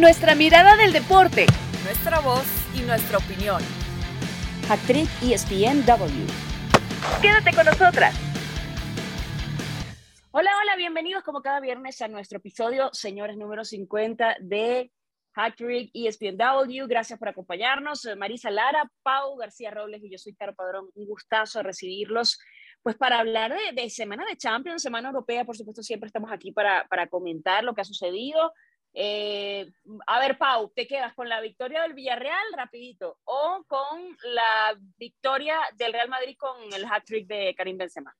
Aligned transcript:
Nuestra 0.00 0.34
mirada 0.34 0.78
del 0.78 0.94
deporte, 0.94 1.44
nuestra 1.84 2.20
voz 2.20 2.46
y 2.74 2.80
nuestra 2.80 3.18
opinión. 3.18 3.60
Actriz 4.70 5.10
ESPNW. 5.22 6.26
Quédate 7.20 7.54
con 7.54 7.66
nosotras. 7.66 8.18
Hola, 10.30 10.52
hola, 10.58 10.76
bienvenidos 10.76 11.22
como 11.22 11.42
cada 11.42 11.60
viernes 11.60 12.00
a 12.00 12.08
nuestro 12.08 12.38
episodio, 12.38 12.88
señores, 12.94 13.36
número 13.36 13.62
50 13.62 14.38
de 14.40 14.90
Hacktrick 15.32 15.90
ESPNW. 15.92 16.86
Gracias 16.88 17.18
por 17.18 17.28
acompañarnos. 17.28 18.08
Marisa 18.16 18.50
Lara, 18.50 18.90
Pau 19.02 19.36
García 19.36 19.70
Robles 19.70 20.02
y 20.02 20.10
yo 20.10 20.16
soy 20.16 20.34
Caro 20.34 20.54
Padrón. 20.54 20.88
Un 20.94 21.04
gustazo 21.04 21.62
recibirlos 21.62 22.40
pues 22.82 22.96
para 22.96 23.18
hablar 23.18 23.52
de, 23.52 23.82
de, 23.82 23.90
Semana 23.90 24.24
de 24.24 24.38
Champions, 24.38 24.80
Semana 24.80 25.08
Europea, 25.08 25.44
por 25.44 25.58
supuesto, 25.58 25.82
siempre 25.82 26.06
estamos 26.06 26.32
aquí 26.32 26.52
para, 26.52 26.88
para 26.88 27.06
comentar 27.08 27.62
lo 27.62 27.74
que 27.74 27.82
ha 27.82 27.84
sucedido. 27.84 28.54
Eh, 28.92 29.70
a 30.06 30.20
ver, 30.20 30.36
Pau, 30.36 30.70
¿te 30.74 30.86
quedas 30.86 31.14
con 31.14 31.28
la 31.28 31.40
victoria 31.40 31.82
del 31.82 31.94
Villarreal 31.94 32.52
rapidito 32.56 33.18
o 33.24 33.64
con 33.66 34.16
la 34.24 34.76
victoria 34.96 35.58
del 35.76 35.92
Real 35.92 36.08
Madrid 36.08 36.36
con 36.36 36.72
el 36.72 36.84
hat-trick 36.84 37.26
de 37.26 37.54
Karim 37.56 37.78
Benzema? 37.78 38.14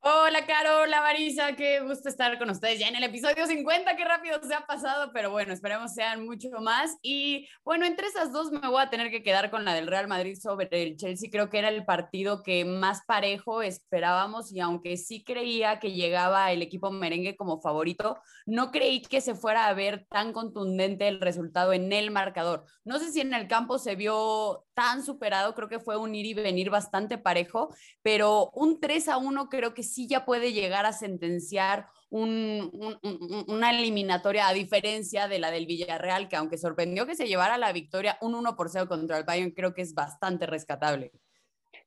Hola, 0.00 0.46
Caro, 0.46 0.82
hola, 0.82 1.00
Marisa, 1.00 1.56
qué 1.56 1.80
gusto 1.80 2.08
estar 2.08 2.38
con 2.38 2.48
ustedes 2.50 2.78
ya 2.78 2.86
en 2.86 2.94
el 2.94 3.02
episodio 3.02 3.46
50, 3.46 3.96
qué 3.96 4.04
rápido 4.04 4.40
se 4.40 4.54
ha 4.54 4.64
pasado, 4.64 5.10
pero 5.12 5.32
bueno, 5.32 5.52
esperemos 5.52 5.92
sean 5.92 6.24
mucho 6.24 6.48
más. 6.60 6.96
Y 7.02 7.48
bueno, 7.64 7.84
entre 7.84 8.06
esas 8.06 8.32
dos 8.32 8.52
me 8.52 8.68
voy 8.68 8.80
a 8.80 8.90
tener 8.90 9.10
que 9.10 9.24
quedar 9.24 9.50
con 9.50 9.64
la 9.64 9.74
del 9.74 9.88
Real 9.88 10.06
Madrid 10.06 10.38
sobre 10.40 10.68
el 10.70 10.96
Chelsea, 10.96 11.30
creo 11.32 11.50
que 11.50 11.58
era 11.58 11.68
el 11.68 11.84
partido 11.84 12.44
que 12.44 12.64
más 12.64 13.02
parejo 13.06 13.60
esperábamos 13.60 14.52
y 14.52 14.60
aunque 14.60 14.96
sí 14.96 15.24
creía 15.24 15.80
que 15.80 15.90
llegaba 15.90 16.52
el 16.52 16.62
equipo 16.62 16.92
merengue 16.92 17.36
como 17.36 17.60
favorito, 17.60 18.18
no 18.46 18.70
creí 18.70 19.02
que 19.02 19.20
se 19.20 19.34
fuera 19.34 19.66
a 19.66 19.74
ver 19.74 20.06
tan 20.08 20.32
contundente 20.32 21.08
el 21.08 21.20
resultado 21.20 21.72
en 21.72 21.92
el 21.92 22.12
marcador. 22.12 22.64
No 22.84 23.00
sé 23.00 23.10
si 23.10 23.20
en 23.20 23.34
el 23.34 23.48
campo 23.48 23.78
se 23.78 23.96
vio 23.96 24.64
tan 24.74 25.04
superado, 25.04 25.56
creo 25.56 25.68
que 25.68 25.80
fue 25.80 25.96
un 25.96 26.14
ir 26.14 26.26
y 26.26 26.34
venir 26.34 26.70
bastante 26.70 27.18
parejo, 27.18 27.74
pero 28.00 28.50
un 28.54 28.78
3 28.78 29.08
a 29.08 29.16
1 29.16 29.48
creo 29.48 29.74
que 29.74 29.82
sí 29.92 30.06
ya 30.06 30.24
puede 30.24 30.52
llegar 30.52 30.86
a 30.86 30.92
sentenciar 30.92 31.88
una 32.10 33.70
eliminatoria 33.70 34.48
a 34.48 34.52
diferencia 34.52 35.28
de 35.28 35.38
la 35.38 35.50
del 35.50 35.66
Villarreal, 35.66 36.28
que 36.28 36.36
aunque 36.36 36.56
sorprendió 36.56 37.06
que 37.06 37.16
se 37.16 37.28
llevara 37.28 37.58
la 37.58 37.72
victoria 37.72 38.18
un 38.20 38.34
1 38.34 38.56
por 38.56 38.70
0 38.70 38.88
contra 38.88 39.18
el 39.18 39.24
Bayern, 39.24 39.50
creo 39.50 39.74
que 39.74 39.82
es 39.82 39.94
bastante 39.94 40.46
rescatable. 40.46 41.12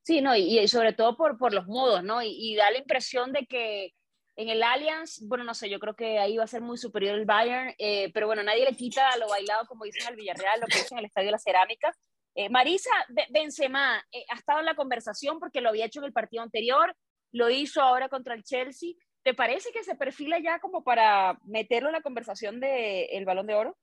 Sí, 0.03 0.21
no, 0.21 0.35
y, 0.35 0.67
sobre 0.67 0.93
todo 0.93 1.15
por, 1.15 1.37
por 1.37 1.53
los 1.53 1.67
modos, 1.67 2.03
¿no? 2.03 2.21
Y, 2.23 2.55
da 2.55 2.71
la 2.71 2.79
impresión 2.79 3.31
de 3.31 3.45
que 3.45 3.93
en 4.35 4.49
el 4.49 4.63
Allianz, 4.63 5.19
bueno, 5.27 5.43
no 5.43 5.53
sé, 5.53 5.69
yo 5.69 5.79
creo 5.79 5.95
que 5.95 6.17
ahí 6.17 6.37
va 6.37 6.45
a 6.45 6.47
ser 6.47 6.61
muy 6.61 6.77
superior 6.77 7.15
el 7.15 7.25
Bayern, 7.25 7.75
eh, 7.77 8.11
pero 8.13 8.27
bueno, 8.27 8.41
nadie 8.43 8.65
le 8.65 8.75
quita 8.75 9.15
lo 9.17 9.27
bailado, 9.27 9.67
como 9.67 9.85
dicen 9.85 10.07
al 10.07 10.15
Villarreal, 10.15 10.59
lo 10.59 10.67
que 10.67 10.77
dicen 10.77 10.97
en 10.97 10.99
el 10.99 11.05
Estadio 11.05 11.27
de 11.27 11.31
la 11.33 11.39
Cerámica. 11.39 11.95
Eh, 12.33 12.49
Marisa 12.49 12.91
Benzema 13.29 14.03
eh, 14.11 14.23
ha 14.29 14.35
estado 14.35 14.59
en 14.59 14.65
la 14.65 14.75
conversación 14.75 15.39
porque 15.39 15.59
lo 15.59 15.69
había 15.69 15.85
hecho 15.85 15.99
en 15.99 16.05
el 16.05 16.13
partido 16.13 16.41
anterior, 16.41 16.95
lo 17.31 17.49
hizo 17.49 17.81
ahora 17.81 18.09
contra 18.09 18.35
el 18.35 18.43
Chelsea. 18.43 18.93
¿Te 19.23 19.33
parece 19.33 19.71
que 19.71 19.83
se 19.83 19.95
perfila 19.95 20.39
ya 20.39 20.59
como 20.59 20.83
para 20.83 21.39
meterlo 21.45 21.89
en 21.89 21.93
la 21.93 22.01
conversación 22.01 22.59
del 22.59 23.07
el 23.11 23.25
balón 23.25 23.47
de 23.47 23.55
oro? 23.55 23.77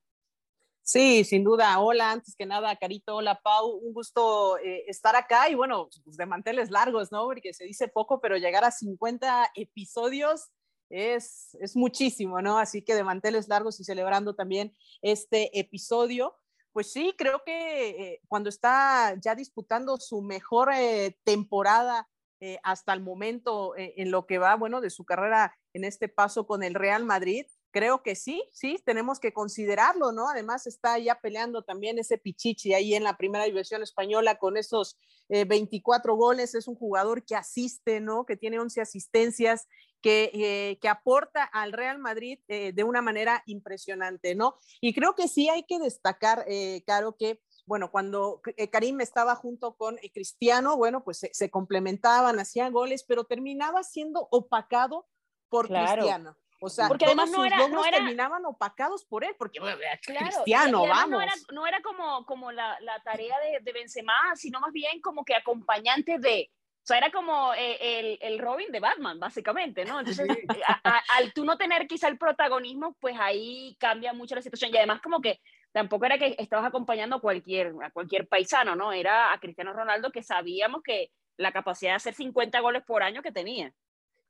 Sí, 0.81 1.23
sin 1.23 1.43
duda. 1.43 1.79
Hola, 1.79 2.11
antes 2.11 2.35
que 2.35 2.45
nada, 2.45 2.75
Carito, 2.75 3.17
hola, 3.17 3.39
Pau. 3.41 3.77
Un 3.77 3.93
gusto 3.93 4.57
eh, 4.57 4.85
estar 4.87 5.15
acá 5.15 5.47
y 5.49 5.55
bueno, 5.55 5.87
pues 6.03 6.17
de 6.17 6.25
manteles 6.25 6.71
largos, 6.71 7.11
¿no? 7.11 7.25
Porque 7.25 7.53
se 7.53 7.65
dice 7.65 7.87
poco, 7.87 8.19
pero 8.19 8.37
llegar 8.37 8.63
a 8.63 8.71
50 8.71 9.51
episodios 9.55 10.49
es, 10.89 11.55
es 11.61 11.75
muchísimo, 11.75 12.41
¿no? 12.41 12.57
Así 12.57 12.83
que 12.83 12.95
de 12.95 13.03
manteles 13.03 13.47
largos 13.47 13.79
y 13.79 13.83
celebrando 13.83 14.33
también 14.33 14.75
este 15.01 15.57
episodio. 15.59 16.35
Pues 16.73 16.91
sí, 16.91 17.13
creo 17.17 17.43
que 17.45 17.89
eh, 17.89 18.21
cuando 18.27 18.49
está 18.49 19.15
ya 19.21 19.35
disputando 19.35 19.97
su 19.97 20.21
mejor 20.21 20.71
eh, 20.73 21.17
temporada 21.23 22.09
eh, 22.41 22.57
hasta 22.63 22.93
el 22.93 23.01
momento 23.01 23.75
eh, 23.75 23.95
en 23.97 24.11
lo 24.11 24.25
que 24.25 24.37
va, 24.37 24.55
bueno, 24.55 24.79
de 24.79 24.89
su 24.89 25.03
carrera 25.03 25.57
en 25.73 25.83
este 25.83 26.07
paso 26.07 26.47
con 26.47 26.63
el 26.63 26.73
Real 26.73 27.03
Madrid. 27.03 27.45
Creo 27.71 28.01
que 28.01 28.15
sí, 28.15 28.41
sí, 28.53 28.81
tenemos 28.85 29.19
que 29.19 29.33
considerarlo, 29.33 30.13
¿no? 30.13 30.29
Además 30.29 30.65
está 30.65 30.97
ya 30.99 31.19
peleando 31.19 31.63
también 31.63 31.99
ese 31.99 32.17
Pichichi 32.17 32.73
ahí 32.73 32.95
en 32.95 33.03
la 33.03 33.17
primera 33.17 33.43
división 33.43 33.83
española 33.83 34.37
con 34.37 34.55
esos 34.55 34.97
24 35.27 36.13
eh, 36.13 36.15
goles. 36.15 36.55
Es 36.55 36.69
un 36.69 36.75
jugador 36.75 37.25
que 37.25 37.35
asiste, 37.35 37.99
¿no? 37.99 38.25
Que 38.25 38.37
tiene 38.37 38.57
11 38.57 38.79
asistencias, 38.79 39.67
que, 40.01 40.77
que, 40.81 40.87
aporta 40.87 41.43
al 41.43 41.73
Real 41.73 41.99
Madrid 41.99 42.39
de 42.47 42.83
una 42.85 43.01
manera 43.01 43.43
impresionante, 43.47 44.33
¿no? 44.33 44.55
Y 44.79 44.93
creo 44.93 45.13
que 45.13 45.27
sí 45.27 45.49
hay 45.49 45.65
que 45.65 45.77
destacar, 45.77 46.45
Caro, 46.87 47.17
que 47.19 47.41
bueno, 47.69 47.91
cuando 47.91 48.41
eh, 48.57 48.67
Karim 48.71 48.99
estaba 48.99 49.35
junto 49.35 49.75
con 49.75 49.99
eh, 49.99 50.09
Cristiano, 50.11 50.75
bueno, 50.75 51.03
pues 51.03 51.19
se, 51.31 51.51
complementaban, 51.51 52.39
hacían 52.39 52.73
goles, 52.73 53.03
pero 53.03 53.25
terminaba 53.25 53.83
siendo 53.83 54.27
opacado 54.31 55.07
por 55.49 55.67
Cristiano. 55.67 56.35
O 56.61 56.69
sea, 56.69 56.87
porque 56.87 57.05
además 57.05 57.29
no 57.29 57.45
era, 57.45 57.67
no 57.67 57.85
era, 57.85 57.97
terminaban 57.97 58.43
opacados 58.47 59.05
por 59.05 59.23
él, 59.23 59.35
porque 59.37 59.59
Cristiano, 60.03 60.87
vamos. 60.87 61.23
No 61.53 61.67
era, 61.67 61.79
como, 61.83 62.25
como 62.25 62.51
la, 62.51 62.75
tarea 63.03 63.39
de, 63.39 63.59
de, 63.61 63.71
Benzema, 63.71 64.15
sino 64.35 64.59
más 64.59 64.73
bien 64.73 64.99
como 64.99 65.23
que 65.23 65.35
acompañante 65.35 66.17
de. 66.17 66.49
O 66.81 66.87
sea, 66.89 66.97
era 66.97 67.11
como 67.11 67.53
eh, 67.53 68.17
el, 68.19 68.39
Robin 68.39 68.71
de 68.71 68.79
Batman, 68.79 69.19
básicamente, 69.19 69.85
¿no? 69.85 69.99
Entonces, 69.99 70.27
al 71.17 71.33
tú 71.33 71.45
no 71.45 71.55
tener 71.55 71.87
quizá 71.87 72.07
el 72.07 72.17
protagonismo, 72.17 72.97
pues 72.99 73.15
ahí 73.19 73.77
cambia 73.79 74.11
mucho 74.11 74.33
la 74.33 74.41
situación. 74.41 74.71
Y 74.73 74.77
además, 74.77 74.99
como 75.01 75.21
que 75.21 75.39
tampoco 75.71 76.05
era 76.05 76.17
que 76.17 76.35
estabas 76.39 76.65
acompañando 76.65 77.17
a 77.17 77.21
cualquier, 77.21 77.73
a 77.83 77.91
cualquier 77.91 78.27
paisano, 78.27 78.75
¿no? 78.75 78.91
Era 78.91 79.33
a 79.33 79.39
Cristiano 79.39 79.73
Ronaldo 79.73 80.11
que 80.11 80.23
sabíamos 80.23 80.81
que 80.83 81.11
la 81.37 81.51
capacidad 81.51 81.91
de 81.91 81.97
hacer 81.97 82.13
50 82.13 82.59
goles 82.59 82.83
por 82.85 83.03
año 83.03 83.21
que 83.21 83.31
tenía. 83.31 83.73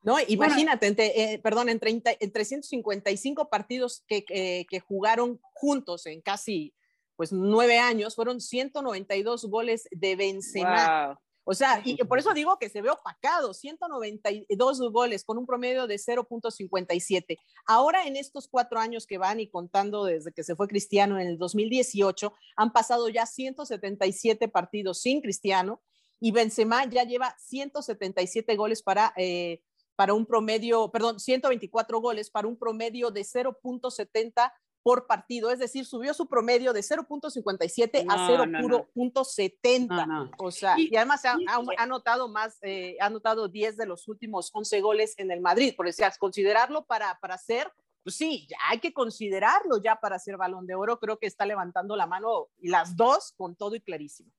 No, 0.01 0.17
imagínate, 0.27 0.95
eh, 1.33 1.39
perdón, 1.39 1.67
en, 1.67 1.79
30, 1.79 2.11
en 2.19 2.31
355 2.31 3.49
partidos 3.49 4.05
que, 4.07 4.23
que, 4.23 4.79
jugaron 4.79 5.39
juntos 5.41 6.05
en 6.05 6.21
casi 6.21 6.73
pues 7.17 7.33
nueve 7.33 7.79
años, 7.79 8.15
fueron 8.15 8.39
192 8.39 9.45
goles 9.45 9.89
de 9.91 10.15
Benzema. 10.15 11.19
O 11.51 11.55
sea, 11.55 11.81
y 11.83 11.95
por 12.03 12.19
eso 12.19 12.31
digo 12.35 12.59
que 12.59 12.69
se 12.69 12.79
ve 12.79 12.91
opacado, 12.91 13.55
192 13.55 14.81
goles 14.91 15.23
con 15.23 15.39
un 15.39 15.47
promedio 15.47 15.87
de 15.87 15.95
0.57. 15.95 17.39
Ahora 17.65 18.05
en 18.05 18.17
estos 18.17 18.47
cuatro 18.47 18.79
años 18.79 19.07
que 19.07 19.17
van 19.17 19.39
y 19.39 19.49
contando 19.49 20.03
desde 20.03 20.31
que 20.31 20.43
se 20.43 20.55
fue 20.55 20.67
Cristiano 20.67 21.19
en 21.19 21.25
el 21.25 21.39
2018, 21.39 22.33
han 22.55 22.71
pasado 22.71 23.09
ya 23.09 23.25
177 23.25 24.47
partidos 24.47 25.01
sin 25.01 25.21
Cristiano 25.21 25.81
y 26.19 26.29
Benzema 26.33 26.87
ya 26.87 27.03
lleva 27.03 27.35
177 27.39 28.55
goles 28.55 28.83
para, 28.83 29.11
eh, 29.17 29.63
para 29.95 30.13
un 30.13 30.27
promedio, 30.27 30.91
perdón, 30.91 31.19
124 31.19 31.99
goles 31.99 32.29
para 32.29 32.47
un 32.47 32.59
promedio 32.59 33.09
de 33.09 33.21
0.70 33.21 34.53
por 34.89 35.05
partido, 35.05 35.51
es 35.51 35.59
decir, 35.59 35.85
subió 35.85 36.15
su 36.15 36.27
promedio 36.27 36.73
de 36.73 36.79
0.57 36.79 38.05
a 38.09 38.27
0.70. 38.27 40.31
o 40.39 40.49
sea, 40.49 40.79
y, 40.79 40.95
además 40.95 41.23
ha, 41.25 41.37
anotado 41.77 42.27
más, 42.27 42.57
eh, 42.63 42.97
ha 42.99 43.05
anotado 43.05 43.47
10 43.47 43.77
de 43.77 43.85
los 43.85 44.07
últimos 44.07 44.49
11 44.51 44.81
goles 44.81 45.13
en 45.19 45.29
el 45.29 45.41
Madrid. 45.41 45.75
Por 45.77 45.85
decías, 45.85 46.17
considerarlo 46.17 46.85
para, 46.85 47.19
para 47.19 47.37
ser, 47.37 47.71
pues 48.01 48.15
sí, 48.15 48.47
ya 48.49 48.57
hay 48.67 48.79
que 48.79 48.91
considerarlo 48.91 49.79
ya 49.79 49.97
para 49.97 50.17
ser 50.17 50.37
balón 50.37 50.65
de 50.65 50.73
oro. 50.73 50.97
Creo 50.97 51.19
que 51.19 51.27
está 51.27 51.45
levantando 51.45 51.95
la 51.95 52.07
mano 52.07 52.47
y 52.57 52.69
las 52.69 52.95
dos 52.95 53.35
con 53.37 53.55
todo 53.55 53.75
y 53.75 53.81
clarísimo. 53.81 54.31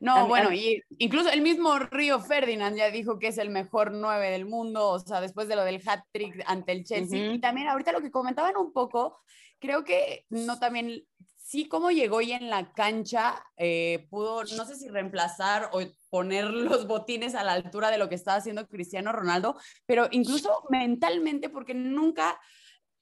No, 0.00 0.26
bueno, 0.26 0.50
y 0.52 0.82
incluso 0.98 1.30
el 1.30 1.42
mismo 1.42 1.78
Río 1.78 2.20
Ferdinand 2.20 2.76
ya 2.76 2.90
dijo 2.90 3.18
que 3.18 3.28
es 3.28 3.38
el 3.38 3.50
mejor 3.50 3.92
nueve 3.92 4.30
del 4.30 4.46
mundo, 4.46 4.88
o 4.88 4.98
sea, 4.98 5.20
después 5.20 5.46
de 5.46 5.56
lo 5.56 5.64
del 5.64 5.82
hat 5.86 6.00
trick 6.10 6.42
ante 6.46 6.72
el 6.72 6.84
Chelsea. 6.84 7.34
Y 7.34 7.38
también 7.38 7.68
ahorita 7.68 7.92
lo 7.92 8.00
que 8.00 8.10
comentaban 8.10 8.56
un 8.56 8.72
poco 8.72 9.20
creo 9.60 9.84
que 9.84 10.26
no 10.30 10.58
también, 10.58 11.04
sí 11.36 11.68
como 11.68 11.90
llegó 11.90 12.20
y 12.20 12.32
en 12.32 12.50
la 12.50 12.72
cancha 12.72 13.44
eh, 13.56 14.06
pudo, 14.10 14.42
no 14.56 14.64
sé 14.64 14.74
si 14.74 14.88
reemplazar 14.88 15.70
o 15.72 15.80
poner 16.08 16.44
los 16.50 16.86
botines 16.86 17.34
a 17.34 17.44
la 17.44 17.52
altura 17.52 17.90
de 17.90 17.98
lo 17.98 18.08
que 18.08 18.14
estaba 18.16 18.38
haciendo 18.38 18.66
Cristiano 18.66 19.12
Ronaldo, 19.12 19.56
pero 19.86 20.08
incluso 20.10 20.64
mentalmente, 20.70 21.50
porque 21.50 21.74
nunca 21.74 22.40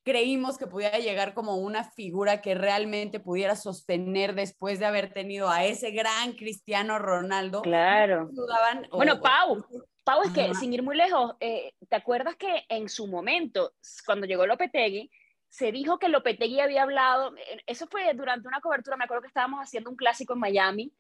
creímos 0.09 0.57
que 0.57 0.67
pudiera 0.67 0.99
llegar 1.01 1.35
como 1.35 1.57
una 1.57 1.85
figura 1.85 2.41
que 2.41 2.55
realmente 2.55 3.21
pudiera 3.21 3.55
sostener 3.57 4.35
después 4.35 4.79
de 4.79 4.87
haber 4.87 5.13
tenido 5.13 5.51
a 5.51 5.67
ese 5.67 5.91
gran 5.91 6.33
Cristiano 6.33 6.99
Ronaldo. 6.99 7.61
Claro. 7.61 8.31
bueno, 8.91 9.21
Pau, 9.21 9.63
Pau, 10.05 10.23
es 10.23 10.33
que 10.33 10.55
sin 10.55 10.73
ir 10.73 10.83
muy 10.83 10.97
lejos, 10.97 11.35
eh, 11.41 11.75
¿te 11.91 11.97
acuerdas 11.97 12.37
que 12.37 12.65
en 12.71 12.89
su 12.89 13.07
momento, 13.07 13.75
cuando 14.07 14.27
llegó 14.27 14.47
Lopetegui, 14.47 15.11
se 15.51 15.73
dijo 15.73 15.99
que 15.99 16.09
Lopetegui 16.09 16.61
había 16.61 16.85
hablado, 16.85 17.37
eh, 17.37 17.63
eso 17.67 17.87
fue 17.87 18.11
durante 18.15 18.49
una 18.49 18.63
cobertura, 18.63 18.97
me 18.97 19.05
acuerdo 19.05 19.21
que 19.21 19.29
estábamos 19.29 19.61
haciendo 19.61 19.91
un 19.91 19.97
clásico 19.97 20.33
en 20.33 20.41
Miami 20.41 20.93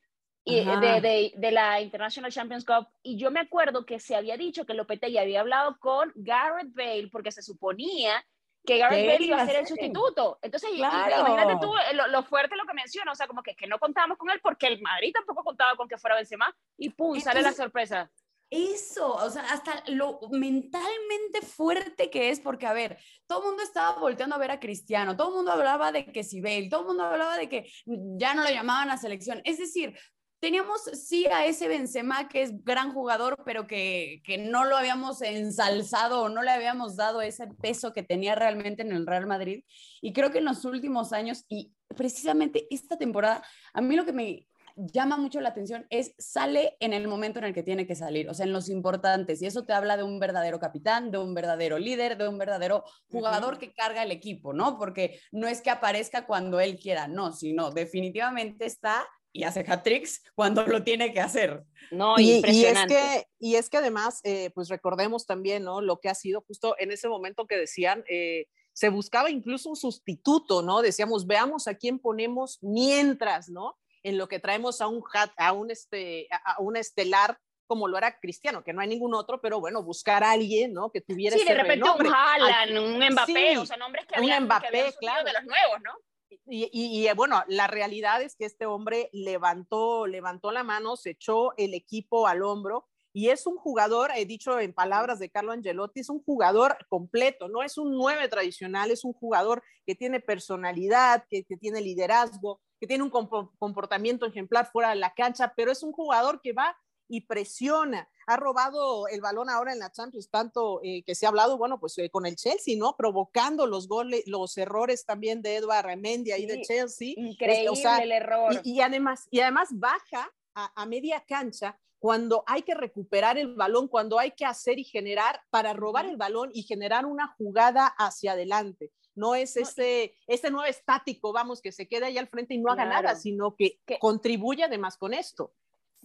y 0.45 0.65
de, 0.65 1.01
de, 1.01 1.33
de, 1.35 1.51
la 1.51 1.81
International 1.81 2.31
Champions 2.31 2.67
Cup, 2.67 2.89
y 3.03 3.17
yo 3.17 3.31
me 3.31 3.41
acuerdo 3.41 3.87
que 3.87 4.01
se 4.01 4.17
había 4.17 4.37
dicho 4.37 4.67
que 4.67 4.75
Lopetegui 4.75 5.17
había 5.17 5.41
hablado 5.41 5.79
con 5.79 6.13
Garrett 6.15 6.75
Bale 6.75 7.09
porque 7.11 7.33
se 7.33 7.43
suponía 7.43 8.23
que 8.69 8.79
Gareth 8.79 9.00
¿Qué 9.00 9.06
Bale 9.12 9.25
iba 9.25 9.43
a 9.43 9.47
ser 9.47 9.56
el 9.56 9.67
sustituto. 9.67 10.38
Entonces, 10.43 10.70
y- 10.70 10.75
y- 10.75 10.79
Claro. 10.79 11.20
imagínate 11.20 11.56
tú 11.61 11.75
eh, 11.76 11.94
lo, 11.94 12.06
lo 12.09 12.23
fuerte 12.23 12.55
lo 12.56 12.65
que 12.67 12.75
menciona, 12.75 13.11
o 13.12 13.15
sea, 13.15 13.26
como 13.26 13.43
que, 13.43 13.56
que 13.56 13.67
no 13.67 13.79
contábamos 13.79 14.19
con 14.19 14.31
él 14.31 14.41
porque 14.43 14.67
el 14.67 14.81
Madrid 14.82 15.12
tampoco 15.15 15.43
contaba 15.43 15.75
con 15.76 15.88
que 15.88 15.97
fuera 15.97 16.17
Benzema 16.17 16.55
y 16.76 16.91
pum, 16.91 17.19
sale 17.19 17.41
la 17.43 17.49
Entonces- 17.49 17.56
sorpresa. 17.65 18.11
Eso, 18.50 19.12
o 19.15 19.29
sea, 19.29 19.43
hasta 19.53 19.82
lo 19.88 20.20
mentalmente 20.31 21.43
fuerte 21.43 22.09
que 22.09 22.31
es, 22.31 22.41
porque 22.41 22.67
a 22.67 22.73
ver, 22.73 22.99
todo 23.26 23.41
el 23.41 23.47
mundo 23.49 23.62
estaba 23.62 23.99
volteando 23.99 24.37
a 24.37 24.38
ver 24.38 24.50
a 24.50 24.59
Cristiano, 24.61 25.17
todo 25.17 25.29
el 25.29 25.35
mundo 25.37 25.53
hablaba 25.53 25.93
de 25.93 26.06
que 26.06 26.25
si 26.25 26.41
Bale, 26.41 26.69
todo 26.71 26.81
el 26.81 26.87
mundo 26.87 27.05
hablaba 27.05 27.37
de 27.37 27.49
que 27.49 27.71
ya 27.87 28.35
no 28.35 28.43
lo 28.43 28.49
llamaban 28.50 28.91
a 28.91 28.97
selección. 28.97 29.43
Es 29.44 29.59
decir, 29.59 29.99
teníamos 30.40 30.82
sí 30.93 31.26
a 31.26 31.46
ese 31.46 31.69
Benzema 31.69 32.29
que 32.29 32.43
es 32.43 32.64
gran 32.64 32.93
jugador, 32.93 33.37
pero 33.44 33.67
que, 33.67 34.23
que 34.25 34.38
no 34.38 34.64
lo 34.64 34.76
habíamos 34.76 35.23
ensalzado 35.23 36.23
o 36.23 36.29
no 36.29 36.43
le 36.43 36.50
habíamos 36.50 36.96
dado 36.96 37.20
ese 37.23 37.46
peso 37.61 37.93
que 37.93 38.02
tenía 38.02 38.35
realmente 38.35 38.82
en 38.82 38.93
el 38.93 39.06
Real 39.06 39.26
Madrid. 39.26 39.64
Y 40.00 40.12
creo 40.12 40.31
que 40.31 40.38
en 40.38 40.44
los 40.44 40.64
últimos 40.64 41.12
años 41.12 41.44
y 41.49 41.73
precisamente 41.96 42.67
esta 42.70 42.96
temporada, 42.96 43.43
a 43.73 43.81
mí 43.81 43.96
lo 43.96 44.05
que 44.05 44.12
me 44.12 44.46
llama 44.79 45.17
mucho 45.17 45.40
la 45.40 45.49
atención 45.49 45.87
es 45.90 46.14
sale 46.19 46.76
en 46.79 46.93
el 46.93 47.08
momento 47.08 47.40
en 47.40 47.46
el 47.46 47.55
que 47.55 47.64
tiene 47.64 47.87
que 47.87 47.96
salir, 47.96 48.29
o 48.31 48.35
sea, 48.35 48.46
en 48.46 48.52
los 48.52 48.69
importantes. 48.69 49.43
Y 49.43 49.46
eso 49.46 49.64
te 49.64 49.73
habla 49.73 49.96
de 49.96 50.05
un 50.05 50.20
verdadero 50.20 50.61
capitán, 50.61 51.11
de 51.11 51.19
un 51.19 51.35
verdadero 51.35 51.79
líder, 51.79 52.17
de 52.17 52.29
un 52.29 52.38
verdadero 52.38 52.85
jugador 53.11 53.58
que 53.58 53.73
carga 53.73 54.05
el 54.05 54.12
equipo, 54.12 54.52
¿no? 54.52 54.79
Porque 54.79 55.20
no 55.32 55.49
es 55.49 55.62
que 55.62 55.70
aparezca 55.70 56.26
cuando 56.26 56.61
él 56.61 56.79
quiera, 56.79 57.08
no, 57.08 57.32
sino 57.32 57.70
definitivamente 57.73 58.67
está 58.67 59.05
y 59.33 59.45
hace 59.45 59.61
hat-tricks 59.67 60.23
cuando 60.35 60.67
lo 60.67 60.83
tiene 60.83 61.13
que 61.13 61.21
hacer. 61.21 61.65
No, 61.91 62.19
Y, 62.19 62.23
y 62.23 62.31
es 62.31 62.37
impresionante. 62.37 62.95
que, 62.95 63.27
y 63.39 63.55
es 63.57 63.69
que 63.71 63.77
además, 63.79 64.21
eh, 64.25 64.51
pues 64.55 64.69
recordemos 64.69 65.27
también, 65.27 65.65
¿no? 65.65 65.81
Lo 65.81 66.01
que 66.01 66.09
ha 66.09 66.15
sido 66.15 66.43
justo 66.43 66.75
en 66.79 66.91
ese 66.93 67.09
momento 67.09 67.47
que 67.47 67.57
decían, 67.57 68.05
eh, 68.09 68.47
se 68.73 68.89
buscaba 68.91 69.31
incluso 69.31 69.71
un 69.71 69.77
sustituto, 69.77 70.63
¿no? 70.63 70.83
Decíamos, 70.83 71.27
veamos 71.27 71.67
a 71.69 71.75
quién 71.75 71.99
ponemos 71.99 72.59
mientras, 72.63 73.49
¿no? 73.49 73.77
En 74.03 74.17
lo 74.19 74.29
que 74.29 74.39
traemos 74.39 74.81
a 74.81 74.87
un 74.89 75.03
hat, 75.13 75.31
a 75.37 75.53
un 75.53 75.71
este, 75.71 76.29
a 76.31 76.53
a 76.55 76.61
un 76.61 76.77
estelar 76.77 77.39
como 77.67 77.87
lo 77.87 77.99
era 77.99 78.19
Cristiano, 78.19 78.65
que 78.65 78.73
no 78.73 78.81
hay 78.81 78.89
ningún 78.89 79.13
otro, 79.15 79.43
pero 79.43 79.61
bueno, 79.61 79.83
buscar 79.83 80.25
a 80.25 80.31
alguien, 80.31 80.73
¿no? 80.73 80.91
Que 80.91 81.03
tuviera 81.03 81.37
Sí, 81.37 81.45
de 81.45 81.51
ese 81.51 81.55
repente 81.55 81.85
renombre. 81.85 82.09
un 82.09 82.15
Haaland, 82.15 82.79
un 82.79 83.13
Mbappé, 83.13 83.51
Sí, 83.53 83.57
o 83.59 83.67
sea, 83.67 83.77
nombres 83.77 84.07
que 84.07 84.15
un 84.15 84.21
habían, 84.21 84.39
que 84.39 84.45
Mbappé, 84.47 84.67
habían 84.69 84.85
surgido 84.93 84.99
claro. 85.13 85.25
de 85.27 85.33
los 85.35 85.45
nuevos, 85.45 85.79
¿no? 85.85 85.93
Y, 86.31 86.39
y- 86.73 87.01
y, 87.03 87.07
eh, 87.09 87.15
bueno, 87.15 87.43
la 87.49 87.67
realidad 87.67 88.23
es 88.23 88.37
que 88.37 88.45
este 88.45 88.67
hombre 88.67 89.09
levantó, 89.13 90.07
levantó 90.07 90.53
la 90.53 90.63
mano, 90.63 90.97
se 90.97 91.11
echó 91.11 91.57
el 91.57 91.75
equipo 91.75 92.27
al 92.27 92.43
hombro 92.43 92.87
y 93.15 93.31
es 93.31 93.47
un 93.47 93.57
jugador, 93.57 94.11
he 94.15 94.27
dicho 94.27 94.61
en 94.61 94.73
palabras 94.75 95.19
de 95.19 95.31
Carlo 95.31 95.53
Angelotti, 95.53 96.01
es 96.01 96.11
un 96.11 96.23
jugador 96.23 96.77
completo, 96.89 97.49
no 97.49 97.63
es 97.63 97.79
un 97.79 97.93
nueve 97.97 98.29
tradicional, 98.29 98.91
es 98.91 99.05
un 99.05 99.15
jugador 99.15 99.63
que 99.87 99.95
tiene 99.95 100.21
personalidad, 100.21 101.25
que, 101.31 101.45
que 101.45 101.57
tiene 101.57 101.81
liderazgo, 101.81 102.61
que 102.81 102.87
tiene 102.87 103.03
un 103.05 103.11
compo- 103.11 103.53
comportamiento 103.59 104.27
ejemplar 104.27 104.71
fuera 104.71 104.91
de 104.91 104.97
la 104.97 105.15
cancha, 105.15 105.55
pero 105.57 105.73
es 105.73 105.83
un 105.83 105.93
jugador 105.93 106.41
que 106.43 106.53
va 106.53 106.77
y 107.09 107.23
presiona. 107.23 108.09
Ha 108.27 108.37
robado 108.37 109.09
el 109.09 109.21
balón 109.21 109.49
ahora 109.49 109.73
en 109.73 109.79
la 109.79 109.91
Champions, 109.91 110.29
tanto 110.31 110.81
eh, 110.83 111.03
que 111.05 111.15
se 111.15 111.25
ha 111.27 111.31
hablado, 111.31 111.57
bueno, 111.57 111.81
pues 111.81 111.97
eh, 111.99 112.11
con 112.11 112.27
el 112.27 112.37
Chelsea, 112.37 112.77
¿no? 112.79 112.95
Provocando 112.97 113.67
los 113.67 113.89
goles, 113.89 114.25
los 114.27 114.57
errores 114.59 115.07
también 115.07 115.41
de 115.43 115.57
Edward 115.57 115.97
Mendy 115.97 116.33
ahí 116.33 116.45
de 116.47 116.57
Sí, 116.57 116.63
Chelsea. 116.63 117.13
Increíble 117.17 117.71
o 117.71 117.75
sea, 117.75 117.99
el 117.99 118.13
error. 118.13 118.61
Y, 118.63 118.75
y 118.77 118.81
además, 118.83 119.27
y 119.31 119.41
además 119.41 119.69
baja 119.73 120.31
a, 120.55 120.73
a 120.83 120.87
media 120.87 121.25
cancha 121.27 121.79
cuando 121.99 122.45
hay 122.47 122.63
que 122.63 122.75
recuperar 122.75 123.39
el 123.39 123.55
balón, 123.57 123.89
cuando 123.89 124.19
hay 124.19 124.31
que 124.33 124.45
hacer 124.45 124.79
y 124.79 124.85
generar 124.85 125.41
para 125.51 125.73
robar 125.73 126.07
el 126.07 126.17
balón 126.17 126.51
y 126.53 126.63
generar 126.63 127.07
una 127.07 127.35
jugada 127.39 127.87
hacia 127.99 128.33
adelante. 128.33 128.93
No 129.17 129.35
es 129.35 129.57
ese, 129.57 130.15
ese 130.29 130.49
nuevo 130.51 130.67
estático, 130.69 131.33
vamos, 131.33 131.61
que 131.61 131.73
se 131.73 131.89
quede 131.89 132.07
ahí 132.07 132.19
al 132.19 132.29
frente 132.29 132.55
y 132.55 132.59
no 132.59 132.71
haga 132.71 132.85
Claro. 132.85 133.03
nada, 133.03 133.17
sino 133.17 133.57
que, 133.57 133.81
Que- 133.85 133.99
contribuye 133.99 134.63
además 134.63 134.97
con 134.97 135.13
esto. 135.13 135.55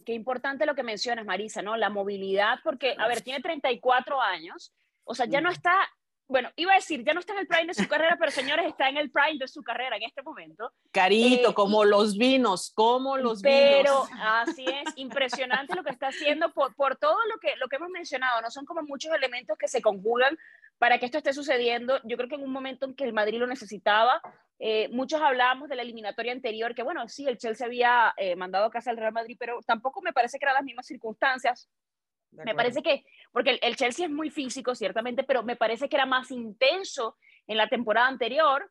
Qué 0.03 0.13
importante 0.13 0.65
lo 0.65 0.75
que 0.75 0.83
mencionas, 0.83 1.25
Marisa, 1.25 1.61
¿no? 1.61 1.77
La 1.77 1.89
movilidad, 1.89 2.59
porque, 2.63 2.95
a 2.97 3.07
ver, 3.07 3.21
tiene 3.21 3.41
34 3.41 4.21
años, 4.21 4.73
o 5.03 5.15
sea, 5.15 5.25
ya 5.25 5.41
no 5.41 5.49
está, 5.49 5.73
bueno, 6.27 6.49
iba 6.55 6.71
a 6.71 6.75
decir, 6.75 7.03
ya 7.03 7.13
no 7.13 7.19
está 7.19 7.33
en 7.33 7.39
el 7.39 7.47
prime 7.47 7.67
de 7.67 7.73
su 7.73 7.87
carrera, 7.87 8.15
pero 8.17 8.31
señores, 8.31 8.65
está 8.65 8.89
en 8.89 8.97
el 8.97 9.11
prime 9.11 9.37
de 9.37 9.47
su 9.47 9.61
carrera 9.61 9.97
en 9.97 10.03
este 10.03 10.21
momento. 10.23 10.71
Carito, 10.91 11.49
Eh, 11.49 11.53
como 11.53 11.83
los 11.83 12.17
vinos, 12.17 12.71
como 12.73 13.17
los 13.17 13.41
Pero 13.41 14.05
vinos. 14.05 14.21
así 14.21 14.65
es, 14.65 14.93
impresionante 14.95 15.75
lo 15.75 15.83
que 15.83 15.91
está 15.91 16.07
haciendo 16.07 16.51
por, 16.53 16.73
por 16.75 16.95
todo 16.97 17.17
lo 17.31 17.37
que, 17.39 17.55
lo 17.57 17.67
que 17.67 17.75
hemos 17.75 17.89
mencionado, 17.89 18.41
¿no? 18.41 18.49
Son 18.49 18.65
como 18.65 18.81
muchos 18.83 19.13
elementos 19.13 19.57
que 19.57 19.67
se 19.67 19.81
conjugan 19.81 20.37
para 20.83 20.99
que 20.99 21.05
esto 21.05 21.19
esté 21.19 21.31
sucediendo. 21.31 22.01
Yo 22.03 22.17
creo 22.17 22.27
que 22.27 22.35
en 22.35 22.43
un 22.43 22.51
momento 22.51 22.85
en 22.85 22.93
que 22.93 23.05
el 23.05 23.13
Madrid 23.13 23.39
lo 23.39 23.47
necesitaba, 23.47 24.21
eh, 24.59 24.89
muchos 24.89 25.21
hablábamos 25.21 25.69
de 25.69 25.77
la 25.77 25.81
eliminatoria 25.81 26.33
anterior, 26.33 26.75
que 26.75 26.83
bueno, 26.83 27.07
sí, 27.07 27.25
el 27.25 27.37
Chelsea 27.37 27.65
había 27.65 28.13
eh, 28.17 28.35
mandado 28.35 28.65
a 28.65 28.69
casa 28.69 28.91
al 28.91 28.97
Real 28.97 29.13
Madrid, 29.13 29.37
pero 29.39 29.61
tampoco 29.65 30.01
me 30.01 30.11
parece 30.11 30.37
que 30.37 30.43
eran 30.43 30.55
las 30.55 30.65
mismas 30.65 30.85
circunstancias. 30.85 31.69
Me 32.31 32.53
parece 32.53 32.83
que, 32.83 33.05
porque 33.31 33.51
el, 33.51 33.59
el 33.61 33.77
Chelsea 33.77 34.07
es 34.07 34.11
muy 34.11 34.29
físico, 34.29 34.75
ciertamente, 34.75 35.23
pero 35.23 35.41
me 35.41 35.55
parece 35.55 35.87
que 35.87 35.95
era 35.95 36.05
más 36.05 36.31
intenso 36.31 37.15
en 37.47 37.55
la 37.55 37.69
temporada 37.69 38.09
anterior. 38.09 38.69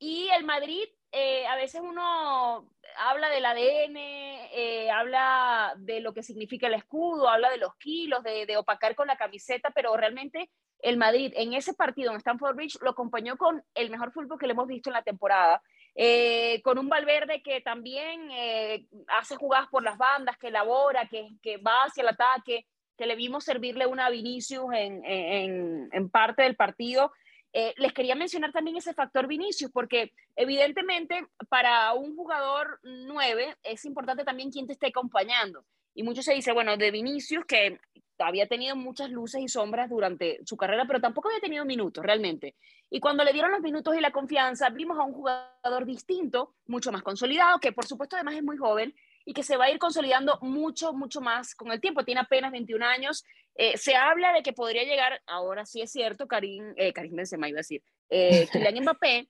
Y 0.00 0.30
el 0.30 0.42
Madrid, 0.42 0.88
eh, 1.12 1.46
a 1.46 1.54
veces 1.54 1.80
uno 1.80 2.72
habla 2.98 3.28
del 3.28 3.46
ADN, 3.46 4.90
habla 4.92 5.74
de 5.76 6.00
lo 6.00 6.12
que 6.12 6.24
significa 6.24 6.66
el 6.66 6.74
escudo, 6.74 7.28
habla 7.28 7.50
de 7.50 7.58
los 7.58 7.76
kilos, 7.76 8.24
de, 8.24 8.46
de 8.46 8.56
opacar 8.56 8.96
con 8.96 9.06
la 9.06 9.16
camiseta, 9.16 9.70
pero 9.70 9.96
realmente 9.96 10.50
el 10.82 10.96
Madrid 10.96 11.32
en 11.36 11.54
ese 11.54 11.74
partido 11.74 12.10
en 12.10 12.18
Stamford 12.18 12.56
Bridge 12.56 12.78
lo 12.82 12.90
acompañó 12.90 13.36
con 13.36 13.64
el 13.74 13.90
mejor 13.90 14.12
fútbol 14.12 14.38
que 14.38 14.46
le 14.46 14.52
hemos 14.52 14.66
visto 14.66 14.90
en 14.90 14.94
la 14.94 15.02
temporada. 15.02 15.62
Eh, 15.94 16.60
con 16.62 16.78
un 16.78 16.88
Valverde 16.88 17.42
que 17.42 17.60
también 17.60 18.30
eh, 18.32 18.86
hace 19.08 19.36
jugadas 19.36 19.68
por 19.68 19.82
las 19.82 19.96
bandas, 19.96 20.36
que 20.38 20.48
elabora, 20.48 21.06
que, 21.08 21.28
que 21.42 21.58
va 21.58 21.84
hacia 21.84 22.02
el 22.02 22.08
ataque, 22.08 22.66
que 22.96 23.06
le 23.06 23.16
vimos 23.16 23.44
servirle 23.44 23.86
una 23.86 24.06
a 24.06 24.10
Vinicius 24.10 24.66
en, 24.72 26.10
parte 26.10 26.42
del 26.42 26.56
partido. 26.56 27.12
Eh, 27.52 27.74
les 27.76 27.92
quería 27.92 28.14
mencionar 28.14 28.52
también 28.52 28.76
ese 28.76 28.94
factor 28.94 29.26
Vinicius, 29.26 29.70
porque 29.70 30.12
evidentemente 30.36 31.26
para 31.48 31.92
un 31.92 32.16
jugador 32.16 32.80
9 32.82 33.56
es 33.62 33.84
importante 33.84 34.24
también 34.24 34.50
quién 34.50 34.66
te 34.66 34.72
esté 34.72 34.88
acompañando. 34.88 35.64
Y 35.94 36.02
mucho 36.02 36.22
se 36.22 36.32
dice, 36.32 36.52
bueno, 36.52 36.76
de 36.76 36.90
Vinicius, 36.90 37.44
que 37.44 37.78
había 38.24 38.46
tenido 38.46 38.76
muchas 38.76 39.10
luces 39.10 39.40
y 39.42 39.48
sombras 39.48 39.90
durante 39.90 40.40
su 40.44 40.56
carrera, 40.56 40.84
pero 40.86 41.00
tampoco 41.00 41.28
había 41.28 41.40
tenido 41.40 41.64
minutos 41.64 42.04
realmente. 42.04 42.56
Y 42.90 43.00
cuando 43.00 43.24
le 43.24 43.32
dieron 43.32 43.50
los 43.50 43.60
minutos 43.60 43.96
y 43.96 44.00
la 44.00 44.10
confianza, 44.10 44.68
vimos 44.70 44.98
a 44.98 45.02
un 45.02 45.12
jugador 45.12 45.86
distinto, 45.86 46.54
mucho 46.66 46.92
más 46.92 47.02
consolidado, 47.02 47.58
que 47.58 47.72
por 47.72 47.86
supuesto 47.86 48.16
además 48.16 48.34
es 48.34 48.42
muy 48.42 48.56
joven 48.56 48.94
y 49.24 49.32
que 49.32 49.42
se 49.42 49.56
va 49.56 49.66
a 49.66 49.70
ir 49.70 49.78
consolidando 49.78 50.38
mucho, 50.42 50.92
mucho 50.92 51.20
más 51.20 51.54
con 51.54 51.72
el 51.72 51.80
tiempo. 51.80 52.04
Tiene 52.04 52.20
apenas 52.20 52.52
21 52.52 52.84
años. 52.84 53.24
Eh, 53.54 53.76
se 53.76 53.96
habla 53.96 54.32
de 54.32 54.42
que 54.42 54.52
podría 54.52 54.84
llegar, 54.84 55.22
ahora 55.26 55.64
sí 55.64 55.80
es 55.80 55.90
cierto, 55.92 56.26
Karim, 56.26 56.74
eh, 56.76 56.92
Karim 56.92 57.16
Benzema 57.16 57.48
iba 57.48 57.58
a 57.58 57.60
decir, 57.60 57.82
eh, 58.08 58.48
Kylian 58.52 58.74
Mbappé. 58.82 59.28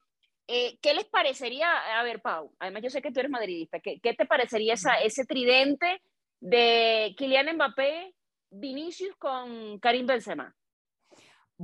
Eh, 0.48 0.76
¿Qué 0.82 0.92
les 0.92 1.04
parecería? 1.04 1.68
A 1.98 2.02
ver, 2.02 2.20
Pau, 2.20 2.52
además 2.58 2.82
yo 2.82 2.90
sé 2.90 3.00
que 3.00 3.12
tú 3.12 3.20
eres 3.20 3.30
madridista, 3.30 3.78
¿qué, 3.78 4.00
qué 4.00 4.12
te 4.12 4.26
parecería 4.26 4.74
esa, 4.74 4.94
ese 4.94 5.24
tridente 5.24 6.02
de 6.40 7.14
Kylian 7.16 7.54
Mbappé, 7.54 8.12
Vinicius 8.52 9.16
con 9.16 9.78
Karim 9.78 10.06
Benzema? 10.06 10.54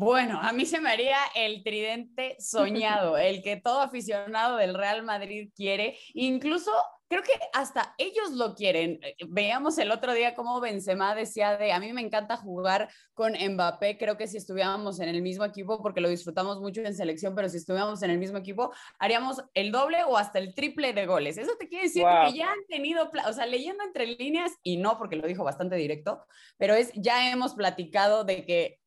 Bueno, 0.01 0.39
a 0.41 0.53
mí 0.53 0.65
se 0.65 0.81
me 0.81 0.91
haría 0.91 1.17
el 1.35 1.65
tridente 1.65 2.37
soñado, 2.39 3.19
el 3.19 3.43
que 3.43 3.57
todo 3.57 3.81
aficionado 3.81 4.57
del 4.57 4.75
Real 4.75 5.03
Madrid 5.03 5.51
quiere. 5.57 5.99
Incluso 6.15 6.71
creo 7.09 7.25
que 7.25 7.33
hasta 7.53 7.97
ellos 7.99 8.31
lo 8.31 8.55
quieren. 8.55 9.01
Eh, 9.03 9.17
Veíamos 9.27 9.77
el 9.79 9.91
otro 9.91 10.13
día 10.13 10.37
cómo 10.37 10.61
Benzema 10.61 11.17
decía 11.17 11.57
de, 11.57 11.73
a 11.73 11.81
mí 11.81 11.93
me 11.93 12.01
encanta 12.01 12.37
jugar 12.37 12.89
con 13.13 13.33
Mbappé, 13.33 13.99
creo 13.99 14.17
que 14.17 14.29
si 14.29 14.37
estuviéramos 14.37 15.01
en 15.01 15.09
el 15.09 15.21
mismo 15.21 15.45
equipo, 15.45 15.83
porque 15.83 16.01
lo 16.01 16.09
disfrutamos 16.09 16.61
mucho 16.61 16.81
en 16.83 16.95
selección, 16.95 17.35
pero 17.35 17.49
si 17.49 17.57
estuviéramos 17.57 18.01
en 18.05 18.11
el 18.13 18.19
mismo 18.19 18.39
equipo, 18.39 18.73
haríamos 19.01 19.43
el 19.55 19.73
doble 19.73 20.05
o 20.05 20.17
hasta 20.17 20.39
el 20.39 20.55
triple 20.55 20.93
de 20.93 21.07
goles. 21.07 21.39
Eso 21.39 21.57
te 21.59 21.67
quiere 21.69 21.87
decir 21.87 22.05
Wow. 22.05 22.31
que 22.31 22.39
ya 22.39 22.53
han 22.53 22.65
tenido, 22.69 23.11
o 23.27 23.33
sea, 23.33 23.47
leyendo 23.47 23.83
entre 23.83 24.07
líneas, 24.07 24.53
y 24.63 24.77
no 24.77 24.97
porque 24.97 25.17
lo 25.17 25.27
dijo 25.27 25.43
bastante 25.43 25.75
directo, 25.75 26.25
pero 26.57 26.75
es, 26.75 26.93
ya 26.95 27.33
hemos 27.33 27.55
platicado 27.55 28.23
de 28.23 28.47
que 28.47 28.79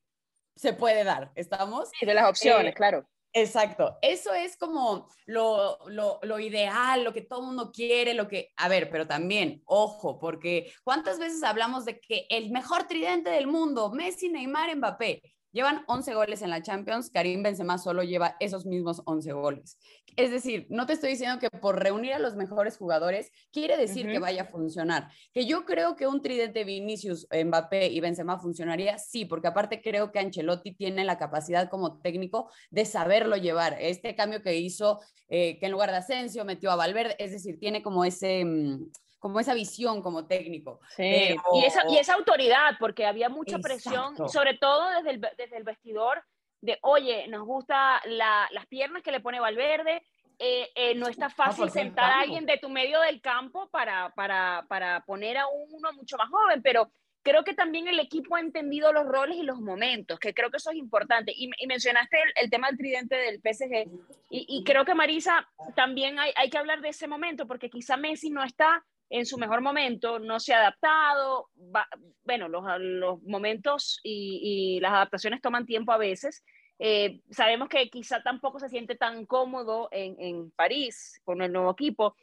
se 0.55 0.73
puede 0.73 1.03
dar, 1.03 1.31
¿estamos? 1.35 1.89
Sí, 1.99 2.05
de 2.05 2.13
las 2.13 2.29
opciones, 2.29 2.71
Eh, 2.71 2.75
claro. 2.75 3.07
Exacto, 3.33 3.97
eso 4.01 4.33
es 4.33 4.57
como 4.57 5.07
lo, 5.25 5.77
lo, 5.87 6.19
lo 6.21 6.39
ideal, 6.39 7.05
lo 7.05 7.13
que 7.13 7.21
todo 7.21 7.39
el 7.39 7.45
mundo 7.47 7.71
quiere, 7.71 8.13
lo 8.13 8.27
que, 8.27 8.51
a 8.57 8.67
ver, 8.67 8.89
pero 8.89 9.07
también, 9.07 9.61
ojo, 9.65 10.19
porque 10.19 10.73
¿cuántas 10.83 11.17
veces 11.17 11.41
hablamos 11.43 11.85
de 11.85 12.01
que 12.01 12.25
el 12.29 12.51
mejor 12.51 12.87
tridente 12.87 13.29
del 13.29 13.47
mundo, 13.47 13.89
Messi, 13.91 14.27
Neymar, 14.27 14.75
Mbappé? 14.75 15.21
Llevan 15.51 15.83
11 15.87 16.13
goles 16.13 16.41
en 16.41 16.49
la 16.49 16.61
Champions, 16.61 17.09
Karim 17.09 17.43
Benzema 17.43 17.77
solo 17.77 18.03
lleva 18.03 18.37
esos 18.39 18.65
mismos 18.65 19.01
11 19.05 19.33
goles. 19.33 19.77
Es 20.15 20.31
decir, 20.31 20.65
no 20.69 20.85
te 20.85 20.93
estoy 20.93 21.11
diciendo 21.11 21.39
que 21.39 21.49
por 21.49 21.81
reunir 21.81 22.13
a 22.13 22.19
los 22.19 22.35
mejores 22.35 22.77
jugadores 22.77 23.31
quiere 23.51 23.77
decir 23.77 24.07
que 24.07 24.19
vaya 24.19 24.43
a 24.43 24.45
funcionar. 24.45 25.09
Que 25.33 25.45
yo 25.45 25.65
creo 25.65 25.95
que 25.95 26.07
un 26.07 26.21
tridente 26.21 26.63
Vinicius, 26.63 27.27
Mbappé 27.31 27.87
y 27.87 27.99
Benzema 27.99 28.39
funcionaría, 28.39 28.97
sí, 28.97 29.25
porque 29.25 29.47
aparte 29.47 29.81
creo 29.81 30.11
que 30.11 30.19
Ancelotti 30.19 30.73
tiene 30.73 31.03
la 31.03 31.17
capacidad 31.17 31.69
como 31.69 31.99
técnico 31.99 32.49
de 32.69 32.85
saberlo 32.85 33.35
llevar. 33.35 33.77
Este 33.79 34.15
cambio 34.15 34.41
que 34.41 34.55
hizo, 34.55 34.99
eh, 35.27 35.59
que 35.59 35.65
en 35.65 35.71
lugar 35.73 35.91
de 35.91 35.97
Asensio 35.97 36.45
metió 36.45 36.71
a 36.71 36.75
Valverde, 36.75 37.15
es 37.19 37.31
decir, 37.31 37.59
tiene 37.59 37.81
como 37.81 38.05
ese... 38.05 38.45
Mm, 38.45 38.91
como 39.21 39.39
esa 39.39 39.53
visión 39.53 40.01
como 40.01 40.25
técnico. 40.25 40.81
Sí. 40.95 41.35
y, 41.53 41.63
esa, 41.63 41.87
y 41.87 41.97
esa 41.97 42.15
autoridad, 42.15 42.71
porque 42.79 43.05
había 43.05 43.29
mucha 43.29 43.59
presión, 43.59 44.17
sobre 44.27 44.57
todo 44.57 44.89
desde 44.89 45.11
el, 45.11 45.21
desde 45.37 45.57
el 45.57 45.63
vestidor, 45.63 46.23
de, 46.59 46.79
oye, 46.81 47.27
nos 47.27 47.45
gusta 47.45 48.01
las 48.05 48.65
piernas 48.65 49.03
que 49.03 49.11
le 49.11 49.19
pone 49.19 49.39
Valverde, 49.39 50.03
eh, 50.39 50.71
eh, 50.73 50.95
no 50.95 51.07
está 51.07 51.29
fácil 51.29 51.69
sentar 51.69 52.11
a 52.11 52.21
alguien 52.21 52.47
de 52.47 52.57
tu 52.57 52.67
medio 52.67 52.99
del 53.01 53.21
campo 53.21 53.69
para, 53.69 54.09
para, 54.15 54.65
para 54.67 55.05
poner 55.05 55.37
a 55.37 55.45
uno 55.47 55.93
mucho 55.93 56.17
más 56.17 56.29
joven, 56.31 56.63
pero 56.63 56.91
creo 57.21 57.43
que 57.43 57.53
también 57.53 57.87
el 57.87 57.99
equipo 57.99 58.35
ha 58.35 58.39
entendido 58.39 58.91
los 58.91 59.05
roles 59.05 59.37
y 59.37 59.43
los 59.43 59.59
momentos, 59.59 60.17
que 60.17 60.33
creo 60.33 60.49
que 60.49 60.57
eso 60.57 60.71
es 60.71 60.77
importante. 60.77 61.31
Y, 61.35 61.51
mencionaste 61.67 62.17
el, 62.41 62.49
tema 62.49 62.69
del 62.69 62.77
tridente 62.79 63.15
del 63.17 63.39
PSG, 63.39 63.87
y, 64.31 64.47
y 64.49 64.63
creo 64.63 64.83
que 64.83 64.95
Marisa, 64.95 65.47
también 65.75 66.17
hay, 66.17 66.31
hay, 66.35 66.49
que 66.49 66.57
hablar 66.57 66.81
de 66.81 66.89
ese 66.89 67.07
momento, 67.07 67.45
porque 67.45 67.69
quizá 67.69 67.95
Messi 67.95 68.31
no 68.31 68.43
está 68.43 68.83
en 69.11 69.25
su 69.25 69.37
mejor 69.37 69.61
momento, 69.61 70.19
no 70.19 70.39
se 70.39 70.53
ha 70.53 70.59
adaptado. 70.59 71.49
bueno, 72.23 72.47
los, 72.47 73.21
momentos 73.23 73.99
y, 74.03 74.79
las 74.81 74.93
adaptaciones 74.93 75.41
toman 75.41 75.65
tiempo 75.65 75.91
a 75.91 75.97
veces. 75.97 76.43
Eh, 76.79 77.19
sabemos 77.29 77.67
que 77.67 77.89
quizá 77.89 78.23
tampoco 78.23 78.59
se 78.59 78.69
siente 78.69 78.95
tan 78.95 79.25
cómodo 79.25 79.89
en, 79.91 80.15
en, 80.19 80.51
París 80.51 81.21
con 81.25 81.41
el 81.41 81.51
nuevo 81.51 81.71
equipo. 81.71 82.15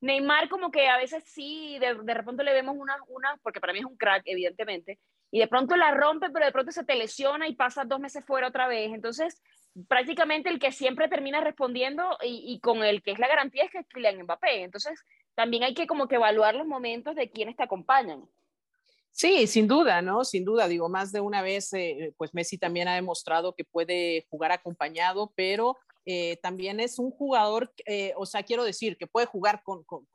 Neymar 0.00 0.48
como 0.48 0.70
que 0.70 0.88
a 0.88 0.96
veces 0.96 1.24
sí, 1.26 1.78
de, 1.80 1.96
de 2.02 2.14
repente 2.14 2.44
le 2.44 2.54
vemos 2.54 2.76
una, 2.78 2.96
una, 3.08 3.36
porque 3.42 3.60
para 3.60 3.72
mí 3.72 3.80
es 3.80 3.84
un 3.84 3.96
crack, 3.96 4.22
evidentemente, 4.24 5.00
y 5.32 5.40
de 5.40 5.48
pronto 5.48 5.74
la 5.74 5.90
rompe, 5.90 6.30
pero 6.30 6.46
de 6.46 6.52
pronto 6.52 6.70
se 6.70 6.84
te 6.84 6.94
lesiona 6.94 7.48
y 7.48 7.56
pasa 7.56 7.84
dos 7.84 7.98
meses 7.98 8.24
fuera 8.24 8.48
otra 8.48 8.68
vez. 8.68 8.92
Entonces, 8.94 9.42
prácticamente 9.88 10.48
el 10.48 10.60
que 10.60 10.70
siempre 10.70 11.08
termina 11.08 11.40
respondiendo 11.40 12.16
y, 12.22 12.44
y 12.46 12.60
con 12.60 12.84
el 12.84 13.02
que 13.02 13.10
es 13.10 13.18
la 13.18 13.28
garantía 13.28 13.64
es 13.64 13.70
que 13.72 13.78
es 13.78 13.86
Kylian 13.88 14.22
Mbappé. 14.22 14.62
Entonces, 14.62 15.02
también 15.36 15.62
hay 15.62 15.74
que 15.74 15.86
como 15.86 16.08
que 16.08 16.16
evaluar 16.16 16.54
los 16.56 16.66
momentos 16.66 17.14
de 17.14 17.30
quienes 17.30 17.56
te 17.56 17.62
acompañan. 17.62 18.28
Sí, 19.12 19.46
sin 19.46 19.68
duda, 19.68 20.02
¿no? 20.02 20.24
Sin 20.24 20.44
duda, 20.44 20.66
digo, 20.66 20.88
más 20.88 21.12
de 21.12 21.20
una 21.20 21.42
vez, 21.42 21.72
eh, 21.74 22.12
pues 22.18 22.34
Messi 22.34 22.58
también 22.58 22.88
ha 22.88 22.94
demostrado 22.94 23.54
que 23.54 23.64
puede 23.64 24.26
jugar 24.30 24.50
acompañado, 24.52 25.32
pero 25.36 25.76
eh, 26.04 26.38
también 26.42 26.80
es 26.80 26.98
un 26.98 27.10
jugador, 27.10 27.72
eh, 27.86 28.12
o 28.16 28.26
sea, 28.26 28.42
quiero 28.42 28.64
decir, 28.64 28.96
que 28.96 29.06
puede 29.06 29.26
jugar 29.26 29.62
con, 29.62 29.84
con, 29.84 30.06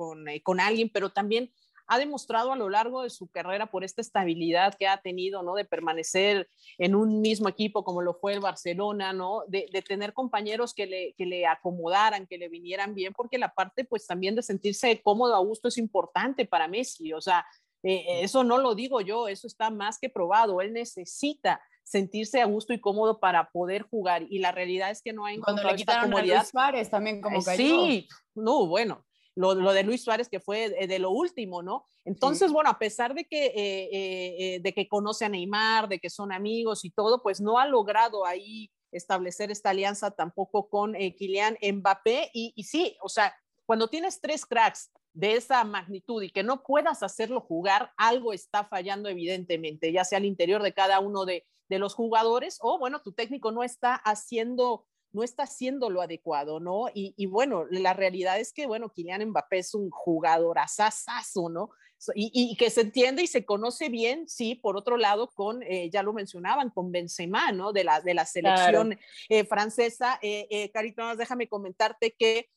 con 0.44 0.60
alguien, 0.60 0.90
pero 0.94 1.12
también 1.12 1.52
ha 1.88 1.98
demostrado 1.98 2.52
a 2.52 2.56
lo 2.56 2.70
largo 2.70 3.04
de 3.04 3.10
su 3.10 3.28
carrera 3.28 3.68
por 3.68 3.84
esta 3.84 4.02
estabilidad 4.02 4.76
que 4.78 4.88
ha 4.88 4.98
tenido, 5.02 5.44
¿no? 5.44 5.56
De 5.56 5.66
permanecer 5.66 6.50
en 6.78 6.96
un 6.96 7.22
mismo 7.22 7.50
equipo 7.50 7.84
como 7.84 8.02
lo 8.02 8.14
fue 8.14 8.34
el 8.34 8.40
Barcelona, 8.40 9.14
¿no? 9.14 9.44
De, 9.48 9.70
tener 9.88 10.14
compañeros 10.14 10.74
que 10.74 10.86
le, 10.86 11.14
que 11.18 11.26
le 11.26 11.46
acomodaran, 11.48 12.28
que 12.28 12.38
le 12.38 12.50
vinieran 12.50 12.94
bien, 12.94 13.14
porque 13.14 13.38
la 13.38 13.54
parte, 13.54 13.84
pues 13.84 14.06
también 14.08 14.36
de 14.36 14.44
sentirse 14.44 15.02
cómodo 15.02 15.36
a 15.36 15.40
gusto 15.40 15.68
es 15.68 15.78
importante 15.78 16.46
para 16.46 16.68
Messi, 16.68 17.14
o 17.14 17.22
sea, 17.22 17.46
eh, 17.84 18.22
eso 18.22 18.44
no 18.44 18.60
lo 18.60 18.76
digo 18.76 19.02
yo, 19.02 19.28
eso 19.28 19.48
está 19.48 19.70
más 19.70 19.98
que 20.00 20.10
probado, 20.10 20.62
él 20.62 20.72
necesita 20.72 21.62
sentirse 21.84 22.42
a 22.42 22.46
gusto 22.46 22.74
y 22.74 22.80
cómodo 22.80 23.20
para 23.20 23.50
poder 23.50 23.82
jugar 23.82 24.24
y 24.30 24.40
la 24.40 24.52
realidad 24.52 24.92
es 24.92 25.02
que 25.02 25.14
no 25.14 25.26
hay 25.26 25.40
cuando 25.40 25.64
le 25.64 25.76
quitaron 25.76 26.14
a 26.14 26.22
Luis 26.22 26.48
Suárez 26.50 26.90
también 26.90 27.22
como 27.22 27.44
cayó. 27.44 27.58
Sí, 27.58 28.08
no, 28.36 28.68
bueno, 28.68 29.04
lo, 29.36 29.56
lo, 29.56 29.74
de 29.74 29.84
Luis 29.84 30.04
Suárez, 30.04 30.30
que 30.30 30.40
fue 30.40 30.70
de, 30.70 31.00
lo 31.00 31.12
último, 31.12 31.62
¿no? 31.62 31.86
Entonces, 32.06 32.52
bueno, 32.52 32.70
a 32.70 32.80
pesar 32.80 33.14
de 33.14 33.26
que, 33.26 33.46
eh, 33.46 33.54
eh, 33.56 34.36
eh, 34.40 34.60
de 34.62 34.74
que 34.74 34.88
conoce 34.88 35.26
a 35.26 35.30
Neymar, 35.30 35.88
de 35.88 36.00
que 36.00 36.10
son 36.10 36.32
amigos 36.32 36.84
y 36.86 36.92
todo, 36.92 37.22
pues 37.22 37.40
no 37.40 37.58
ha 37.58 37.66
logrado 37.66 38.26
ahí 38.26 38.72
establecer 38.92 39.52
esta 39.52 39.70
alianza 39.70 40.12
tampoco 40.12 40.68
con 40.68 40.94
Kylian 40.94 41.58
Mbappé. 41.62 42.30
Y, 42.34 42.54
y 42.56 42.64
sí, 42.64 42.98
o 43.02 43.10
sea, 43.10 43.34
cuando 43.66 43.88
tienes 43.88 44.20
tres 44.20 44.46
cracks 44.46 44.92
de 45.14 45.36
esa 45.36 45.64
magnitud 45.64 46.22
y 46.24 46.30
que 46.30 46.44
no 46.44 46.64
puedas 46.64 47.04
hacerlo 47.04 47.42
jugar, 47.42 47.92
algo 47.98 48.34
está 48.34 48.66
fallando 48.66 49.10
evidentemente, 49.10 49.92
ya 49.92 50.04
sea 50.04 50.18
al 50.18 50.26
interior 50.26 50.62
de 50.64 50.74
cada 50.74 51.00
uno 51.00 51.26
de, 51.26 51.46
de 51.72 51.80
los 51.80 51.96
jugadores 51.96 52.58
o, 52.62 52.78
bueno, 52.78 53.02
tu 53.02 53.14
técnico 53.14 53.52
no 53.52 53.64
está 53.64 53.96
haciendo 53.96 54.86
no 55.14 55.24
está 55.24 55.44
haciendo 55.44 55.90
lo 55.90 56.02
adecuado, 56.02 56.60
¿no? 56.60 56.86
Y, 56.94 57.26
bueno, 57.26 57.66
la 57.70 57.94
realidad 57.94 58.40
es 58.40 58.54
que, 58.54 58.66
bueno, 58.66 58.90
Kylian 58.90 59.30
Mbappé 59.30 59.60
es 59.60 59.74
un 59.74 59.90
jugador 59.90 60.60
asasazo, 60.60 61.50
¿no? 61.50 61.70
Y, 62.16 62.56
que 62.58 62.70
se 62.72 62.82
entiende 62.82 63.22
y 63.22 63.28
se 63.28 63.46
conoce 63.46 63.90
bien, 63.90 64.28
sí, 64.28 64.56
por 64.56 64.76
otro 64.76 64.98
lado, 64.98 65.30
con, 65.30 65.62
eh, 65.64 65.90
ya 65.92 66.02
lo 66.02 66.14
mencionaban, 66.14 66.72
con 66.72 66.92
Benzema, 66.92 67.52
¿no? 67.52 67.74
De 67.74 67.84
la, 67.84 68.02
de 68.02 68.14
la 68.14 68.26
selección 68.26 68.98
eh, 69.30 69.46
francesa. 69.46 70.18
Eh, 70.22 70.48
eh, 70.50 70.72
Carito, 70.72 71.16
déjame 71.16 71.48
comentarte 71.48 72.16
que 72.18 72.50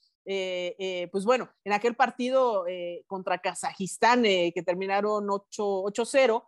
pues 1.13 1.27
bueno, 1.27 1.51
en 1.65 1.75
aquel 1.75 1.97
partido 1.97 2.65
contra 3.07 3.37
Kazajistán 3.43 4.23
que 4.23 4.63
terminaron 4.65 5.27
8-0, 5.27 6.43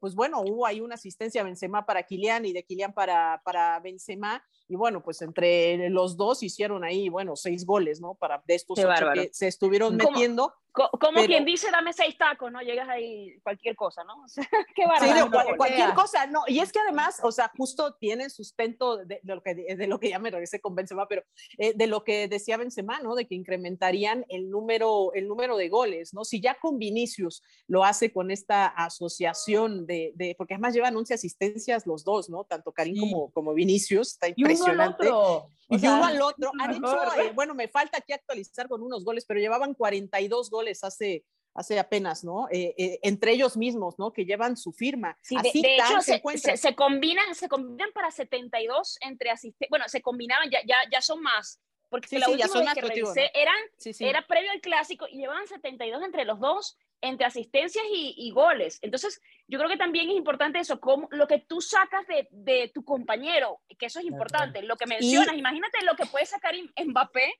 pues 0.00 0.14
bueno, 0.14 0.40
hubo 0.40 0.66
ahí 0.66 0.80
una 0.80 0.94
asistencia 0.94 1.40
a 1.40 1.44
Benzema 1.44 1.84
para 1.84 2.04
Kylian 2.04 2.44
y 2.44 2.52
de 2.52 2.64
Kylian 2.64 2.92
para, 2.92 3.42
para 3.44 3.80
Benzema 3.80 4.42
y 4.68 4.76
bueno, 4.76 5.02
pues 5.02 5.22
entre 5.22 5.90
los 5.90 6.16
dos 6.16 6.42
hicieron 6.42 6.84
ahí, 6.84 7.08
bueno, 7.08 7.36
seis 7.36 7.64
goles, 7.64 8.00
¿no? 8.00 8.14
Para 8.14 8.42
de 8.46 8.54
estos 8.54 8.78
ocho 8.78 9.06
que 9.14 9.30
se 9.32 9.46
estuvieron 9.46 9.96
metiendo. 9.96 10.52
Como 10.76 11.24
quien 11.24 11.44
dice, 11.44 11.70
dame 11.70 11.92
seis 11.92 12.18
tacos, 12.18 12.52
¿no? 12.52 12.60
Llegas 12.60 12.88
ahí 12.88 13.38
cualquier 13.42 13.74
cosa, 13.74 14.04
¿no? 14.04 14.14
O 14.26 14.28
sea, 14.28 14.46
qué 14.74 14.84
bárbaro. 14.86 15.30
Sí, 15.30 15.56
cualquier 15.56 15.94
cosa, 15.94 16.26
no. 16.26 16.42
Y 16.48 16.58
es 16.58 16.72
que 16.72 16.80
además, 16.80 17.20
o 17.22 17.32
sea, 17.32 17.50
justo 17.56 17.94
tiene 17.94 18.28
sustento 18.28 18.98
de, 18.98 19.20
lo, 19.22 19.42
que, 19.42 19.54
de 19.54 19.86
lo 19.86 20.00
que 20.00 20.10
ya 20.10 20.18
me 20.18 20.30
regresé 20.30 20.60
con 20.60 20.74
Benzema, 20.74 21.06
pero 21.06 21.22
eh, 21.58 21.72
de 21.74 21.86
lo 21.86 22.04
que 22.04 22.28
decía 22.28 22.56
Benzema, 22.56 23.00
¿no? 23.00 23.14
De 23.14 23.26
que 23.26 23.34
incrementarían 23.34 24.26
el 24.28 24.50
número, 24.50 25.12
el 25.14 25.28
número 25.28 25.56
de 25.56 25.68
goles, 25.68 26.12
¿no? 26.12 26.24
Si 26.24 26.40
ya 26.40 26.58
con 26.58 26.78
Vinicius 26.78 27.42
lo 27.68 27.84
hace 27.84 28.12
con 28.12 28.30
esta 28.30 28.66
asociación 28.66 29.86
de, 29.86 30.12
de 30.16 30.34
porque 30.36 30.54
además 30.54 30.74
llevan 30.74 30.96
11 30.96 31.14
asistencias 31.14 31.86
los 31.86 32.04
dos, 32.04 32.28
¿no? 32.28 32.44
Tanto 32.44 32.72
Karim 32.72 32.98
como, 32.98 33.30
como 33.30 33.54
Vinicius, 33.54 34.12
está 34.12 34.28
impresionante. 34.28 35.06
Y 35.68 35.86
uno 35.86 36.04
al 36.04 36.22
otro. 36.22 36.50
Han 36.60 36.74
hecho, 36.74 36.96
eh, 37.20 37.32
bueno, 37.34 37.54
me 37.54 37.68
falta 37.68 37.98
aquí 37.98 38.12
actualizar 38.12 38.68
con 38.68 38.82
unos 38.82 39.04
goles, 39.04 39.24
pero 39.26 39.40
llevaban 39.40 39.74
42 39.74 40.50
goles 40.50 40.65
hace, 40.84 41.24
hace 41.54 41.78
apenas, 41.78 42.24
¿no? 42.24 42.48
Eh, 42.50 42.74
eh, 42.76 42.98
entre 43.02 43.32
ellos 43.32 43.56
mismos, 43.56 43.98
¿no? 43.98 44.12
Que 44.12 44.24
llevan 44.24 44.56
su 44.56 44.72
firma. 44.72 45.16
Sí, 45.22 45.36
de, 45.42 45.76
hecho, 45.76 46.00
se, 46.02 46.56
se, 46.56 46.74
combinan, 46.74 47.34
se 47.34 47.48
combinan 47.48 47.90
para 47.92 48.10
72 48.10 48.98
entre 49.00 49.30
asistentes. 49.30 49.70
Bueno, 49.70 49.88
se 49.88 50.02
combinaban, 50.02 50.50
ya, 50.50 50.60
ya, 50.66 50.76
ya 50.90 51.00
son 51.00 51.22
más. 51.22 51.60
Porque 51.88 52.08
sí, 52.08 52.18
la 52.18 52.28
última 52.28 52.60
vez 52.60 52.74
que 52.74 52.80
revisé, 52.80 53.30
eran, 53.32 53.56
era 54.00 54.26
previo 54.26 54.50
al 54.50 54.60
clásico 54.60 55.06
y 55.08 55.18
llevaban 55.18 55.46
72 55.46 56.02
entre 56.02 56.24
los 56.24 56.40
dos 56.40 56.76
entre 57.02 57.26
asistencias 57.26 57.84
y, 57.92 58.30
goles. 58.32 58.78
Entonces, 58.82 59.20
yo 59.46 59.58
creo 59.58 59.70
que 59.70 59.76
también 59.76 60.10
es 60.10 60.16
importante 60.16 60.58
eso, 60.58 60.80
como 60.80 61.08
lo 61.10 61.26
que 61.26 61.38
tú 61.38 61.60
sacas 61.60 62.06
de, 62.06 62.26
de 62.30 62.70
tu 62.74 62.84
compañero, 62.84 63.60
que 63.78 63.86
eso 63.86 64.00
es 64.00 64.06
importante. 64.06 64.62
Lo 64.62 64.76
que 64.76 64.86
mencionas, 64.86 65.36
imagínate 65.36 65.84
lo 65.84 65.94
que 65.94 66.06
puede 66.06 66.26
sacar 66.26 66.54
Mbappé 66.84 67.34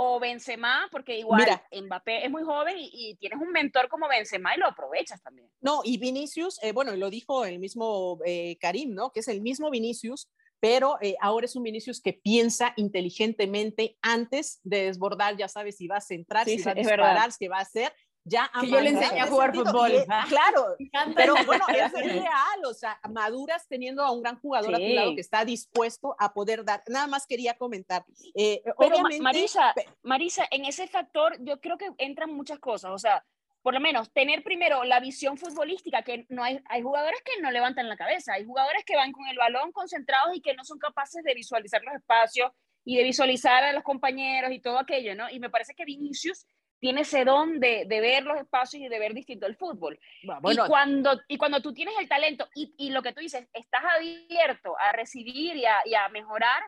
o 0.00 0.20
Benzema, 0.20 0.88
porque 0.92 1.18
igual 1.18 1.44
Mbappé 1.72 2.24
es 2.24 2.30
muy 2.30 2.44
joven 2.44 2.76
y, 2.78 3.16
tienes 3.16 3.40
un 3.40 3.50
mentor 3.50 3.88
como 3.88 4.06
Benzema 4.06 4.54
y 4.54 4.60
lo 4.60 4.68
aprovechas 4.68 5.20
también. 5.20 5.50
No, 5.60 5.80
y 5.82 5.98
Vinicius, 5.98 6.62
eh, 6.62 6.70
bueno, 6.70 6.94
lo 6.94 7.10
dijo 7.10 7.44
el 7.44 7.58
mismo 7.58 8.20
eh, 8.24 8.56
Karim, 8.60 8.94
¿no? 8.94 9.10
Que 9.10 9.20
es 9.20 9.28
el 9.28 9.40
mismo 9.40 9.70
Vinicius, 9.70 10.28
pero 10.60 10.98
eh, 11.00 11.16
ahora 11.20 11.46
es 11.46 11.56
un 11.56 11.64
Vinicius 11.64 12.00
que 12.00 12.12
piensa 12.12 12.74
inteligentemente 12.76 13.98
antes 14.00 14.60
de 14.62 14.84
desbordar, 14.84 15.36
ya 15.36 15.48
sabes 15.48 15.76
si 15.76 15.88
va 15.88 15.96
a 15.96 16.00
centrar, 16.00 16.44
si 16.44 16.62
va 16.62 16.70
a 16.70 16.74
disparar, 16.74 17.30
qué 17.36 17.48
va 17.48 17.58
a 17.58 17.62
hacer, 17.62 17.92
ya 18.24 18.50
que 18.60 18.68
yo 18.68 18.80
le 18.80 18.90
enseñé 18.90 19.20
a 19.20 19.26
jugar 19.26 19.54
fútbol. 19.54 19.92
claro, 20.28 20.76
pero 21.16 21.34
bueno, 21.46 21.64
es 21.68 21.92
real, 21.92 22.64
o 22.66 22.74
sea, 22.74 23.00
maduras 23.10 23.66
teniendo 23.68 24.02
a 24.04 24.12
un 24.12 24.22
gran 24.22 24.38
jugador 24.38 24.74
a 24.74 24.78
tu 24.78 24.88
lado 24.88 25.14
que 25.14 25.20
está 25.20 25.44
dispuesto 25.44 26.14
a 26.18 26.32
poder 26.32 26.64
dar. 26.64 26.82
Nada 26.88 27.06
más 27.06 27.26
quería 27.26 27.54
comentar. 27.54 28.04
Eh, 28.34 28.62
pero 28.78 28.96
Marisa, 29.20 29.74
Marisa, 30.02 30.46
en 30.50 30.64
ese 30.64 30.86
factor 30.86 31.36
yo 31.40 31.60
creo 31.60 31.78
que 31.78 31.90
entran 31.98 32.32
muchas 32.32 32.58
cosas, 32.58 32.90
o 32.92 32.98
sea, 32.98 33.24
por 33.62 33.74
lo 33.74 33.80
menos 33.80 34.12
tener 34.12 34.42
primero 34.42 34.84
la 34.84 35.00
visión 35.00 35.36
futbolística, 35.36 36.02
que 36.02 36.26
no 36.28 36.42
hay, 36.44 36.60
hay 36.68 36.82
jugadores 36.82 37.20
que 37.24 37.40
no 37.42 37.50
levantan 37.50 37.88
la 37.88 37.96
cabeza, 37.96 38.34
hay 38.34 38.44
jugadores 38.44 38.84
que 38.84 38.96
van 38.96 39.12
con 39.12 39.26
el 39.26 39.36
balón 39.36 39.72
concentrados 39.72 40.36
y 40.36 40.40
que 40.40 40.54
no 40.54 40.64
son 40.64 40.78
capaces 40.78 41.22
de 41.24 41.34
visualizar 41.34 41.82
los 41.82 41.94
espacios 41.94 42.50
y 42.84 42.96
de 42.96 43.04
visualizar 43.04 43.64
a 43.64 43.72
los 43.72 43.82
compañeros 43.82 44.52
y 44.52 44.60
todo 44.60 44.78
aquello, 44.78 45.14
¿no? 45.14 45.28
Y 45.28 45.40
me 45.40 45.50
parece 45.50 45.74
que 45.74 45.84
Vinicius 45.84 46.46
tiene 46.80 47.02
ese 47.02 47.24
don 47.24 47.60
de, 47.60 47.84
de, 47.86 48.00
ver 48.00 48.24
los 48.24 48.38
espacios 48.38 48.82
y 48.82 48.88
de 48.88 48.98
ver 48.98 49.14
distinto 49.14 49.46
el 49.46 49.56
fútbol. 49.56 49.98
Bueno, 50.40 50.64
y, 50.64 50.68
cuando, 50.68 51.20
y 51.28 51.36
cuando 51.36 51.60
tú 51.60 51.72
tienes 51.72 51.94
el 51.98 52.08
talento 52.08 52.48
y, 52.54 52.74
y, 52.78 52.90
lo 52.90 53.02
que 53.02 53.12
tú 53.12 53.20
dices, 53.20 53.48
estás 53.52 53.82
abierto 53.96 54.76
a 54.78 54.92
recibir 54.92 55.56
y 55.56 55.64
a, 55.64 55.76
y 55.84 55.94
a 55.94 56.08
mejorar, 56.08 56.62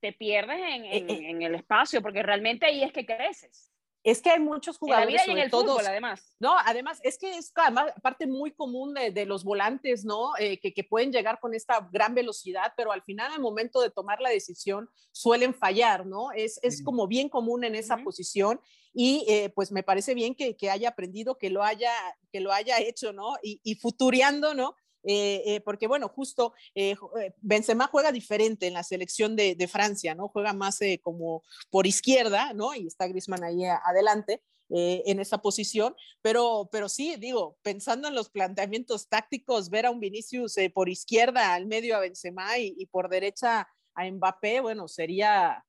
te 0.00 0.12
pierdes 0.12 0.58
en, 0.58 0.84
en, 0.84 1.10
eh, 1.10 1.30
en, 1.30 1.42
el 1.42 1.54
espacio, 1.54 2.02
porque 2.02 2.22
realmente 2.22 2.66
ahí 2.66 2.82
es 2.82 2.92
que 2.92 3.06
creces. 3.06 3.73
Es 4.04 4.20
que 4.20 4.28
hay 4.28 4.38
muchos 4.38 4.76
jugadores, 4.76 5.26
en 5.26 5.38
el 5.38 5.50
fútbol, 5.50 5.84
además. 5.86 6.36
No, 6.38 6.54
además, 6.58 7.00
es 7.02 7.16
que 7.16 7.38
es 7.38 7.50
además, 7.54 7.86
parte 8.02 8.26
muy 8.26 8.52
común 8.52 8.92
de, 8.92 9.10
de 9.10 9.24
los 9.24 9.44
volantes, 9.44 10.04
¿no? 10.04 10.32
Eh, 10.38 10.60
que, 10.60 10.74
que, 10.74 10.84
pueden 10.84 11.10
llegar 11.10 11.40
con 11.40 11.54
esta 11.54 11.88
gran 11.90 12.14
velocidad, 12.14 12.74
pero 12.76 12.92
al 12.92 13.02
final, 13.02 13.32
al 13.32 13.40
momento 13.40 13.80
de 13.80 13.88
tomar 13.88 14.20
la 14.20 14.28
decisión, 14.28 14.90
suelen 15.10 15.54
fallar, 15.54 16.04
¿no? 16.04 16.32
Es, 16.32 16.60
es 16.62 16.82
como 16.82 17.08
bien 17.08 17.30
común 17.30 17.64
en 17.64 17.74
esa 17.74 17.94
uh 17.94 17.98
-huh. 17.98 18.04
posición 18.04 18.60
y 18.92 19.24
eh, 19.26 19.48
pues 19.54 19.72
me 19.72 19.82
parece 19.82 20.14
bien 20.14 20.34
que, 20.34 20.54
que, 20.54 20.68
haya 20.68 20.90
aprendido, 20.90 21.38
que 21.38 21.48
lo 21.48 21.64
haya, 21.64 21.90
que 22.30 22.40
lo 22.40 22.52
haya 22.52 22.78
hecho, 22.80 23.14
¿no? 23.14 23.32
Y, 23.42 23.58
y 23.64 23.76
futureando, 23.76 24.52
¿no? 24.52 24.76
Eh, 25.06 25.42
eh, 25.46 25.60
porque 25.60 25.86
bueno, 25.86 26.08
justo 26.08 26.54
eh, 26.74 26.96
Benzema 27.40 27.88
juega 27.88 28.10
diferente 28.10 28.66
en 28.66 28.72
la 28.72 28.82
selección 28.82 29.36
de, 29.36 29.54
de 29.54 29.68
Francia, 29.68 30.14
¿no? 30.14 30.28
Juega 30.28 30.52
más 30.52 30.80
eh, 30.80 31.00
como 31.02 31.42
por 31.70 31.86
izquierda, 31.86 32.54
¿no? 32.54 32.74
Y 32.74 32.86
está 32.86 33.06
Griezmann 33.06 33.44
ahí 33.44 33.64
adelante. 33.64 34.42
en 34.70 35.20
esa 35.20 35.38
posición, 35.38 35.94
pero, 36.22 36.68
pero 36.72 36.88
sí, 36.88 37.16
digo, 37.18 37.58
pensando 37.62 38.08
en 38.08 38.14
los 38.14 38.30
planteamientos 38.30 39.08
tácticos, 39.08 39.68
ver 39.68 39.84
a 39.86 39.90
un 39.90 40.00
Vinicius 40.00 40.56
por 40.72 40.88
izquierda 40.88 41.52
al 41.52 41.66
medio 41.66 41.94
a 41.94 42.00
Benzema 42.00 42.58
y, 42.58 42.74
y, 42.78 42.86
por 42.86 43.10
derecha 43.10 43.68
a 43.94 44.10
Mbappé, 44.10 44.60
bueno, 44.60 44.88
sería, 44.88 45.62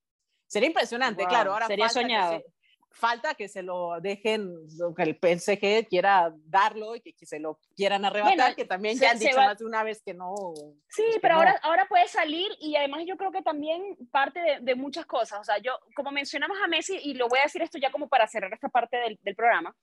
sería 0.47 0.67
impresionante, 0.67 1.23
wow, 1.23 1.29
claro. 1.29 1.53
Ahora 1.53 1.67
sería 1.67 1.89
soñado. 1.89 2.39
Se, 2.39 2.54
falta 2.95 3.35
que 3.35 3.47
se 3.47 3.61
lo 3.61 3.99
dejen, 4.01 4.55
que 4.95 5.03
el 5.03 5.15
PSG 5.15 5.87
quiera 5.87 6.33
darlo 6.45 6.95
y 6.95 7.01
que, 7.01 7.13
que 7.13 7.25
se 7.25 7.39
lo 7.39 7.59
quieran 7.75 8.05
arrebatar, 8.05 8.37
bueno, 8.37 8.55
que 8.55 8.65
también 8.65 8.97
ya 8.97 9.11
han 9.11 9.19
dicho 9.19 9.37
va... 9.37 9.47
más 9.47 9.57
de 9.57 9.65
una 9.65 9.83
vez 9.83 10.01
que 10.01 10.13
no. 10.13 10.33
Sí, 10.87 11.03
pues 11.03 11.19
pero 11.21 11.35
no. 11.35 11.39
ahora, 11.41 11.59
ahora 11.63 11.85
puede 11.87 12.07
salir 12.07 12.49
y 12.59 12.75
además 12.75 13.03
yo 13.05 13.17
creo 13.17 13.31
que 13.31 13.41
también 13.41 13.97
parte 14.11 14.39
de, 14.39 14.59
de, 14.61 14.75
muchas 14.75 15.05
cosas. 15.05 15.39
O 15.39 15.43
sea, 15.43 15.57
yo, 15.59 15.77
como 15.95 16.11
mencionamos 16.11 16.57
a 16.63 16.67
Messi, 16.67 16.97
y 17.03 17.13
lo 17.13 17.27
voy 17.27 17.39
a 17.39 17.43
decir 17.43 17.61
esto 17.61 17.77
ya 17.77 17.91
como 17.91 18.07
para 18.07 18.27
cerrar 18.27 18.53
esta 18.53 18.69
parte 18.69 18.97
del, 18.97 19.19
del 19.21 19.35
programa, 19.35 19.75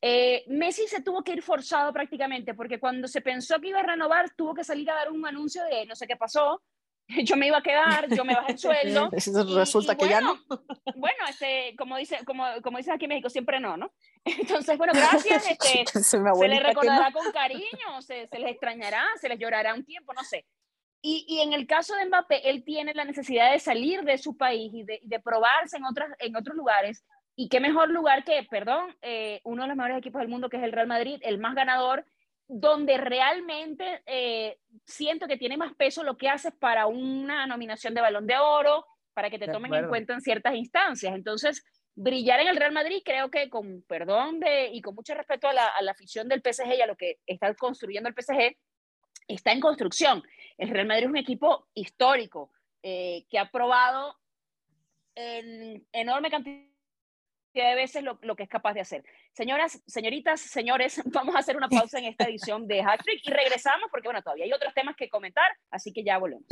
eh, 0.00 0.44
Messi 0.46 0.86
se 0.86 1.02
tuvo 1.02 1.22
que 1.22 1.32
ir 1.32 1.42
forzado 1.42 1.92
prácticamente, 1.92 2.54
porque 2.54 2.78
cuando 2.78 3.08
se 3.08 3.20
pensó 3.20 3.60
que 3.60 3.68
iba 3.68 3.80
a 3.80 3.84
renovar, 3.84 4.30
tuvo 4.36 4.54
que 4.54 4.64
salir 4.64 4.88
a 4.90 4.94
dar 4.94 5.10
un 5.10 5.26
anuncio 5.26 5.64
de 5.64 5.86
no 5.86 5.96
sé 5.96 6.06
qué 6.06 6.16
pasó, 6.16 6.62
yo 7.24 7.36
me 7.36 7.46
iba 7.46 7.58
a 7.58 7.62
quedar, 7.62 8.08
yo 8.14 8.24
me 8.24 8.34
bajé 8.34 8.52
el 8.52 8.58
sueldo. 8.58 9.10
y, 9.12 9.54
Resulta 9.54 9.94
y 9.94 9.96
que 9.96 10.06
bueno, 10.06 10.20
ya 10.20 10.20
no. 10.20 10.62
bueno, 10.96 11.24
este, 11.28 11.74
como, 11.76 11.96
dice, 11.96 12.18
como, 12.24 12.44
como 12.62 12.78
dicen 12.78 12.94
aquí 12.94 13.06
en 13.06 13.10
México, 13.10 13.30
siempre 13.30 13.60
no, 13.60 13.76
¿no? 13.76 13.92
Entonces, 14.24 14.76
bueno, 14.76 14.92
gracias. 14.94 15.50
Este, 15.50 15.84
se, 15.86 16.02
se 16.02 16.18
les 16.18 16.62
recordará 16.62 17.10
no. 17.10 17.18
con 17.18 17.32
cariño, 17.32 18.00
se, 18.00 18.26
se, 18.26 18.38
les 18.38 18.50
extrañará, 18.50 19.04
se 19.20 19.28
les 19.28 19.38
llorará 19.38 19.74
un 19.74 19.84
tiempo, 19.84 20.12
no 20.12 20.22
sé. 20.22 20.44
Y, 21.00 21.24
y, 21.28 21.40
en 21.42 21.52
el 21.52 21.66
caso 21.66 21.94
de 21.94 22.06
Mbappé, 22.06 22.50
él 22.50 22.64
tiene 22.64 22.92
la 22.92 23.04
necesidad 23.04 23.52
de 23.52 23.60
salir 23.60 24.02
de 24.02 24.18
su 24.18 24.36
país 24.36 24.72
y 24.74 24.82
de, 24.82 24.98
de 25.02 25.20
probarse 25.20 25.76
en, 25.76 25.84
otras, 25.84 26.10
en 26.18 26.34
otros 26.34 26.56
lugares. 26.56 27.04
Y 27.36 27.48
qué 27.48 27.60
mejor 27.60 27.88
lugar 27.90 28.24
que, 28.24 28.44
perdón, 28.50 28.96
eh, 29.00 29.40
uno 29.44 29.62
de 29.62 29.68
los 29.68 29.76
mejores 29.76 29.98
equipos 29.98 30.20
del 30.20 30.28
mundo, 30.28 30.48
que 30.48 30.56
es 30.56 30.64
el 30.64 30.72
Real 30.72 30.88
Madrid, 30.88 31.20
el 31.22 31.38
más 31.38 31.54
ganador, 31.54 32.04
donde 32.48 32.96
realmente 32.96 34.02
eh, 34.06 34.58
siento 34.84 35.26
que 35.26 35.36
tiene 35.36 35.58
más 35.58 35.74
peso 35.74 36.02
lo 36.02 36.16
que 36.16 36.28
haces 36.28 36.52
para 36.58 36.86
una 36.86 37.46
nominación 37.46 37.94
de 37.94 38.00
balón 38.00 38.26
de 38.26 38.38
oro, 38.38 38.86
para 39.12 39.30
que 39.30 39.38
te 39.38 39.48
tomen 39.48 39.74
en 39.74 39.88
cuenta 39.88 40.14
en 40.14 40.20
ciertas 40.20 40.54
instancias. 40.54 41.14
Entonces, 41.14 41.62
brillar 41.94 42.40
en 42.40 42.48
el 42.48 42.56
Real 42.56 42.72
Madrid, 42.72 43.02
creo 43.04 43.30
que 43.30 43.50
con 43.50 43.82
perdón 43.82 44.40
de, 44.40 44.70
y 44.72 44.80
con 44.80 44.94
mucho 44.94 45.14
respeto 45.14 45.48
a 45.48 45.52
la, 45.52 45.66
a 45.66 45.82
la 45.82 45.90
afición 45.92 46.28
del 46.28 46.40
PSG 46.40 46.74
y 46.76 46.80
a 46.80 46.86
lo 46.86 46.96
que 46.96 47.18
está 47.26 47.52
construyendo 47.54 48.08
el 48.08 48.14
PSG, 48.14 48.56
está 49.26 49.52
en 49.52 49.60
construcción. 49.60 50.22
El 50.56 50.70
Real 50.70 50.86
Madrid 50.86 51.04
es 51.04 51.10
un 51.10 51.16
equipo 51.16 51.68
histórico 51.74 52.50
eh, 52.82 53.26
que 53.28 53.38
ha 53.38 53.50
probado 53.50 54.16
en 55.14 55.86
enorme 55.92 56.30
cantidad 56.30 56.67
de 57.66 57.74
veces 57.74 58.02
lo, 58.02 58.18
lo, 58.22 58.36
que 58.36 58.44
es 58.44 58.48
capaz 58.48 58.74
de 58.74 58.80
hacer. 58.80 59.04
Señoras, 59.32 59.82
señoritas, 59.86 60.40
señores, 60.40 61.02
vamos 61.12 61.34
a 61.34 61.40
hacer 61.40 61.56
una 61.56 61.68
pausa 61.68 61.98
en 61.98 62.06
esta 62.06 62.24
edición 62.24 62.66
de 62.66 62.82
Hacktrick 62.82 63.20
y 63.24 63.30
regresamos 63.30 63.88
porque, 63.90 64.08
bueno, 64.08 64.22
todavía 64.22 64.44
hay 64.44 64.52
otros 64.52 64.74
temas 64.74 64.96
que 64.96 65.08
comentar, 65.08 65.46
así 65.70 65.92
que 65.92 66.04
ya 66.04 66.18
volvemos. 66.18 66.46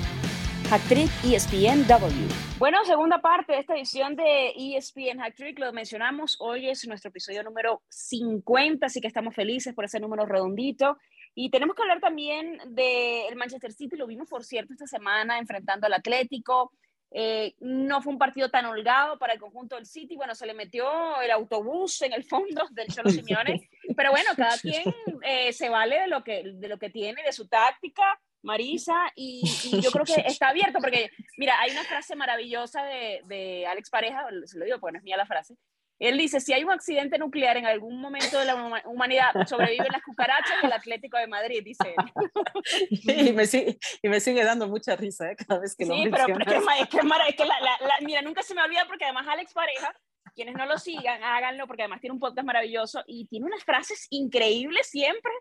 Hacktrick 0.68 1.10
ESPNW. 1.22 2.58
Bueno, 2.58 2.84
segunda 2.84 3.20
parte 3.20 3.52
de 3.52 3.60
esta 3.60 3.76
edición 3.76 4.16
de 4.16 4.52
ESPN 4.56 5.20
Hacktrick, 5.20 5.60
lo 5.60 5.72
mencionamos, 5.72 6.36
hoy 6.40 6.68
es 6.68 6.88
nuestro 6.88 7.10
episodio 7.10 7.44
número 7.44 7.82
50, 7.88 8.86
así 8.86 9.00
que 9.00 9.06
estamos 9.06 9.32
felices 9.32 9.74
por 9.74 9.84
ese 9.84 10.00
número 10.00 10.26
redondito. 10.26 10.98
Y 11.36 11.50
tenemos 11.50 11.76
que 11.76 11.82
hablar 11.82 12.00
también 12.00 12.58
del 12.68 13.36
Manchester 13.36 13.72
City, 13.72 13.94
lo 13.94 14.08
vimos, 14.08 14.28
por 14.28 14.42
cierto, 14.42 14.72
esta 14.72 14.88
semana 14.88 15.38
enfrentando 15.38 15.86
al 15.86 15.92
Atlético, 15.92 16.72
eh, 17.18 17.54
no 17.60 18.02
fue 18.02 18.12
un 18.12 18.18
partido 18.18 18.50
tan 18.50 18.66
holgado 18.66 19.18
para 19.18 19.32
el 19.32 19.40
conjunto 19.40 19.76
del 19.76 19.86
City. 19.86 20.16
Bueno, 20.16 20.34
se 20.34 20.44
le 20.44 20.52
metió 20.52 21.18
el 21.22 21.30
autobús 21.30 22.02
en 22.02 22.12
el 22.12 22.24
fondo 22.24 22.68
del 22.72 22.88
Cholo 22.88 23.08
Simeone. 23.08 23.70
Pero 23.96 24.10
bueno, 24.10 24.28
cada 24.36 24.58
quien 24.58 24.84
eh, 25.22 25.50
se 25.54 25.70
vale 25.70 26.00
de 26.00 26.08
lo, 26.08 26.22
que, 26.22 26.42
de 26.44 26.68
lo 26.68 26.78
que 26.78 26.90
tiene, 26.90 27.22
de 27.22 27.32
su 27.32 27.48
táctica, 27.48 28.20
Marisa. 28.42 29.12
Y, 29.14 29.42
y, 29.64 29.80
yo 29.80 29.90
creo 29.92 30.04
que 30.04 30.24
está 30.26 30.48
abierto 30.48 30.78
porque, 30.78 31.10
mira, 31.38 31.58
hay 31.58 31.70
una 31.70 31.84
frase 31.84 32.14
maravillosa 32.16 32.82
de, 32.82 33.22
de 33.24 33.66
Alex 33.66 33.88
Pareja, 33.88 34.26
se 34.44 34.58
lo 34.58 34.66
digo 34.66 34.78
porque 34.78 34.92
no 34.92 34.98
es 34.98 35.04
mía 35.04 35.16
la 35.16 35.24
frase, 35.24 35.56
él 35.98 36.18
dice, 36.18 36.40
si 36.40 36.52
hay 36.52 36.64
un 36.64 36.72
accidente 36.72 37.18
nuclear 37.18 37.56
en 37.56 37.66
algún 37.66 38.00
momento 38.00 38.38
de 38.38 38.44
la 38.44 38.82
humanidad, 38.86 39.32
sobreviven 39.46 39.88
las 39.90 40.02
cucarachas 40.02 40.56
y 40.62 40.66
el 40.66 40.72
Atlético 40.72 41.16
de 41.18 41.26
Madrid, 41.26 41.62
dice 41.64 41.94
él. 41.96 42.12
y, 43.28 43.32
me 43.32 43.46
sigue, 43.46 43.78
y 44.02 44.08
me 44.08 44.20
sigue 44.20 44.44
dando 44.44 44.68
mucha 44.68 44.96
risa 44.96 45.30
¿eh? 45.30 45.36
cada 45.36 45.60
vez 45.60 45.74
que 45.74 45.84
sí, 45.84 45.90
lo 45.90 45.96
Sí, 45.96 46.08
pero, 46.10 46.26
pero, 46.26 46.38
es 46.38 46.46
que, 46.46 46.56
es 46.56 46.88
que, 46.88 46.98
es 47.28 47.36
que 47.36 47.44
la, 47.44 47.60
la, 47.60 47.78
la, 47.80 47.94
mira, 48.02 48.22
nunca 48.22 48.42
se 48.42 48.54
me 48.54 48.62
olvida 48.62 48.84
porque 48.86 49.04
además 49.04 49.26
Alex 49.28 49.52
Pareja, 49.52 49.94
quienes 50.34 50.54
no 50.54 50.66
lo 50.66 50.78
sigan, 50.78 51.22
háganlo 51.22 51.66
porque 51.66 51.82
además 51.82 52.00
tiene 52.00 52.14
un 52.14 52.20
podcast 52.20 52.46
maravilloso 52.46 53.02
y 53.06 53.26
tiene 53.26 53.46
unas 53.46 53.64
frases 53.64 54.06
increíbles 54.10 54.88
siempre 54.88 55.32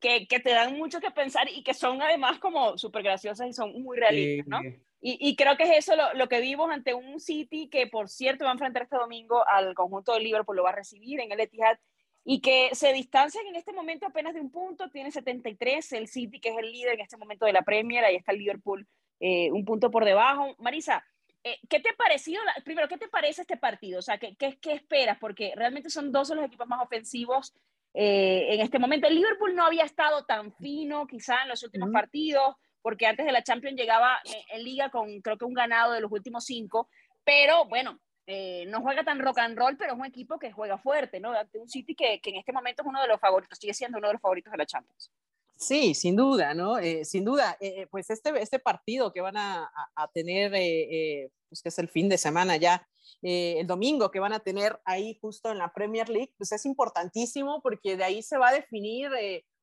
que, 0.00 0.26
que 0.26 0.40
te 0.40 0.50
dan 0.50 0.76
mucho 0.76 1.00
que 1.00 1.10
pensar 1.10 1.48
y 1.50 1.62
que 1.62 1.74
son 1.74 2.02
además 2.02 2.38
como 2.38 2.78
súper 2.78 3.02
graciosas 3.02 3.48
y 3.48 3.52
son 3.52 3.82
muy 3.82 3.98
realistas, 3.98 4.46
¿no? 4.48 4.60
Y, 5.00 5.18
y, 5.20 5.36
creo 5.36 5.56
que 5.56 5.64
es 5.64 5.78
eso 5.78 5.94
lo, 5.94 6.14
lo, 6.14 6.28
que 6.28 6.40
vimos 6.40 6.70
ante 6.70 6.94
un 6.94 7.20
City 7.20 7.68
que, 7.68 7.86
por 7.86 8.08
cierto, 8.08 8.44
va 8.44 8.50
a 8.50 8.54
enfrentar 8.54 8.84
este 8.84 8.96
domingo 8.96 9.46
al 9.46 9.74
conjunto 9.74 10.14
de 10.14 10.20
Liverpool, 10.20 10.56
lo 10.56 10.64
va 10.64 10.70
a 10.70 10.74
recibir 10.74 11.20
en 11.20 11.30
el 11.30 11.38
Etihad, 11.38 11.78
y 12.24 12.40
que 12.40 12.70
se 12.72 12.92
distancian 12.92 13.46
en 13.46 13.54
este 13.54 13.72
momento 13.72 14.06
apenas 14.06 14.34
de 14.34 14.40
un 14.40 14.50
punto, 14.50 14.90
tiene 14.90 15.12
73, 15.12 15.92
el 15.92 16.08
City, 16.08 16.40
que 16.40 16.48
es 16.48 16.58
el 16.58 16.72
líder 16.72 16.94
en 16.94 17.02
este 17.02 17.16
momento 17.16 17.46
de 17.46 17.52
la 17.52 17.62
Premier, 17.62 18.04
ahí 18.04 18.16
está 18.16 18.32
el 18.32 18.38
Liverpool 18.38 18.88
eh, 19.20 19.50
un 19.50 19.64
punto 19.64 19.90
por 19.90 20.04
debajo. 20.04 20.54
Marisa, 20.58 21.04
eh, 21.44 21.58
¿qué 21.68 21.80
te 21.80 21.90
ha 21.90 21.96
parecido? 21.96 22.42
La, 22.44 22.54
primero, 22.64 22.88
¿qué 22.88 22.98
te 22.98 23.08
parece 23.08 23.42
este 23.42 23.56
partido? 23.56 24.00
O 24.00 24.02
sea, 24.02 24.18
¿qué, 24.18 24.36
qué, 24.36 24.58
qué 24.60 24.72
esperas? 24.72 25.18
Porque 25.18 25.52
realmente 25.56 25.90
son 25.90 26.12
dos 26.12 26.28
de 26.28 26.34
los 26.34 26.44
equipos 26.44 26.66
más 26.66 26.82
ofensivos 26.82 27.54
eh, 27.98 28.54
en 28.54 28.60
este 28.60 28.78
momento. 28.78 29.06
El 29.06 29.14
Liverpool 29.14 29.54
no 29.54 29.64
había 29.64 29.84
estado 29.84 30.26
tan 30.26 30.52
fino 30.56 31.06
quizá 31.06 31.42
en 31.42 31.48
los 31.48 31.62
últimos 31.62 31.88
uh 31.88 31.90
-huh. 31.90 31.94
partidos, 31.94 32.56
porque 32.82 33.06
antes 33.06 33.24
de 33.24 33.32
la 33.32 33.42
Champions 33.42 33.74
llegaba 33.80 34.20
en, 34.50 34.62
liga 34.62 34.90
con 34.90 35.22
creo 35.22 35.38
que 35.38 35.46
un 35.46 35.54
ganado 35.54 35.92
de 35.92 36.02
los 36.02 36.12
últimos 36.12 36.44
cinco, 36.44 36.90
pero 37.24 37.64
bueno, 37.64 37.98
eh, 38.26 38.66
no 38.66 38.82
juega 38.82 39.02
tan 39.02 39.18
rock 39.18 39.38
and 39.38 39.56
roll, 39.56 39.78
pero 39.78 39.94
es 39.94 39.98
un 39.98 40.04
equipo 40.04 40.38
que 40.38 40.52
juega 40.52 40.76
fuerte, 40.76 41.20
¿no? 41.20 41.32
Un 41.54 41.68
City 41.70 41.94
que, 41.94 42.20
que, 42.20 42.30
en 42.30 42.36
este 42.36 42.52
momento 42.52 42.82
es 42.82 42.88
uno 42.88 43.00
de 43.00 43.08
los 43.08 43.18
favoritos, 43.18 43.58
sigue 43.58 43.72
siendo 43.72 43.96
uno 43.96 44.08
de 44.08 44.14
los 44.14 44.22
favoritos 44.22 44.52
de 44.52 44.58
la 44.58 44.66
Champions. 44.66 45.10
Sí, 45.56 45.94
sin 45.94 46.16
duda, 46.16 46.52
¿no? 46.52 46.78
Eh, 46.78 47.04
sin 47.04 47.24
duda, 47.24 47.56
eh, 47.60 47.86
pues 47.90 48.10
este, 48.10 48.30
este 48.42 48.58
partido 48.58 49.12
que 49.12 49.22
van 49.22 49.38
a, 49.38 49.70
a 49.94 50.08
tener, 50.08 50.52
eh, 50.54 51.30
pues 51.48 51.62
que 51.62 51.70
es 51.70 51.78
el 51.78 51.88
fin 51.88 52.10
de 52.10 52.18
semana 52.18 52.56
ya, 52.56 52.86
el 53.22 53.66
domingo 53.66 54.10
que 54.10 54.20
van 54.20 54.34
a 54.34 54.40
tener 54.40 54.78
ahí 54.84 55.18
justo 55.20 55.50
en 55.50 55.58
la 55.58 55.72
Premier 55.72 56.08
League, 56.08 56.34
pues 56.36 56.52
es 56.52 56.66
importantísimo 56.66 57.62
porque 57.62 57.96
de 57.96 58.04
ahí 58.04 58.22
se 58.22 58.36
va 58.36 58.50
a 58.50 58.52
definir 58.52 59.10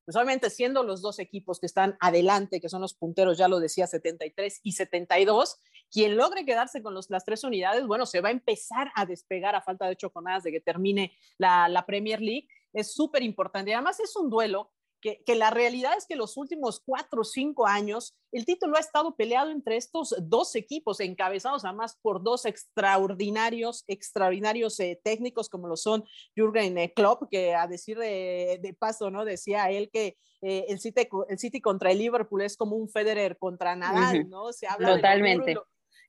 pues 0.04 0.16
obviamente 0.16 0.50
siendo 0.50 0.82
los 0.82 1.00
dos 1.00 1.18
equipos 1.18 1.58
que 1.58 1.66
están 1.66 1.96
adelante, 2.00 2.60
que 2.60 2.68
son 2.68 2.82
los 2.82 2.94
punteros, 2.94 3.38
ya 3.38 3.48
lo 3.48 3.58
decía, 3.58 3.86
73 3.86 4.60
y 4.62 4.72
72, 4.72 5.58
quien 5.90 6.16
logre 6.16 6.44
quedarse 6.44 6.82
con 6.82 6.94
los, 6.94 7.08
las 7.08 7.24
tres 7.24 7.42
unidades, 7.42 7.86
bueno, 7.86 8.04
se 8.04 8.20
va 8.20 8.28
a 8.28 8.32
empezar 8.32 8.90
a 8.96 9.06
despegar 9.06 9.54
a 9.54 9.62
falta 9.62 9.86
de 9.86 9.92
ocho 9.92 10.10
jornadas 10.10 10.42
de 10.42 10.52
que 10.52 10.60
termine 10.60 11.12
la, 11.38 11.68
la 11.68 11.86
Premier 11.86 12.20
League. 12.20 12.48
Es 12.72 12.92
súper 12.92 13.22
importante. 13.22 13.72
Además, 13.72 13.98
es 14.00 14.14
un 14.16 14.28
duelo 14.28 14.72
que, 15.04 15.22
que, 15.26 15.34
la 15.34 15.50
realidad 15.50 15.92
es 15.98 16.06
que 16.06 16.16
los 16.16 16.38
últimos 16.38 16.80
cuatro 16.80 17.20
o 17.20 17.24
cinco 17.24 17.66
años 17.66 18.16
el 18.32 18.46
título 18.46 18.78
ha 18.78 18.80
estado 18.80 19.14
peleado 19.16 19.50
entre 19.50 19.76
estos 19.76 20.14
dos 20.22 20.56
equipos, 20.56 21.00
encabezados 21.00 21.66
además 21.66 21.98
por 22.00 22.22
dos 22.22 22.46
extraordinarios, 22.46 23.84
extraordinarios 23.86 24.80
eh, 24.80 24.98
técnicos 25.04 25.50
como 25.50 25.68
lo 25.68 25.76
son 25.76 26.04
Jürgen 26.34 26.78
eh, 26.78 26.94
Klopp, 26.94 27.24
que 27.30 27.54
a 27.54 27.66
decir 27.66 27.98
de, 27.98 28.58
de 28.62 28.72
paso, 28.72 29.10
¿no? 29.10 29.26
Decía 29.26 29.70
él 29.70 29.90
que 29.92 30.16
eh, 30.40 30.64
el, 30.68 30.80
City, 30.80 31.06
el 31.28 31.38
City 31.38 31.60
contra 31.60 31.90
el 31.90 31.98
Liverpool 31.98 32.40
es 32.40 32.56
como 32.56 32.76
un 32.76 32.88
Federer 32.88 33.36
contra 33.36 33.76
Nadal, 33.76 34.28
¿no? 34.30 34.52
Se 34.54 34.66
habla 34.66 34.96
Totalmente. 34.96 35.50
De 35.54 35.60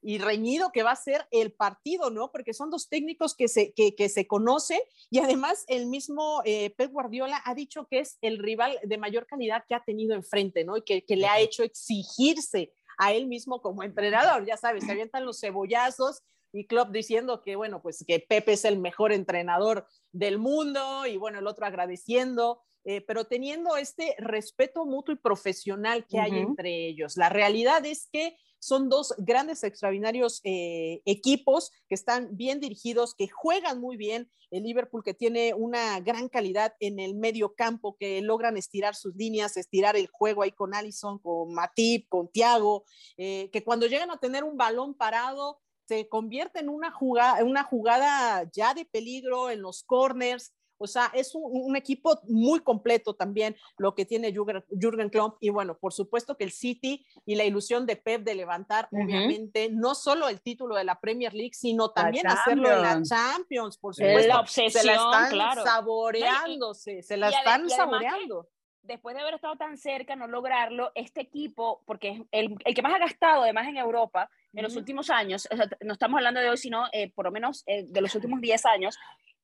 y 0.02 0.18
reñido 0.18 0.72
que 0.72 0.84
va 0.84 0.92
a 0.92 0.96
ser 0.96 1.28
el 1.32 1.52
partido, 1.52 2.10
¿no? 2.10 2.32
Porque 2.32 2.54
son 2.54 2.70
dos 2.70 2.90
técnicos 2.90 3.36
que 3.36 3.48
se, 3.48 3.74
que, 3.74 3.96
que 3.96 4.10
se 4.10 4.28
conocen 4.28 4.80
y 5.10 5.20
además 5.20 5.66
el 5.68 5.88
mismo 5.88 6.42
eh, 6.46 6.70
Pep 6.72 6.92
Guardiola 6.92 7.42
ha 7.46 7.56
dicho 7.56 7.88
que 7.88 8.00
es 8.00 8.18
el 8.22 8.40
rival 8.40 8.78
de 8.84 8.98
mayor 8.98 9.26
calidad 9.28 9.64
que 9.68 9.76
ha 9.76 9.84
tenido 9.84 10.16
enfrente, 10.16 10.64
¿no? 10.64 10.78
Y 10.78 10.82
que, 10.82 11.06
que 11.06 11.16
le 11.16 11.28
ha 11.28 11.40
hecho 11.40 11.64
exigirse 11.64 12.72
a 12.98 13.14
él 13.14 13.28
mismo 13.28 13.62
como 13.62 13.84
entrenador, 13.84 14.46
ya 14.46 14.58
sabes, 14.58 14.86
se 14.86 14.92
avientan 14.92 15.26
los 15.26 15.40
cebollazos 15.40 16.22
y 16.56 16.68
Klopp 16.68 16.91
diciendo 16.91 17.41
que, 17.41 17.56
bueno, 17.56 17.82
pues 17.82 18.04
que 18.08 18.20
Pepe 18.20 18.54
es 18.54 18.65
el 18.65 18.80
mejor 18.80 19.12
entrenador 19.12 19.86
del 20.12 20.39
mundo 20.39 21.06
y, 21.06 21.18
bueno, 21.18 21.39
el 21.39 21.48
otro 21.48 21.65
agradeciendo, 21.65 22.62
eh, 22.86 23.02
pero 23.02 23.26
teniendo 23.26 23.76
este 23.76 24.15
respeto 24.20 24.86
mutuo 24.86 25.13
y 25.13 25.18
profesional 25.18 26.06
que 26.08 26.20
hay 26.20 26.38
entre 26.38 26.88
ellos. 26.88 27.18
La 27.18 27.30
realidad 27.30 27.86
es 27.86 28.08
que 28.12 28.38
son 28.60 28.89
dos 28.89 29.13
grandes, 29.18 29.63
extraordinarios 29.63 30.41
eh, 30.44 31.02
equipos 31.06 31.72
que 31.88 31.94
están 31.94 32.36
bien 32.36 32.60
dirigidos, 32.60 33.13
que 33.13 33.28
juegan 33.28 33.80
muy 33.80 33.98
bien. 33.98 34.30
El 34.50 34.63
Liverpool 34.63 35.04
que 35.04 35.13
tiene 35.13 35.54
una 35.54 36.00
gran 36.00 36.30
calidad 36.30 36.74
en 36.80 37.00
el 37.00 37.15
medio 37.15 37.54
campo, 37.54 37.96
que 38.00 38.22
logran 38.22 38.58
estirar 38.58 38.96
sus 38.96 39.15
líneas, 39.15 39.58
estirar 39.58 39.96
el 39.98 40.08
juego 40.08 40.41
ahí 40.41 40.52
con 40.52 40.74
Allison, 40.74 41.20
con 41.20 41.54
Matip, 41.54 42.08
con 42.08 42.32
Thiago, 42.32 42.86
eh, 43.18 43.50
que 43.52 43.63
cuando 43.63 43.88
llegan 43.88 44.10
a 44.10 44.20
tener 44.20 44.44
un 44.44 44.58
balón 44.58 44.96
parado, 44.96 45.60
se 45.88 46.08
convierte 46.10 46.60
en 46.60 46.69
una 46.69 46.91
jugada, 46.91 47.43
una 47.43 47.63
jugada 47.63 48.50
ya 48.52 48.74
de 48.74 48.86
peligro 48.86 49.50
en 49.50 49.62
los 49.62 49.84
corners. 49.84 50.54
O 50.78 50.88
sea, 50.88 51.10
es 51.13 51.34
un, 51.36 51.78
equipo 51.78 52.19
muy 52.28 52.60
completo 52.60 53.13
también 53.13 53.56
lo 53.78 53.95
que 53.95 54.04
tiene 54.06 54.34
Jürgen, 54.34 55.10
Klopp. 55.10 55.38
Y 55.39 55.50
bueno, 55.50 55.78
por 55.78 55.93
supuesto 55.93 56.36
que 56.36 56.43
el 56.43 56.52
City 56.52 57.06
y 57.26 57.36
la 57.36 57.45
ilusión 57.45 57.86
de 57.86 57.95
Pep 57.95 58.24
de 58.24 58.36
levantar, 58.36 58.89
obviamente, 58.91 59.69
no 59.71 59.95
solo 59.95 60.28
el 60.28 60.41
título 60.41 60.76
de 60.76 60.84
la 60.84 61.00
Premier 61.00 61.34
League, 61.34 61.54
sino 61.54 61.91
también 61.91 62.28
hacerlo 62.28 62.69
en 62.74 62.82
la 62.82 63.02
Champions, 63.04 63.78
por 63.78 63.95
supuesto. 63.95 64.28
La 64.28 64.41
obsesión, 64.41 64.84
se 64.84 64.86
la 64.86 64.95
están 64.95 65.32
claro. 65.32 65.63
saboreándose, 65.63 67.02
se 67.04 67.15
la 67.15 67.30
están 67.30 67.69
saboreando 67.69 68.50
después 68.86 69.15
de 69.15 69.21
haber 69.21 69.36
estado 69.36 69.56
tan 69.56 69.78
cerca, 69.78 70.15
no 70.15 70.28
lograrlo, 70.28 70.91
este 70.95 71.21
equipo, 71.21 71.82
porque 71.86 72.10
es 72.10 72.21
el, 72.32 72.58
que 72.74 72.82
más 72.82 72.93
ha 72.93 73.00
gastado 73.00 73.43
además 73.43 73.67
en 73.67 73.78
Europa 73.78 74.30
en 74.56 74.63
los 74.63 74.76
últimos 74.76 75.10
años, 75.10 75.48
no 75.82 75.94
estamos 75.94 76.18
hablando 76.18 76.39
de 76.39 76.50
hoy, 76.50 76.58
sino 76.58 76.86
eh, 76.91 77.12
por 77.12 77.26
lo 77.26 77.32
menos 77.32 77.63
eh, 77.68 77.86
de 77.88 78.02
los 78.02 78.15
últimos 78.15 78.41
10 78.41 78.65
años, 78.65 78.98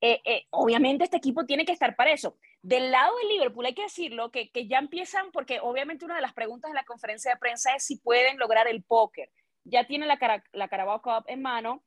eh, 0.03 0.47
obviamente 0.49 1.03
este 1.03 1.17
equipo 1.17 1.45
tiene 1.45 1.65
que 1.65 1.73
estar 1.73 1.95
para 1.95 2.11
eso. 2.11 2.37
Del 2.61 2.91
lado 2.91 3.15
del 3.17 3.27
Liverpool 3.29 3.65
hay 3.65 3.73
que 3.73 3.83
decirlo, 3.83 4.31
que, 4.31 4.49
que 4.49 4.67
ya 4.67 4.79
empiezan, 4.79 5.31
porque 5.31 5.59
obviamente 5.59 6.05
una 6.05 6.15
de 6.15 6.21
las 6.21 6.33
preguntas 6.33 6.71
de 6.71 6.75
la 6.75 6.85
conferencia 6.85 7.31
de 7.31 7.39
prensa 7.39 7.75
es 7.75 7.85
si 7.85 7.97
pueden 7.97 8.39
lograr 8.39 8.67
el 8.67 8.83
póker. 8.83 9.29
Ya 9.63 9.85
tienen 9.85 10.07
la, 10.07 10.43
la 10.53 10.67
Carabao 10.69 11.01
Cup 11.01 11.25
en 11.27 11.41
mano, 11.41 11.83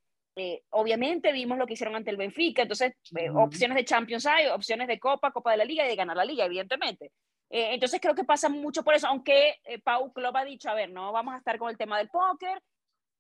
obviamente 0.71 1.33
vimos 1.33 1.59
lo 1.59 1.67
que 1.67 1.75
hicieron 1.75 1.95
ante 1.95 2.11
el 2.11 2.17
Benfica, 2.17 2.63
entonces 2.63 2.95
opciones 3.35 3.77
de 3.77 3.85
Champions 3.85 4.27
hay, 4.27 4.47
opciones 4.49 4.89
de 4.89 4.99
Copa, 4.99 5.31
Copa 5.31 5.53
de 5.53 5.59
la 5.59 5.65
Liga 5.65 5.85
y 5.85 5.89
de 5.89 5.97
ganar 5.97 6.17
la 6.17 6.25
Liga, 6.25 6.45
evidentemente. 6.45 7.13
Eh, 7.51 7.75
entonces 7.75 8.01
creo 8.01 8.17
que 8.17 8.25
pasa 8.25 8.49
mucho 8.49 8.83
por 8.83 8.95
eso, 8.95 9.07
aunque 9.07 9.61
eh, 9.63 9.79
Pau 9.79 10.13
Club 10.13 10.37
ha 10.37 10.45
dicho, 10.45 10.69
a 10.69 10.75
ver, 10.75 10.91
no 10.91 11.13
vamos 11.13 11.35
a 11.35 11.39
estar 11.39 11.57
con 11.57 11.71
el 11.71 11.77
tema 11.77 11.99
del 11.99 12.09
póker, 12.09 12.61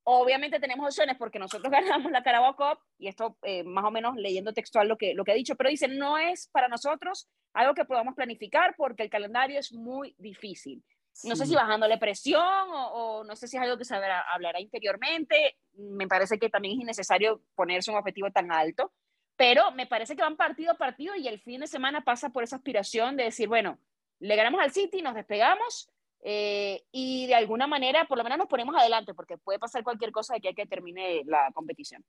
obviamente 0.04 0.60
tenemos 0.60 0.86
opciones 0.86 1.16
porque 1.18 1.38
nosotros 1.38 1.70
ganamos 1.72 2.12
la 2.12 2.22
Carabao 2.22 2.56
Cup, 2.56 2.78
y 2.98 3.08
esto 3.08 3.36
eh, 3.42 3.64
más 3.64 3.84
o 3.84 3.90
menos 3.90 4.16
leyendo 4.16 4.52
textual 4.52 4.88
lo 4.88 4.96
que, 4.96 5.14
lo 5.14 5.24
que 5.24 5.32
ha 5.32 5.36
dicho, 5.36 5.56
pero 5.56 5.70
dice, 5.70 5.88
no 5.88 6.18
es 6.18 6.48
para 6.52 6.68
nosotros 6.68 7.28
algo 7.52 7.74
que 7.74 7.84
podamos 7.84 8.14
planificar 8.14 8.74
porque 8.76 9.02
el 9.02 9.10
calendario 9.10 9.58
es 9.58 9.72
muy 9.72 10.14
difícil. 10.18 10.84
No 11.22 11.36
sé 11.36 11.46
si 11.46 11.54
bajándole 11.54 11.96
presión 11.96 12.42
o, 12.42 13.22
no 13.22 13.36
sé 13.36 13.46
si 13.46 13.56
es 13.56 13.62
algo 13.62 13.78
que 13.78 13.84
se 13.84 13.94
hablará 13.94 14.60
interiormente. 14.60 15.56
Me 15.74 16.08
parece 16.08 16.40
que 16.40 16.50
también 16.50 16.74
es 16.74 16.80
innecesario 16.80 17.40
ponerse 17.54 17.92
un 17.92 17.96
objetivo 17.96 18.32
tan 18.32 18.50
alto, 18.50 18.92
pero 19.36 19.70
me 19.70 19.86
parece 19.86 20.16
que 20.16 20.22
van 20.22 20.36
partido 20.36 20.72
a 20.72 20.76
partido 20.76 21.14
y 21.14 21.28
el 21.28 21.40
fin 21.40 21.60
de 21.60 21.68
semana 21.68 22.02
pasa 22.02 22.30
por 22.30 22.42
esa 22.42 22.56
aspiración 22.56 23.16
de 23.16 23.24
decir, 23.24 23.46
bueno, 23.46 23.78
le 24.18 24.34
ganamos 24.34 24.60
al 24.60 24.72
City, 24.72 25.02
nos 25.02 25.14
despegamos 25.14 25.88
eh, 26.26 26.82
y 26.90 27.26
de 27.26 27.34
alguna 27.34 27.66
manera 27.66 28.06
por 28.06 28.16
lo 28.16 28.24
menos 28.24 28.38
nos 28.38 28.48
ponemos 28.48 28.74
adelante 28.74 29.12
porque 29.12 29.36
puede 29.36 29.58
pasar 29.58 29.84
cualquier 29.84 30.10
cosa 30.10 30.34
de 30.34 30.40
que 30.40 30.48
hay 30.48 30.54
que 30.54 30.66
termine 30.66 31.22
la 31.26 31.52
competición. 31.52 32.02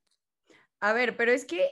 A 0.80 0.92
ver, 0.92 1.16
pero 1.16 1.32
es 1.32 1.46
que 1.46 1.70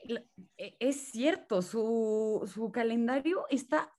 e, 0.57 0.76
es 0.80 1.11
cierto, 1.11 1.61
su, 1.61 2.50
su 2.52 2.72
calendario 2.72 3.44
está, 3.50 3.92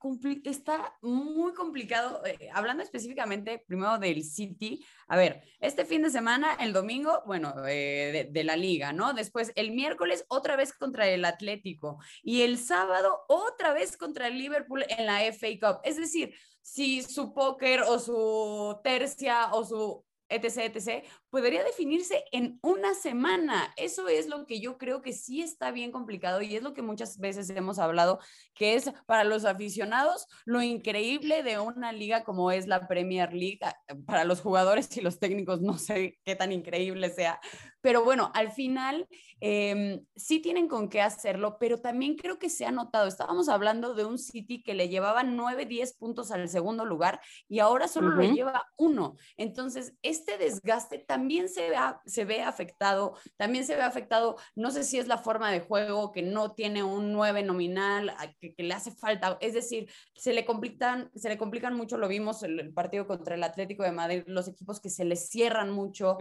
está 0.44 0.98
muy 1.02 1.54
complicado. 1.54 2.24
Eh, 2.26 2.50
hablando 2.52 2.82
específicamente 2.82 3.64
primero 3.68 4.00
del 4.00 4.24
City, 4.24 4.84
a 5.08 5.16
ver, 5.16 5.44
este 5.60 5.86
fin 5.86 6.02
de 6.02 6.10
semana, 6.10 6.56
el 6.60 6.74
domingo, 6.74 7.22
bueno, 7.28 7.54
eh, 7.68 8.12
de, 8.12 8.24
de, 8.32 8.44
la 8.44 8.56
liga, 8.56 8.94
¿no? 8.94 9.14
Después 9.14 9.52
el 9.56 9.72
miércoles 9.72 10.26
otra 10.28 10.56
vez 10.56 10.74
contra 10.74 11.08
el 11.08 11.24
Atlético 11.24 12.00
y 12.24 12.42
el 12.42 12.58
sábado 12.58 13.26
otra 13.28 13.74
vez 13.74 13.98
contra 13.98 14.28
el 14.28 14.40
Liverpool 14.40 14.86
en 14.90 15.06
la 15.06 15.20
FA 15.32 15.48
Cup. 15.62 15.82
Es 15.84 15.98
decir, 15.98 16.34
si 16.66 17.04
su 17.04 17.32
póker 17.32 17.82
o 17.84 18.00
su 18.00 18.80
tercia 18.84 19.54
o 19.54 19.64
su 19.64 20.04
etc., 20.28 20.76
etc., 20.76 21.06
podría 21.36 21.66
definirse 21.66 22.24
en 22.32 22.60
una 22.62 22.94
semana. 22.94 23.74
Eso 23.76 24.08
es 24.08 24.30
lo 24.30 24.46
que 24.46 24.62
yo 24.62 24.78
creo 24.78 25.02
que 25.02 25.12
sí 25.12 25.42
está 25.42 25.72
bien 25.72 25.92
complicado 25.92 26.42
y 26.42 26.56
es 26.56 26.64
lo 26.64 26.74
que 26.74 26.82
muchas 26.82 27.20
veces 27.20 27.50
hemos 27.50 27.78
hablado, 27.78 28.20
que 28.54 28.76
es 28.76 28.90
para 29.06 29.26
los 29.26 29.44
aficionados 29.44 30.28
lo 30.46 30.62
increíble 30.62 31.44
de 31.44 31.60
una 31.60 31.92
liga 31.92 32.24
como 32.24 32.52
es 32.52 32.68
la 32.68 32.88
Premier 32.88 33.34
League. 33.34 33.60
Ah, 33.64 33.76
para 34.06 34.24
los 34.24 34.40
jugadores 34.40 34.96
y 34.96 35.02
los 35.02 35.20
técnicos 35.20 35.62
no 35.62 35.78
sé 35.78 36.20
qué 36.24 36.38
tan 36.38 36.54
increíble 36.54 37.10
sea, 37.10 37.42
pero 37.82 38.04
bueno, 38.04 38.32
al 38.34 38.52
final 38.52 39.08
eh, 39.42 40.02
sí 40.16 40.40
tienen 40.40 40.68
con 40.68 40.90
qué 40.90 41.02
hacerlo, 41.02 41.58
pero 41.60 41.82
también 41.82 42.16
creo 42.16 42.40
que 42.40 42.50
se 42.50 42.66
ha 42.66 42.72
notado, 42.72 43.08
estábamos 43.08 43.50
hablando 43.50 43.94
de 43.94 44.06
un 44.06 44.18
City 44.18 44.64
que 44.64 44.74
le 44.74 44.88
llevaba 44.90 45.24
9, 45.24 45.66
10 45.66 45.94
puntos 45.98 46.32
al 46.32 46.48
segundo 46.48 46.86
lugar 46.86 47.20
y 47.48 47.60
ahora 47.60 47.88
solo 47.88 48.16
le 48.16 48.32
lleva 48.32 48.66
uno. 48.78 49.18
Entonces, 49.38 49.94
este 50.02 50.38
desgaste 50.38 50.98
también 50.98 51.25
se 51.48 51.70
ve, 51.70 51.78
se 52.06 52.26
ve 52.26 52.42
afectado, 52.42 53.18
también 53.38 53.66
se 53.66 53.76
ve 53.76 53.82
afectado, 53.82 54.38
no 54.56 54.72
sé 54.72 54.84
si 54.84 54.98
es 54.98 55.08
la 55.08 55.18
forma 55.18 55.52
de 55.52 55.60
juego, 55.60 56.12
que 56.12 56.22
no 56.22 56.54
tiene 56.54 56.84
un 56.84 57.12
9 57.12 57.44
nominal, 57.44 58.16
que, 58.40 58.54
que 58.54 58.64
le 58.64 58.74
hace 58.74 58.92
falta, 58.92 59.38
es 59.42 59.54
decir, 59.54 59.92
se 60.16 60.34
le 60.34 60.46
complican, 60.46 61.12
se 61.16 61.30
le 61.30 61.38
complican 61.38 61.76
mucho, 61.76 61.98
lo 61.98 62.08
vimos 62.08 62.44
en 62.44 62.60
el 62.60 62.74
partido 62.74 63.08
contra 63.08 63.36
el 63.36 63.44
Atlético 63.44 63.84
de 63.84 63.92
Madrid, 63.92 64.24
los 64.28 64.48
equipos 64.48 64.80
que 64.80 64.90
se 64.90 65.06
les 65.06 65.30
cierran 65.30 65.72
mucho, 65.72 66.18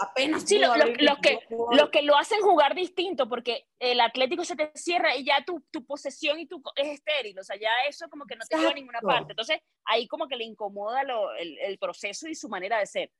apenas 0.00 0.42
sí, 0.44 0.58
los 0.58 0.74
que, 1.20 1.38
lo 1.50 1.90
que 1.90 2.02
lo 2.02 2.16
hacen 2.16 2.40
jugar 2.40 2.74
distinto, 2.74 3.28
porque 3.28 3.66
el 3.78 4.00
Atlético 4.00 4.44
se 4.44 4.56
te 4.56 4.70
cierra 4.74 5.16
y 5.16 5.24
ya 5.24 5.44
tu, 5.44 5.60
tu 5.70 5.84
posesión 5.84 6.38
y 6.38 6.46
tu 6.46 6.62
es 6.76 6.88
estéril, 6.88 7.38
o 7.38 7.44
sea, 7.44 7.56
ya 7.56 7.70
eso 7.88 8.08
como 8.08 8.24
que 8.24 8.36
no 8.36 8.44
te 8.48 8.56
lleva 8.56 8.70
a 8.70 8.74
ninguna 8.74 9.00
parte. 9.00 9.32
Entonces, 9.32 9.60
ahí 9.84 10.06
como 10.06 10.28
que 10.28 10.36
le 10.36 10.44
incomoda 10.44 11.04
lo, 11.04 11.34
el, 11.34 11.58
el 11.58 11.78
proceso 11.78 12.28
y 12.28 12.34
su 12.34 12.48
manera 12.48 12.78
de 12.78 12.86
ser 12.86 13.10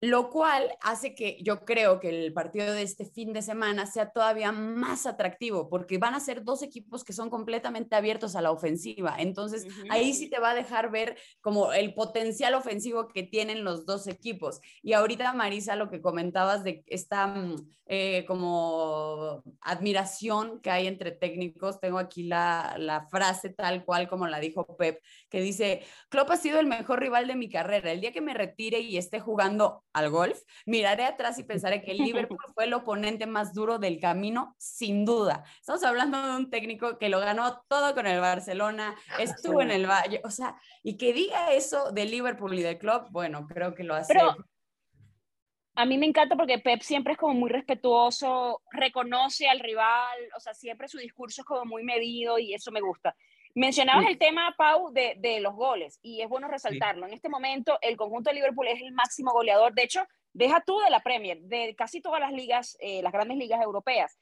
lo 0.00 0.30
cual 0.30 0.70
hace 0.80 1.14
que 1.14 1.38
yo 1.42 1.64
creo 1.64 1.98
que 1.98 2.26
el 2.26 2.32
partido 2.32 2.72
de 2.72 2.82
este 2.82 3.04
fin 3.04 3.32
de 3.32 3.42
semana 3.42 3.86
sea 3.86 4.10
todavía 4.10 4.52
más 4.52 5.06
atractivo, 5.06 5.68
porque 5.68 5.98
van 5.98 6.14
a 6.14 6.20
ser 6.20 6.44
dos 6.44 6.62
equipos 6.62 7.02
que 7.02 7.12
son 7.12 7.30
completamente 7.30 7.96
abiertos 7.96 8.36
a 8.36 8.42
la 8.42 8.52
ofensiva. 8.52 9.16
Entonces, 9.18 9.66
ahí 9.90 10.14
sí 10.14 10.30
te 10.30 10.38
va 10.38 10.50
a 10.50 10.54
dejar 10.54 10.90
ver 10.90 11.16
como 11.40 11.72
el 11.72 11.94
potencial 11.94 12.54
ofensivo 12.54 13.08
que 13.08 13.24
tienen 13.24 13.64
los 13.64 13.86
dos 13.86 14.06
equipos. 14.06 14.60
Y 14.82 14.92
ahorita, 14.92 15.32
Marisa, 15.32 15.74
lo 15.74 15.90
que 15.90 16.00
comentabas 16.00 16.62
de 16.62 16.84
esta 16.86 17.26
mm, 17.26 17.56
eh, 17.86 18.24
como 18.26 19.42
admiración 19.62 20.60
que 20.60 20.70
hay 20.70 20.86
entre 20.86 21.10
técnicos, 21.10 21.80
tengo 21.80 21.98
aquí 21.98 22.24
la, 22.24 22.76
la 22.78 23.08
frase 23.08 23.48
tal 23.48 23.84
cual 23.84 24.08
como 24.08 24.28
la 24.28 24.38
dijo 24.38 24.76
Pep, 24.76 25.02
que 25.28 25.40
dice, 25.40 25.82
Klopp 26.08 26.30
ha 26.30 26.36
sido 26.36 26.60
el 26.60 26.66
mejor 26.66 27.00
rival 27.00 27.26
de 27.26 27.34
mi 27.34 27.48
carrera. 27.48 27.90
El 27.90 28.00
día 28.00 28.12
que 28.12 28.20
me 28.20 28.34
retire 28.34 28.80
y 28.80 28.96
esté 28.96 29.20
jugando 29.20 29.84
al 29.98 30.10
golf, 30.10 30.38
miraré 30.66 31.04
atrás 31.04 31.38
y 31.38 31.44
pensaré 31.44 31.82
que 31.82 31.92
el 31.92 31.98
Liverpool 31.98 32.38
fue 32.54 32.64
el 32.64 32.74
oponente 32.74 33.26
más 33.26 33.54
duro 33.54 33.78
del 33.78 34.00
camino, 34.00 34.54
sin 34.58 35.04
duda. 35.04 35.44
Estamos 35.60 35.84
hablando 35.84 36.22
de 36.22 36.36
un 36.36 36.50
técnico 36.50 36.98
que 36.98 37.08
lo 37.08 37.20
ganó 37.20 37.62
todo 37.68 37.94
con 37.94 38.06
el 38.06 38.20
Barcelona, 38.20 38.96
estuvo 39.18 39.62
en 39.62 39.70
el 39.70 39.86
Valle, 39.86 40.20
o 40.24 40.30
sea, 40.30 40.56
y 40.82 40.96
que 40.96 41.12
diga 41.12 41.52
eso 41.52 41.92
del 41.92 42.10
Liverpool 42.10 42.54
y 42.54 42.62
del 42.62 42.78
club, 42.78 43.06
bueno, 43.10 43.46
creo 43.46 43.74
que 43.74 43.84
lo 43.84 43.94
hace. 43.94 44.14
Pero 44.14 44.36
a 45.78 45.84
mí 45.84 45.96
me 45.96 46.06
encanta 46.06 46.34
porque 46.34 46.58
Pep 46.58 46.80
siempre 46.80 47.12
es 47.12 47.18
como 47.18 47.34
muy 47.34 47.50
respetuoso, 47.50 48.62
reconoce 48.72 49.48
al 49.48 49.60
rival, 49.60 50.18
o 50.36 50.40
sea, 50.40 50.52
siempre 50.52 50.88
su 50.88 50.98
discurso 50.98 51.42
es 51.42 51.46
como 51.46 51.64
muy 51.64 51.84
medido 51.84 52.36
y 52.38 52.52
eso 52.52 52.72
me 52.72 52.80
gusta. 52.80 53.14
Mencionabas 53.58 54.06
el 54.06 54.18
tema, 54.18 54.54
Pau, 54.56 54.92
de, 54.92 55.16
de, 55.18 55.40
los 55.40 55.52
goles 55.52 55.98
y 56.00 56.20
es 56.20 56.28
bueno 56.28 56.46
resaltarlo. 56.46 57.06
En 57.06 57.12
este 57.12 57.28
momento, 57.28 57.76
el 57.82 57.96
conjunto 57.96 58.30
de 58.30 58.34
Liverpool 58.34 58.68
es 58.68 58.80
el 58.80 58.92
máximo 58.92 59.32
goleador. 59.32 59.74
De 59.74 59.82
hecho, 59.82 60.06
deja 60.32 60.62
tú 60.64 60.78
de 60.78 60.90
la 60.90 61.00
Premier, 61.00 61.40
de 61.40 61.74
casi 61.74 62.00
todas 62.00 62.20
las 62.20 62.32
ligas, 62.32 62.76
eh, 62.78 63.02
las 63.02 63.12
grandes 63.12 63.36
ligas 63.36 63.60
europeas. 63.60 64.16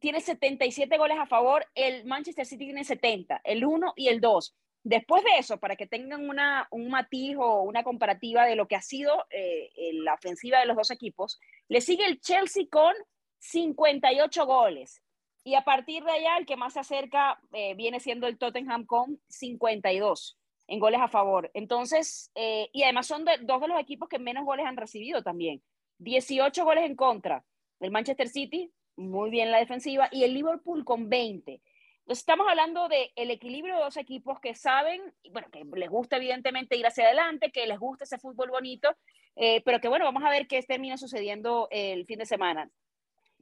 Tiene 0.00 0.22
77 0.22 0.96
goles 0.96 1.18
a 1.18 1.26
favor, 1.26 1.66
el 1.74 2.06
Manchester 2.06 2.46
City 2.46 2.64
tiene 2.64 2.84
70, 2.84 3.42
el 3.44 3.66
1 3.66 3.92
y 3.96 4.08
el 4.08 4.18
2. 4.18 4.56
Después 4.82 5.24
de 5.24 5.38
eso, 5.38 5.58
para 5.58 5.76
que 5.76 5.86
tengan 5.86 6.26
una, 6.26 6.66
un 6.70 6.88
matiz 6.88 7.36
o 7.38 7.60
una 7.60 7.82
comparativa 7.82 8.46
de 8.46 8.56
lo 8.56 8.66
que 8.66 8.76
ha 8.76 8.82
sido 8.82 9.26
eh, 9.28 9.68
la 9.92 10.14
ofensiva 10.14 10.58
de 10.58 10.64
los 10.64 10.76
dos 10.78 10.90
equipos, 10.90 11.38
le 11.68 11.82
sigue 11.82 12.06
el 12.06 12.18
Chelsea 12.18 12.64
con 12.70 12.94
58 13.40 14.46
goles. 14.46 15.02
Y 15.42 15.54
a 15.54 15.62
partir 15.62 16.04
de 16.04 16.12
allá, 16.12 16.36
el 16.36 16.46
que 16.46 16.56
más 16.56 16.74
se 16.74 16.80
acerca 16.80 17.40
eh, 17.52 17.74
viene 17.74 18.00
siendo 18.00 18.26
el 18.26 18.38
Tottenham 18.38 18.84
con 18.84 19.20
52 19.28 20.38
en 20.66 20.78
goles 20.78 21.00
a 21.00 21.08
favor. 21.08 21.50
Entonces, 21.54 22.30
eh, 22.34 22.70
y 22.72 22.84
además 22.84 23.06
son 23.06 23.24
dos 23.24 23.60
de 23.60 23.68
los 23.68 23.80
equipos 23.80 24.08
que 24.08 24.18
menos 24.18 24.44
goles 24.44 24.66
han 24.66 24.76
recibido 24.76 25.22
también. 25.22 25.62
18 25.98 26.64
goles 26.64 26.84
en 26.84 26.94
contra. 26.94 27.44
El 27.80 27.90
Manchester 27.90 28.28
City, 28.28 28.70
muy 28.96 29.30
bien 29.30 29.50
la 29.50 29.58
defensiva, 29.58 30.08
y 30.12 30.22
el 30.22 30.34
Liverpool 30.34 30.84
con 30.84 31.08
20. 31.08 31.60
Entonces, 32.00 32.22
estamos 32.22 32.46
hablando 32.48 32.88
del 32.88 33.10
el 33.16 33.30
equilibrio 33.30 33.76
de 33.76 33.82
dos 33.82 33.96
equipos 33.96 34.38
que 34.40 34.54
saben, 34.54 35.00
bueno, 35.32 35.48
que 35.50 35.64
les 35.64 35.88
gusta 35.88 36.16
evidentemente 36.16 36.76
ir 36.76 36.86
hacia 36.86 37.04
adelante, 37.04 37.50
que 37.50 37.66
les 37.66 37.78
gusta 37.78 38.04
ese 38.04 38.18
fútbol 38.18 38.50
bonito, 38.50 38.90
eh, 39.36 39.62
pero 39.64 39.80
que 39.80 39.88
bueno, 39.88 40.04
vamos 40.04 40.22
a 40.22 40.30
ver 40.30 40.46
qué 40.46 40.62
termina 40.62 40.96
sucediendo 40.96 41.66
el 41.70 42.06
fin 42.06 42.18
de 42.18 42.26
semana. 42.26 42.70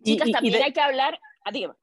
Chicas, 0.02 0.30
también 0.30 0.62
hay 0.62 0.72
que 0.72 0.80
hablar, 0.80 1.18
adiós. 1.44 1.76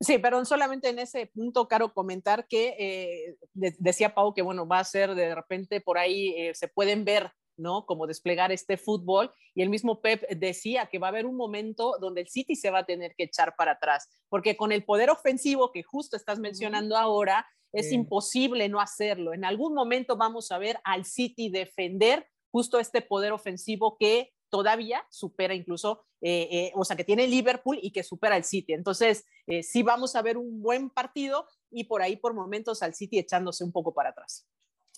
Sí, 0.00 0.18
perdón, 0.18 0.46
solamente 0.46 0.88
en 0.88 1.00
ese 1.00 1.26
punto, 1.26 1.66
Caro, 1.66 1.92
comentar 1.92 2.46
que 2.46 2.76
eh, 2.78 3.36
decía 3.52 4.14
Pau 4.14 4.32
que, 4.32 4.42
bueno, 4.42 4.66
va 4.66 4.78
a 4.78 4.84
ser 4.84 5.14
de 5.16 5.34
repente 5.34 5.80
por 5.80 5.98
ahí, 5.98 6.34
eh, 6.36 6.54
se 6.54 6.68
pueden 6.68 7.04
ver, 7.04 7.32
¿no? 7.56 7.84
Como 7.84 8.06
desplegar 8.06 8.52
este 8.52 8.76
fútbol. 8.76 9.32
Y 9.56 9.62
el 9.62 9.70
mismo 9.70 10.00
Pep 10.00 10.22
decía 10.30 10.86
que 10.86 11.00
va 11.00 11.08
a 11.08 11.10
haber 11.10 11.26
un 11.26 11.36
momento 11.36 11.96
donde 12.00 12.20
el 12.20 12.28
City 12.28 12.54
se 12.54 12.70
va 12.70 12.80
a 12.80 12.86
tener 12.86 13.16
que 13.16 13.24
echar 13.24 13.56
para 13.56 13.72
atrás, 13.72 14.08
porque 14.28 14.56
con 14.56 14.70
el 14.70 14.84
poder 14.84 15.10
ofensivo 15.10 15.72
que 15.72 15.82
justo 15.82 16.16
estás 16.16 16.38
mencionando 16.38 16.96
ahora, 16.96 17.44
es 17.72 17.92
imposible 17.92 18.68
no 18.68 18.80
hacerlo. 18.80 19.34
En 19.34 19.44
algún 19.44 19.74
momento 19.74 20.16
vamos 20.16 20.50
a 20.52 20.58
ver 20.58 20.78
al 20.84 21.04
City 21.04 21.50
defender 21.50 22.26
justo 22.50 22.78
este 22.78 23.02
poder 23.02 23.32
ofensivo 23.32 23.96
que 23.98 24.32
todavía 24.50 25.04
supera 25.10 25.54
incluso, 25.54 26.04
eh, 26.20 26.48
eh, 26.50 26.72
o 26.74 26.84
sea, 26.84 26.96
que 26.96 27.04
tiene 27.04 27.26
Liverpool 27.26 27.78
y 27.80 27.90
que 27.90 28.02
supera 28.02 28.36
el 28.36 28.44
City. 28.44 28.72
Entonces, 28.72 29.26
eh, 29.46 29.62
sí 29.62 29.82
vamos 29.82 30.16
a 30.16 30.22
ver 30.22 30.36
un 30.36 30.62
buen 30.62 30.90
partido 30.90 31.46
y 31.70 31.84
por 31.84 32.02
ahí 32.02 32.16
por 32.16 32.34
momentos 32.34 32.82
al 32.82 32.94
City 32.94 33.18
echándose 33.18 33.64
un 33.64 33.72
poco 33.72 33.92
para 33.92 34.10
atrás. 34.10 34.46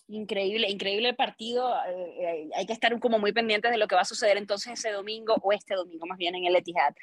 Increíble, 0.09 0.69
increíble 0.69 1.15
partido. 1.15 1.73
hay 1.73 2.67
que 2.67 2.73
estar 2.73 2.99
como 2.99 3.21
muy 3.21 3.33
pendientes 3.33 3.71
de 3.71 3.79
lo 3.79 3.87
que 3.87 3.95
va 3.95 4.01
a 4.01 4.05
suceder 4.05 4.37
entonces 4.37 4.73
ese 4.73 4.91
domingo 4.91 5.37
o 5.41 5.53
este 5.53 5.77
domingo 5.77 6.05
más 6.07 6.19
bien 6.19 6.35
en 6.35 6.47
el 6.47 6.57
Etihad. 6.57 6.97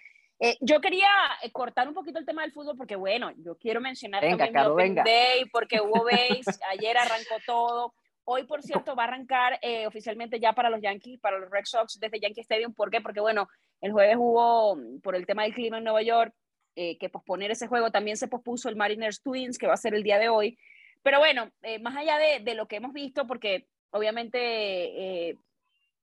yo 0.59 0.81
quería 0.81 1.07
cortar 1.53 1.87
un 1.87 1.93
poquito 1.93 2.19
el 2.19 2.25
tema 2.25 2.41
del 2.41 2.51
fútbol 2.51 2.75
porque, 2.75 2.97
bueno, 2.97 3.31
yo 3.37 3.57
quiero 3.57 3.79
mencionar 3.79 4.21
también 4.27 4.57
el 4.57 4.67
Open 4.67 4.95
Day 4.95 5.45
porque 5.53 5.79
hubo 5.79 6.03
base, 6.11 6.59
ayer 6.69 6.97
arrancó 6.97 7.35
todo. 7.45 7.93
Hoy, 8.29 8.43
por 8.43 8.61
cierto, 8.61 8.93
va 8.93 9.03
a 9.03 9.07
arrancar 9.07 9.57
eh, 9.61 9.87
oficialmente 9.87 10.37
ya 10.37 10.51
para 10.51 10.69
los 10.69 10.81
Yankees, 10.81 11.17
para 11.21 11.39
los 11.39 11.49
Red 11.49 11.63
Sox 11.63 11.97
desde 11.97 12.19
Yankee 12.19 12.41
Stadium. 12.41 12.73
¿Por 12.73 12.91
qué? 12.91 12.99
Porque, 12.99 13.21
bueno, 13.21 13.47
el 13.79 13.93
jueves 13.93 14.17
hubo, 14.19 14.75
mm, 14.75 14.99
por 14.99 15.15
el 15.15 15.25
tema 15.25 15.43
del 15.43 15.53
clima 15.53 15.77
en 15.77 15.85
Nueva 15.85 16.01
York, 16.01 16.35
eh, 16.75 16.97
que 16.97 17.07
posponer 17.07 17.51
ese 17.51 17.67
juego. 17.67 17.89
También 17.89 18.17
se 18.17 18.27
pospuso 18.27 18.67
el 18.67 18.75
Mariners 18.75 19.21
Twins, 19.21 19.57
que 19.57 19.67
va 19.67 19.75
a 19.75 19.77
ser 19.77 19.93
el 19.95 20.03
día 20.03 20.19
de 20.19 20.27
hoy. 20.27 20.59
Pero 21.03 21.19
bueno, 21.19 21.49
eh, 21.61 21.79
más 21.79 21.95
allá 21.95 22.17
de, 22.17 22.41
de, 22.41 22.53
lo 22.53 22.67
que 22.67 22.75
hemos 22.75 22.91
visto, 22.91 23.25
porque 23.27 23.65
obviamente 23.91 25.37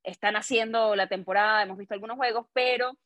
están 0.03 0.37
haciendo 0.37 0.97
la 0.97 1.09
temporada, 1.09 1.63
hemos 1.65 1.77
visto 1.77 1.93
algunos 1.93 2.17
juegos, 2.17 2.47
pero 2.55 2.97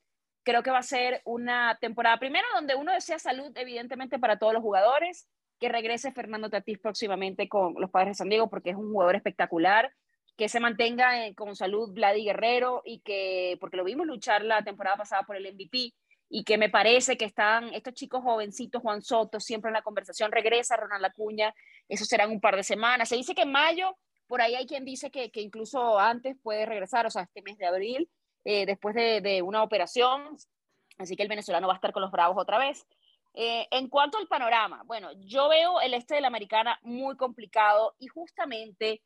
creo 0.45 0.63
que 0.63 0.71
va 0.71 0.79
a 0.79 0.83
ser 0.85 1.23
una 1.25 1.77
temporada, 1.81 2.21
primero, 2.21 2.47
donde 2.55 2.77
uno 2.77 2.93
desea 2.93 3.19
salud, 3.19 3.51
evidentemente, 3.57 4.21
para 4.21 4.39
todos 4.39 4.53
los 4.53 4.63
jugadores 4.63 5.29
que 5.59 5.69
regrese 5.69 6.13
Fernando 6.13 6.51
Tatís 6.51 6.79
próximamente 6.79 7.49
con 7.49 7.75
los 7.79 7.91
Padres 7.91 8.11
de 8.11 8.15
San 8.15 8.29
Diego 8.29 8.49
porque 8.49 8.71
es 8.71 8.77
un 8.77 8.91
jugador 8.91 9.17
espectacular, 9.17 9.93
que 10.37 10.49
se 10.49 10.61
mantenga 10.61 11.27
eh, 11.27 11.35
con 11.35 11.57
salud 11.57 11.93
Vladi 11.93 12.25
Guerrero 12.25 12.83
y 12.85 13.01
que, 13.01 13.57
porque 13.61 13.77
lo 13.77 13.85
vimos 13.85 14.07
luchar 14.07 14.45
la 14.45 14.63
temporada 14.63 14.97
pasada 14.97 15.25
por 15.25 15.37
el 15.37 15.53
MVP 15.53 15.93
y 16.31 16.45
que 16.45 16.59
me 16.59 16.69
parece 16.69 17.17
que 17.17 17.25
están 17.25 17.75
estos 17.75 17.95
chicos 17.95 18.23
jovencitos, 18.23 18.83
Juan 18.83 19.03
Soto, 19.03 19.41
siempre 19.41 19.71
en 19.71 19.75
la 19.75 19.83
conversación, 19.83 20.31
regresa 20.31 20.77
Ronald 20.77 21.07
Acuña, 21.07 21.53
eso 21.89 22.05
serán 22.05 22.31
un 22.31 22.41
par 22.41 22.55
de 22.55 22.63
semanas. 22.63 23.09
Se 23.09 23.17
dice 23.17 23.35
que 23.35 23.43
en 23.43 23.53
mayo, 23.53 23.97
por 24.27 24.41
ahí 24.41 24.55
hay 24.55 24.67
quien 24.67 24.85
dice 24.85 25.11
que, 25.11 25.31
que 25.31 25.41
incluso 25.41 25.99
antes 25.99 26.37
puede 26.43 26.67
regresar, 26.67 27.07
o 27.07 27.11
sea, 27.11 27.23
este 27.23 27.43
mes 27.43 27.59
de 27.59 27.67
abril, 27.67 28.09
eh, 28.45 28.67
después 28.67 28.95
de, 28.95 29.21
de 29.21 29.43
una 29.43 29.63
operación, 29.63 30.37
así 30.99 31.17
que 31.17 31.23
el 31.23 31.29
venezolano 31.29 31.67
va 31.67 31.73
a 31.73 31.77
estar 31.77 31.93
con 31.93 32.03
los 32.03 32.13
Bravos 32.13 32.37
otra 32.39 32.59
vez. 32.59 32.87
Eh, 33.35 33.69
en 33.71 33.89
cuanto 33.89 34.19
al 34.19 34.27
panorama, 34.27 34.83
bueno, 34.85 35.11
yo 35.19 35.49
veo 35.49 35.81
el 35.81 35.95
este 35.95 36.17
de 36.17 36.21
la 36.21 36.29
americana 36.29 36.79
muy 36.83 37.17
complicado 37.17 37.95
y 37.99 38.09
justamente 38.09 39.03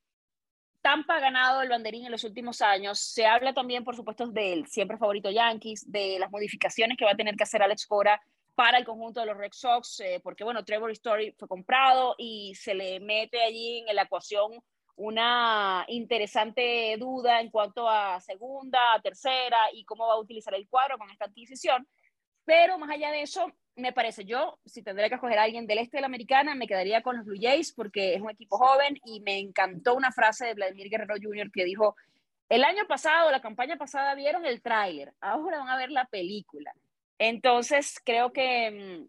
Tampa 0.81 1.17
ha 1.17 1.21
ganado 1.21 1.63
el 1.63 1.69
banderín 1.69 2.07
en 2.07 2.13
los 2.13 2.25
últimos 2.25 2.61
años. 2.61 2.99
Se 2.99 3.27
habla 3.27 3.53
también, 3.55 3.85
por 3.85 3.95
supuesto, 3.95 4.27
del 4.27 4.67
siempre 4.67 4.99
favorito 4.99 5.31
Yankees, 5.31 5.91
de 5.91 6.19
las 6.19 6.31
modificaciones 6.31 6.97
que 6.97 7.05
va 7.05 7.13
a 7.13 7.17
tener 7.17 7.37
que 7.37 7.45
hacer 7.45 7.63
Alex 7.63 7.87
Cora 7.87 8.21
para 8.55 8.79
el 8.79 8.85
conjunto 8.85 9.21
de 9.21 9.27
los 9.27 9.37
Red 9.37 9.53
Sox, 9.53 10.01
eh, 10.01 10.21
porque 10.23 10.45
bueno, 10.45 10.65
Trevor 10.65 10.91
Story 10.91 11.35
fue 11.39 11.49
comprado 11.49 12.15
y 12.19 12.55
se 12.55 12.75
le 12.75 13.01
mete 13.01 13.43
allí 13.43 13.85
en 13.89 13.97
la 13.97 14.03
ecuación 14.03 14.53
una 14.97 15.85
interesante 15.89 16.97
duda 16.99 17.41
en 17.41 17.51
cuanto 17.51 17.89
a 17.89 18.21
segunda, 18.21 19.01
tercera 19.03 19.57
y 19.73 19.85
cómo 19.85 20.07
va 20.07 20.15
a 20.15 20.21
utilizar 20.21 20.55
el 20.55 20.69
cuadro 20.69 20.99
con 20.99 21.11
esta 21.11 21.25
adquisición. 21.25 21.89
Pero 22.45 22.79
más 22.79 22.91
allá 22.91 23.11
de 23.11 23.23
eso, 23.23 23.53
me 23.77 23.93
parece 23.93 24.25
yo, 24.25 24.59
si 24.65 24.83
tendría 24.83 25.09
que 25.09 25.15
escoger 25.15 25.39
a 25.39 25.45
alguien 25.45 25.67
del 25.67 25.79
este 25.79 25.97
de 25.97 26.03
la 26.03 26.07
americana, 26.07 26.55
me 26.55 26.67
quedaría 26.67 27.03
con 27.03 27.17
los 27.17 27.25
Blue 27.25 27.39
Jays 27.41 27.73
porque 27.73 28.15
es 28.15 28.21
un 28.21 28.31
equipo 28.31 28.59
joven 28.59 28.99
y 29.05 29.21
me 29.21 29.39
encantó 29.39 29.95
una 29.95 30.13
frase 30.13 30.47
de 30.47 30.55
Vladimir 30.55 30.91
Guerrero 30.91 31.15
Jr. 31.21 31.51
que 31.51 31.65
dijo, 31.65 31.97
el 32.49 32.65
año 32.65 32.87
pasado, 32.87 33.31
la 33.31 33.41
campaña 33.41 33.77
pasada 33.77 34.15
vieron 34.15 34.45
el 34.45 34.61
tráiler, 34.61 35.15
ahora 35.21 35.59
van 35.59 35.69
a 35.69 35.79
ver 35.79 35.91
la 35.91 36.05
película. 36.05 36.75
Entonces, 37.19 37.99
creo 38.05 38.33
que 38.33 39.09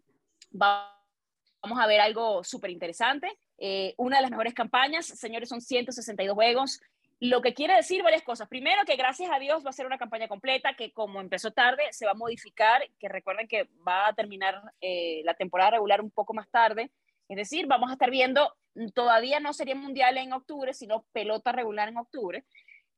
vamos 0.50 1.78
a 1.78 1.86
ver 1.86 2.00
algo 2.00 2.42
súper 2.42 2.70
interesante. 2.70 3.38
Eh, 3.58 3.94
una 3.98 4.16
de 4.16 4.22
las 4.22 4.30
mejores 4.30 4.54
campañas, 4.54 5.06
señores, 5.06 5.48
son 5.48 5.60
162 5.60 6.34
juegos, 6.34 6.80
lo 7.20 7.40
que 7.40 7.54
quiere 7.54 7.74
decir 7.74 8.02
varias 8.02 8.22
cosas. 8.22 8.48
Primero, 8.48 8.84
que 8.84 8.96
gracias 8.96 9.30
a 9.32 9.38
Dios 9.38 9.64
va 9.64 9.70
a 9.70 9.74
ser 9.74 9.86
una 9.86 9.98
campaña 9.98 10.28
completa, 10.28 10.74
que 10.74 10.92
como 10.92 11.20
empezó 11.20 11.52
tarde, 11.52 11.84
se 11.92 12.06
va 12.06 12.12
a 12.12 12.16
modificar, 12.16 12.82
que 12.98 13.08
recuerden 13.08 13.48
que 13.48 13.68
va 13.86 14.08
a 14.08 14.14
terminar 14.14 14.60
eh, 14.80 15.22
la 15.24 15.34
temporada 15.34 15.72
regular 15.72 16.00
un 16.00 16.10
poco 16.10 16.34
más 16.34 16.50
tarde. 16.50 16.90
Es 17.28 17.36
decir, 17.36 17.66
vamos 17.66 17.90
a 17.90 17.94
estar 17.94 18.10
viendo, 18.10 18.54
todavía 18.94 19.40
no 19.40 19.52
sería 19.52 19.74
mundial 19.74 20.18
en 20.18 20.32
octubre, 20.32 20.74
sino 20.74 21.06
pelota 21.12 21.52
regular 21.52 21.88
en 21.88 21.96
octubre. 21.96 22.44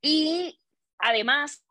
Y 0.03 0.61
además, 0.99 1.65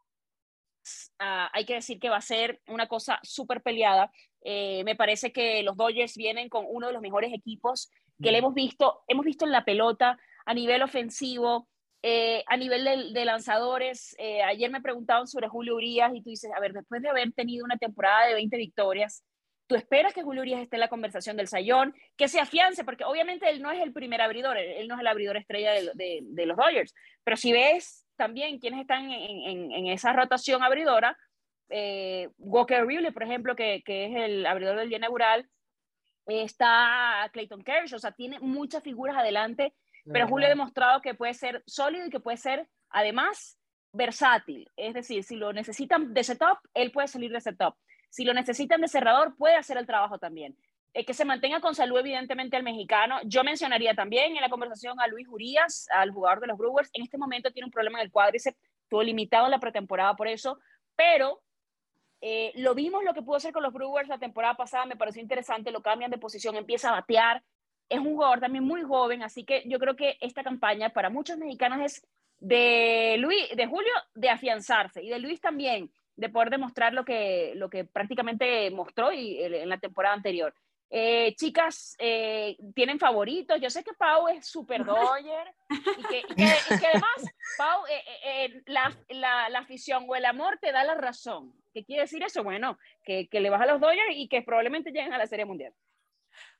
ah, 1.20 1.50
hay 1.54 1.66
que 1.66 1.76
decir 1.76 2.00
que 2.00 2.10
va 2.10 2.18
a 2.18 2.22
ser 2.22 2.62
una 2.68 2.88
cosa 2.88 3.20
súper 3.24 3.62
peleada. 3.62 4.12
Eh, 4.42 4.84
me 4.86 4.96
parece 4.96 5.34
que 5.34 5.64
los 5.64 5.76
Dodgers 5.76 6.16
vienen 6.16 6.50
con 6.50 6.66
uno 6.70 6.88
de 6.88 6.94
los 6.94 7.02
mejores 7.02 7.34
equipos 7.34 7.90
que 8.22 8.32
le 8.32 8.38
hemos 8.38 8.54
visto, 8.54 9.04
hemos 9.08 9.26
visto 9.26 9.46
en 9.46 9.52
la 9.52 9.66
pelota 9.66 10.18
a 10.46 10.54
nivel 10.54 10.82
ofensivo, 10.84 11.68
eh, 12.08 12.44
a 12.46 12.56
nivel 12.56 12.86
de, 13.16 13.26
lanzadores, 13.26 14.16
eh, 14.20 14.44
ayer 14.44 14.70
me 14.70 14.80
preguntaban 14.80 15.26
sobre 15.26 15.48
Julio 15.48 15.74
Urias 15.74 16.12
y 16.14 16.22
tú 16.22 16.30
dices, 16.30 16.52
a 16.56 16.60
ver, 16.60 16.72
después 16.72 17.02
de 17.02 17.10
haber 17.10 17.32
tenido 17.32 17.66
una 17.66 17.78
temporada 17.78 18.28
de 18.28 18.36
20 18.36 18.58
victorias, 18.58 19.26
¿tú 19.66 19.74
esperas 19.74 20.14
que 20.14 20.22
Julio 20.22 20.44
Urias 20.44 20.62
esté 20.62 20.76
en 20.76 20.82
la 20.82 20.88
conversación 20.88 21.36
del 21.36 21.48
Sayón? 21.48 21.96
Que 22.16 22.28
se 22.28 22.40
afiance, 22.40 22.84
porque 22.84 23.06
obviamente 23.06 23.50
él 23.50 23.60
no 23.60 23.72
es 23.72 23.82
el 23.82 23.92
primer 23.92 24.22
abridor, 24.22 24.56
él 24.56 24.88
no 24.88 24.94
es 24.94 25.02
el 25.02 25.08
abridor 25.08 25.36
estrella 25.36 25.72
de, 25.74 26.46
los 26.46 26.56
Dodgers, 26.56 26.94
pero 27.24 27.38
si 27.38 27.52
ves 27.52 28.06
también 28.18 28.60
quiénes 28.60 28.82
están 28.82 29.10
en, 29.10 29.72
en, 29.72 29.88
esa 29.88 30.14
rotación 30.14 30.62
abridora, 30.62 31.18
eh, 31.70 32.30
Walker 32.38 32.86
Riley, 32.86 33.14
por 33.14 33.24
ejemplo, 33.24 33.56
que, 33.56 33.82
que, 33.84 34.06
es 34.06 34.16
el 34.16 34.46
abridor 34.46 34.78
del 34.78 34.90
día 34.90 35.00
inaugural, 35.00 35.50
está 36.28 37.28
Clayton 37.34 37.64
Kershaw, 37.64 37.98
o 37.98 38.00
sea, 38.00 38.12
tiene 38.12 38.40
muchas 38.42 38.84
figuras 38.84 39.18
adelante 39.18 39.74
pero 40.12 40.28
Julio 40.28 40.48
ha 40.48 40.50
demostrado 40.50 41.02
que 41.02 41.16
puede 41.16 41.34
ser 41.34 41.64
sólido 41.66 42.06
y 42.06 42.10
que 42.10 42.20
puede 42.20 42.38
ser, 42.38 42.68
además, 42.90 43.58
versátil. 43.92 44.70
Es 44.76 44.94
decir, 44.94 45.24
si 45.24 45.36
lo 45.36 45.54
necesitan 45.54 46.14
de 46.14 46.24
setup, 46.24 46.60
él 46.74 46.92
puede 46.92 47.08
salir 47.08 47.32
de 47.32 47.42
setup. 47.42 47.76
Si 48.10 48.24
lo 48.24 48.34
necesitan 48.34 48.82
de 48.82 48.88
cerrador, 48.88 49.36
puede 49.38 49.56
hacer 49.56 49.78
el 49.78 49.88
trabajo 49.88 50.20
también. 50.20 50.56
Eh, 50.94 51.06
que 51.06 51.14
se 51.14 51.26
mantenga 51.26 51.60
con 51.60 51.76
salud, 51.76 52.00
evidentemente, 52.00 52.56
el 52.56 52.64
mexicano. 52.64 53.20
Yo 53.26 53.44
mencionaría 53.44 53.94
también 53.96 54.36
en 54.36 54.42
la 54.42 54.50
conversación 54.50 55.00
a 55.02 55.08
Luis 55.08 55.28
Urias, 55.28 55.88
al 55.94 56.12
jugador 56.12 56.40
de 56.40 56.48
los 56.48 56.58
Brewers. 56.58 56.90
En 56.94 57.04
este 57.04 57.18
momento 57.18 57.52
tiene 57.52 57.66
un 57.66 57.72
problema 57.72 58.00
en 58.00 58.06
el 58.06 58.12
cuádriceps, 58.12 58.58
estuvo 58.84 59.04
limitado 59.04 59.46
en 59.46 59.52
la 59.52 59.60
pretemporada 59.60 60.16
por 60.16 60.28
eso, 60.28 60.60
pero 60.96 61.42
eh, 62.22 62.54
lo 62.56 62.74
vimos 62.74 63.04
lo 63.04 63.14
que 63.14 63.22
pudo 63.22 63.36
hacer 63.36 63.52
con 63.52 63.64
los 63.64 63.74
Brewers 63.74 64.08
la 64.08 64.20
temporada 64.20 64.56
pasada, 64.56 64.86
me 64.86 64.96
pareció 64.96 65.22
interesante, 65.22 65.72
lo 65.72 65.82
cambian 65.82 66.12
de 66.12 66.18
posición, 66.18 66.56
empieza 66.56 66.90
a 66.90 66.94
batear, 66.94 67.44
es 67.90 68.00
un 68.00 68.16
jugador 68.16 68.40
también 68.40 68.64
muy 68.64 68.84
joven, 68.84 69.24
así 69.24 69.44
que 69.44 69.64
yo 69.66 69.80
creo 69.80 69.96
que 69.96 70.18
esta 70.22 70.44
campaña 70.44 70.90
para 70.90 71.10
muchos 71.10 71.38
mexicanos 71.38 71.80
es 71.82 72.08
de 72.40 73.16
Luis, 73.20 73.50
de 73.56 73.66
Julio, 73.68 73.92
de 74.14 74.30
afianzarse 74.30 75.04
y 75.04 75.10
de 75.10 75.20
Luis 75.20 75.40
también, 75.40 75.92
de 76.16 76.30
poder 76.30 76.50
demostrar 76.50 76.94
lo 76.94 77.06
que, 77.06 77.54
lo 77.56 77.70
que 77.70 77.86
prácticamente 77.86 78.70
mostró 78.72 79.12
y, 79.12 79.42
en 79.42 79.70
la 79.70 79.78
temporada 79.78 80.16
anterior. 80.16 80.54
Eh, 80.90 81.34
chicas, 81.36 81.96
eh, 82.00 82.56
¿tienen 82.76 83.00
favoritos? 83.00 83.60
Yo 83.60 83.70
sé 83.70 83.84
que 83.84 83.94
Pau 83.94 84.28
es 84.28 84.46
super 84.46 84.86
Dodger 84.86 85.54
y 85.70 86.04
que, 86.04 86.20
y 86.20 86.36
que, 86.36 86.44
y 86.44 86.80
que 86.80 86.88
además, 86.88 87.34
Pau, 87.58 87.82
eh, 88.24 88.62
la, 88.68 88.96
la, 89.10 89.50
la, 89.50 89.60
afición 89.60 90.06
o 90.08 90.16
el 90.16 90.26
amor 90.26 90.58
te 90.62 90.72
da 90.72 90.84
la 90.84 90.96
razón. 90.96 91.54
¿Qué 91.74 91.84
quiere 91.84 92.04
decir 92.04 92.24
eso? 92.24 92.44
Bueno, 92.44 92.78
que, 93.04 93.28
que 93.28 93.40
le 93.40 93.50
vas 93.50 93.62
a 93.62 93.66
los 93.66 93.82
Dodgers 93.82 94.16
y 94.16 94.28
que 94.28 94.44
probablemente 94.44 94.92
lleguen 94.92 95.14
a 95.14 95.18
la 95.18 95.28
Serie 95.28 95.46
Mundial. 95.46 95.74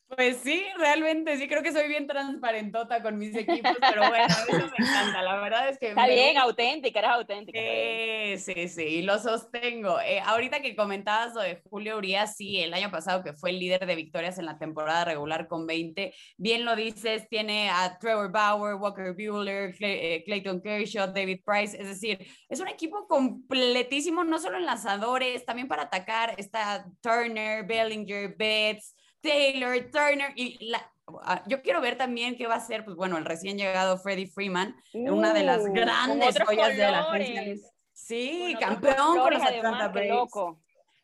Pues 0.08 0.38
sí, 0.44 0.64
realmente 0.78 1.36
sí 1.38 1.48
creo 1.48 1.64
que 1.64 1.72
soy 1.72 1.88
bien 1.88 2.06
transparentota 2.06 3.02
con 3.02 3.18
mis 3.18 3.36
equipos, 3.36 3.76
pero 3.80 4.02
bueno, 4.10 4.26
eso 4.28 4.46
me 4.78 4.86
encanta. 4.86 5.24
La 5.24 5.40
verdad 5.42 5.70
es 5.70 5.80
que. 5.80 5.90
Está 5.90 6.06
bien, 6.08 6.38
auténtica, 6.38 7.00
eres 7.00 7.12
auténtica. 7.12 7.60
Sí, 7.60 8.38
sí, 8.38 8.68
sí, 8.68 8.84
y 8.84 9.02
lo 9.02 9.18
sostengo. 9.18 10.00
Eh, 10.02 10.20
ahorita 10.20 10.62
que 10.62 10.76
comentabas 10.76 11.34
lo 11.34 11.42
de 11.42 11.60
Julio 11.70 11.98
Urias, 11.98 12.36
sí, 12.36 12.62
el 12.62 12.74
año 12.76 12.92
pasado 12.92 13.24
que 13.24 13.34
fue 13.34 13.50
el 13.50 13.60
líder 13.60 13.88
de 13.88 13.96
victorias 13.96 14.38
en 14.38 14.46
la 14.46 14.60
temporada 14.60 15.06
regular 15.06 15.48
con 15.48 15.66
20, 15.66 16.14
bien 16.38 16.66
lo 16.66 16.76
dices, 16.76 17.28
tiene 17.28 17.70
a 17.72 17.98
Trevor 17.98 18.32
Bauer, 18.32 18.76
Walker 18.76 19.14
Bueller, 19.14 19.76
eh, 19.80 20.24
Clayton 20.24 20.62
Kershaw, 20.62 21.14
David 21.14 21.42
Price, 21.44 21.76
es 21.82 21.88
decir, 21.88 22.28
es 22.48 22.60
un 22.60 22.68
equipo 22.68 23.08
completísimo, 23.08 24.24
no 24.24 24.38
solo 24.38 24.58
en 24.58 24.66
lanzadores, 24.66 25.46
también 25.46 25.68
para 25.68 25.84
atacar. 25.84 26.36
Está 26.38 26.86
Turner, 27.02 27.66
Bellinger, 27.66 28.36
Betts. 28.38 28.96
Taylor, 29.26 29.90
Turner 29.92 30.32
y 30.36 30.70
la, 30.70 30.92
ah, 31.24 31.44
yo 31.48 31.62
quiero 31.62 31.82
ver 31.82 31.98
también 31.98 32.36
qué 32.36 32.48
va 32.48 32.56
a 32.56 32.60
ser, 32.60 32.86
pues 32.86 32.96
bueno, 32.96 33.18
el 33.18 33.26
recién 33.26 33.58
llegado 33.58 33.98
Freddie 33.98 34.28
Freeman, 34.28 34.76
una 34.94 35.34
de 35.34 35.44
las 35.44 35.62
uh, 35.62 35.74
grandes 35.74 36.38
joyas 36.44 36.70
de 36.70 36.92
la 36.92 37.02
agencia. 37.02 37.70
Sí, 37.94 38.56
campeón 38.60 39.18
con 39.18 39.34
los 39.34 39.44
Atlanta 39.44 39.88
Braves. 39.88 40.32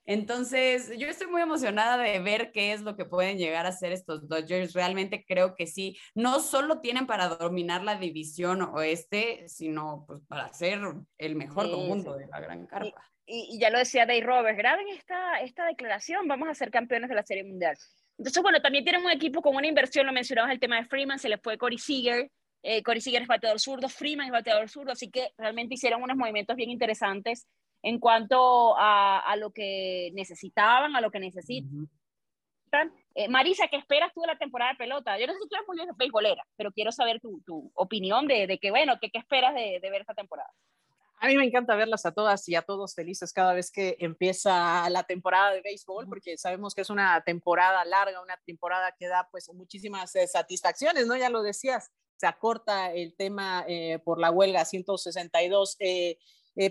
Entonces, 0.05 0.91
yo 0.97 1.07
estoy 1.07 1.27
muy 1.27 1.41
emocionada 1.41 1.97
de 1.97 2.19
ver 2.19 2.51
qué 2.51 2.73
es 2.73 2.81
lo 2.81 2.97
que 2.97 3.05
pueden 3.05 3.37
llegar 3.37 3.65
a 3.65 3.69
hacer 3.69 3.91
estos 3.91 4.27
Dodgers. 4.27 4.73
Realmente 4.73 5.23
creo 5.25 5.55
que 5.55 5.67
sí, 5.67 5.97
no 6.15 6.39
solo 6.39 6.81
tienen 6.81 7.05
para 7.05 7.29
dominar 7.29 7.83
la 7.83 7.95
división 7.95 8.61
oeste, 8.61 9.47
sino 9.47 10.05
pues 10.07 10.21
para 10.27 10.51
ser 10.53 10.81
el 11.17 11.35
mejor 11.35 11.69
conjunto 11.69 12.17
de 12.17 12.27
la 12.27 12.39
gran 12.39 12.65
carpa. 12.65 13.05
Y, 13.25 13.59
ya 13.59 13.69
lo 13.69 13.77
decía 13.77 14.05
Dave 14.05 14.21
Roberts, 14.21 14.57
graben 14.57 14.87
esta, 14.89 15.39
esta 15.39 15.65
declaración, 15.65 16.27
vamos 16.27 16.49
a 16.49 16.55
ser 16.55 16.71
campeones 16.71 17.09
de 17.09 17.15
la 17.15 17.23
Serie 17.23 17.43
Mundial. 17.43 17.77
Entonces, 18.21 18.43
bueno, 18.43 18.61
también 18.61 18.83
tienen 18.83 19.03
un 19.03 19.09
equipo 19.09 19.41
con 19.41 19.55
una 19.55 19.65
inversión, 19.65 20.05
lo 20.05 20.13
mencionabas 20.13 20.51
el 20.51 20.59
tema 20.59 20.75
de 20.75 20.85
Freeman, 20.85 21.17
se 21.17 21.27
le 21.27 21.39
fue 21.39 21.57
Corey 21.57 21.79
Seager, 21.79 22.29
eh, 22.61 22.83
Corey 22.83 23.01
Seager 23.01 23.23
es 23.23 23.27
bateador 23.27 23.59
zurdo, 23.59 23.89
Freeman 23.89 24.27
es 24.27 24.31
bateador 24.31 24.69
zurdo, 24.69 24.91
así 24.91 25.09
que 25.09 25.31
realmente 25.39 25.73
hicieron 25.73 26.03
unos 26.03 26.15
movimientos 26.15 26.55
bien 26.55 26.69
interesantes 26.69 27.47
en 27.81 27.97
cuanto 27.97 28.77
a, 28.77 29.21
a 29.21 29.35
lo 29.37 29.49
que 29.49 30.11
necesitaban, 30.13 30.95
a 30.95 31.01
lo 31.01 31.09
que 31.09 31.19
necesitan. 31.19 31.89
Eh, 33.15 33.27
Marisa, 33.27 33.67
¿qué 33.69 33.77
esperas 33.77 34.13
tú 34.13 34.21
de 34.21 34.27
la 34.27 34.37
temporada 34.37 34.73
de 34.73 34.77
pelota? 34.77 35.17
Yo 35.17 35.25
no 35.25 35.33
sé 35.33 35.39
si 35.39 35.49
tú 35.49 35.55
eres 35.55 35.67
muy 35.67 35.95
beisbolera, 35.97 36.45
pero 36.55 36.71
quiero 36.71 36.91
saber 36.91 37.19
tu, 37.19 37.41
tu 37.43 37.71
opinión 37.73 38.27
de, 38.27 38.45
de, 38.45 38.59
que, 38.59 38.69
bueno, 38.69 38.99
¿qué, 39.01 39.09
qué 39.09 39.17
esperas 39.17 39.55
de, 39.55 39.79
de 39.81 39.89
ver 39.89 40.01
esta 40.01 40.13
temporada? 40.13 40.51
A 41.23 41.27
mí 41.27 41.37
me 41.37 41.45
encanta 41.45 41.75
verlas 41.75 42.07
a 42.07 42.13
todas 42.13 42.49
y 42.49 42.55
a 42.55 42.63
todos 42.63 42.95
felices 42.95 43.31
cada 43.31 43.53
vez 43.53 43.69
que 43.69 43.95
empieza 43.99 44.89
la 44.89 45.03
temporada 45.03 45.51
de 45.51 45.61
béisbol, 45.61 46.07
porque 46.07 46.35
sabemos 46.35 46.73
que 46.73 46.81
es 46.81 46.89
una 46.89 47.21
temporada 47.23 47.85
larga, 47.85 48.23
una 48.23 48.37
temporada 48.43 48.95
que 48.97 49.07
da 49.07 49.29
pues 49.31 49.47
muchísimas 49.53 50.15
eh, 50.15 50.25
satisfacciones, 50.25 51.05
¿no? 51.05 51.15
Ya 51.15 51.29
lo 51.29 51.43
decías, 51.43 51.91
se 52.15 52.25
acorta 52.25 52.91
el 52.91 53.15
tema 53.15 53.63
eh, 53.67 53.99
por 54.03 54.19
la 54.19 54.31
huelga, 54.31 54.65
162 54.65 55.77
eh, 55.79 56.17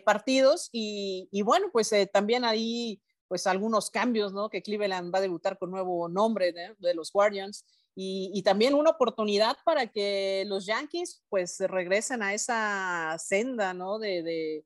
partidos 0.04 0.68
y, 0.72 1.28
y, 1.30 1.42
bueno, 1.42 1.68
pues 1.72 1.94
también 2.12 2.44
ahí 2.44 3.00
pues 3.28 3.46
algunos 3.46 3.88
cambios, 3.88 4.32
¿no? 4.32 4.50
Que 4.50 4.62
Cleveland 4.62 5.14
va 5.14 5.20
a 5.20 5.22
debutar 5.22 5.58
con 5.58 5.70
nuevo 5.70 6.08
nombre 6.08 6.52
de 6.52 6.94
los 6.94 7.12
Guardians 7.12 7.64
y, 8.02 8.42
también 8.42 8.74
una 8.74 8.90
oportunidad 8.90 9.58
para 9.64 9.86
que 9.86 10.44
los 10.46 10.64
Yankees 10.64 11.22
pues 11.28 11.58
regresen 11.60 12.22
a 12.22 12.32
esa 12.32 13.14
senda, 13.18 13.74
¿no? 13.74 13.98
De, 13.98 14.22
de, 14.22 14.64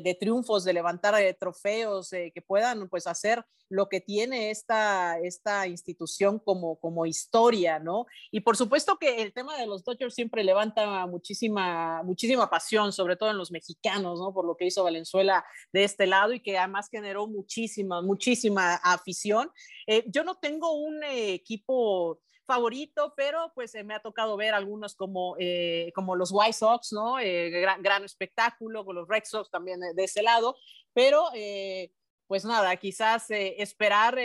de, 0.00 0.14
triunfos, 0.14 0.64
de 0.64 0.72
levantar 0.72 1.14
eh, 1.20 1.34
trofeos, 1.34 2.12
eh, 2.12 2.32
que 2.34 2.40
puedan 2.40 2.88
pues 2.88 3.06
hacer 3.06 3.44
lo 3.68 3.88
que 3.88 4.00
tiene 4.00 4.50
esta, 4.50 5.18
esta 5.20 5.66
institución 5.66 6.38
como, 6.38 6.80
como 6.80 7.06
historia, 7.06 7.78
¿no? 7.78 8.06
Y 8.30 8.40
por 8.40 8.56
supuesto 8.56 8.96
que 8.98 9.22
el 9.22 9.32
tema 9.32 9.56
de 9.58 9.66
los 9.66 9.84
Dodgers 9.84 10.14
siempre 10.14 10.42
levanta 10.42 11.06
muchísima, 11.06 12.02
muchísima 12.02 12.50
pasión, 12.50 12.92
sobre 12.92 13.16
todo 13.16 13.30
en 13.30 13.38
los 13.38 13.52
mexicanos, 13.52 14.18
¿no? 14.18 14.32
Por 14.32 14.46
lo 14.46 14.56
que 14.56 14.66
hizo 14.66 14.82
Valenzuela 14.82 15.44
de 15.72 15.84
este 15.84 16.06
lado 16.06 16.32
y 16.32 16.40
que 16.40 16.58
además 16.58 16.88
generó 16.90 17.26
muchísima, 17.26 18.02
muchísima 18.02 18.74
afición. 18.76 19.50
Eh, 19.86 20.04
yo 20.08 20.24
no 20.24 20.36
tengo 20.36 20.72
un 20.72 21.04
equipo 21.04 22.20
favorito, 22.50 23.14
pero 23.16 23.52
pues 23.54 23.72
me 23.84 23.94
ha 23.94 24.00
tocado 24.00 24.36
ver 24.36 24.54
algunos 24.54 24.96
como, 24.96 25.36
eh, 25.38 25.92
como 25.94 26.16
los 26.16 26.32
White 26.32 26.54
Sox, 26.54 26.92
¿no? 26.92 27.20
Eh, 27.20 27.48
gran, 27.50 28.04
espectáculo, 28.04 28.84
con 28.84 28.96
los 28.96 29.06
Red 29.06 29.22
Sox 29.24 29.48
también 29.50 29.78
de 29.78 30.02
ese 30.02 30.20
lado, 30.20 30.56
pero 30.92 31.28
eh, 31.32 31.92
pues 32.30 32.44
nada, 32.44 32.76
quizás 32.76 33.26
esperar 33.28 34.16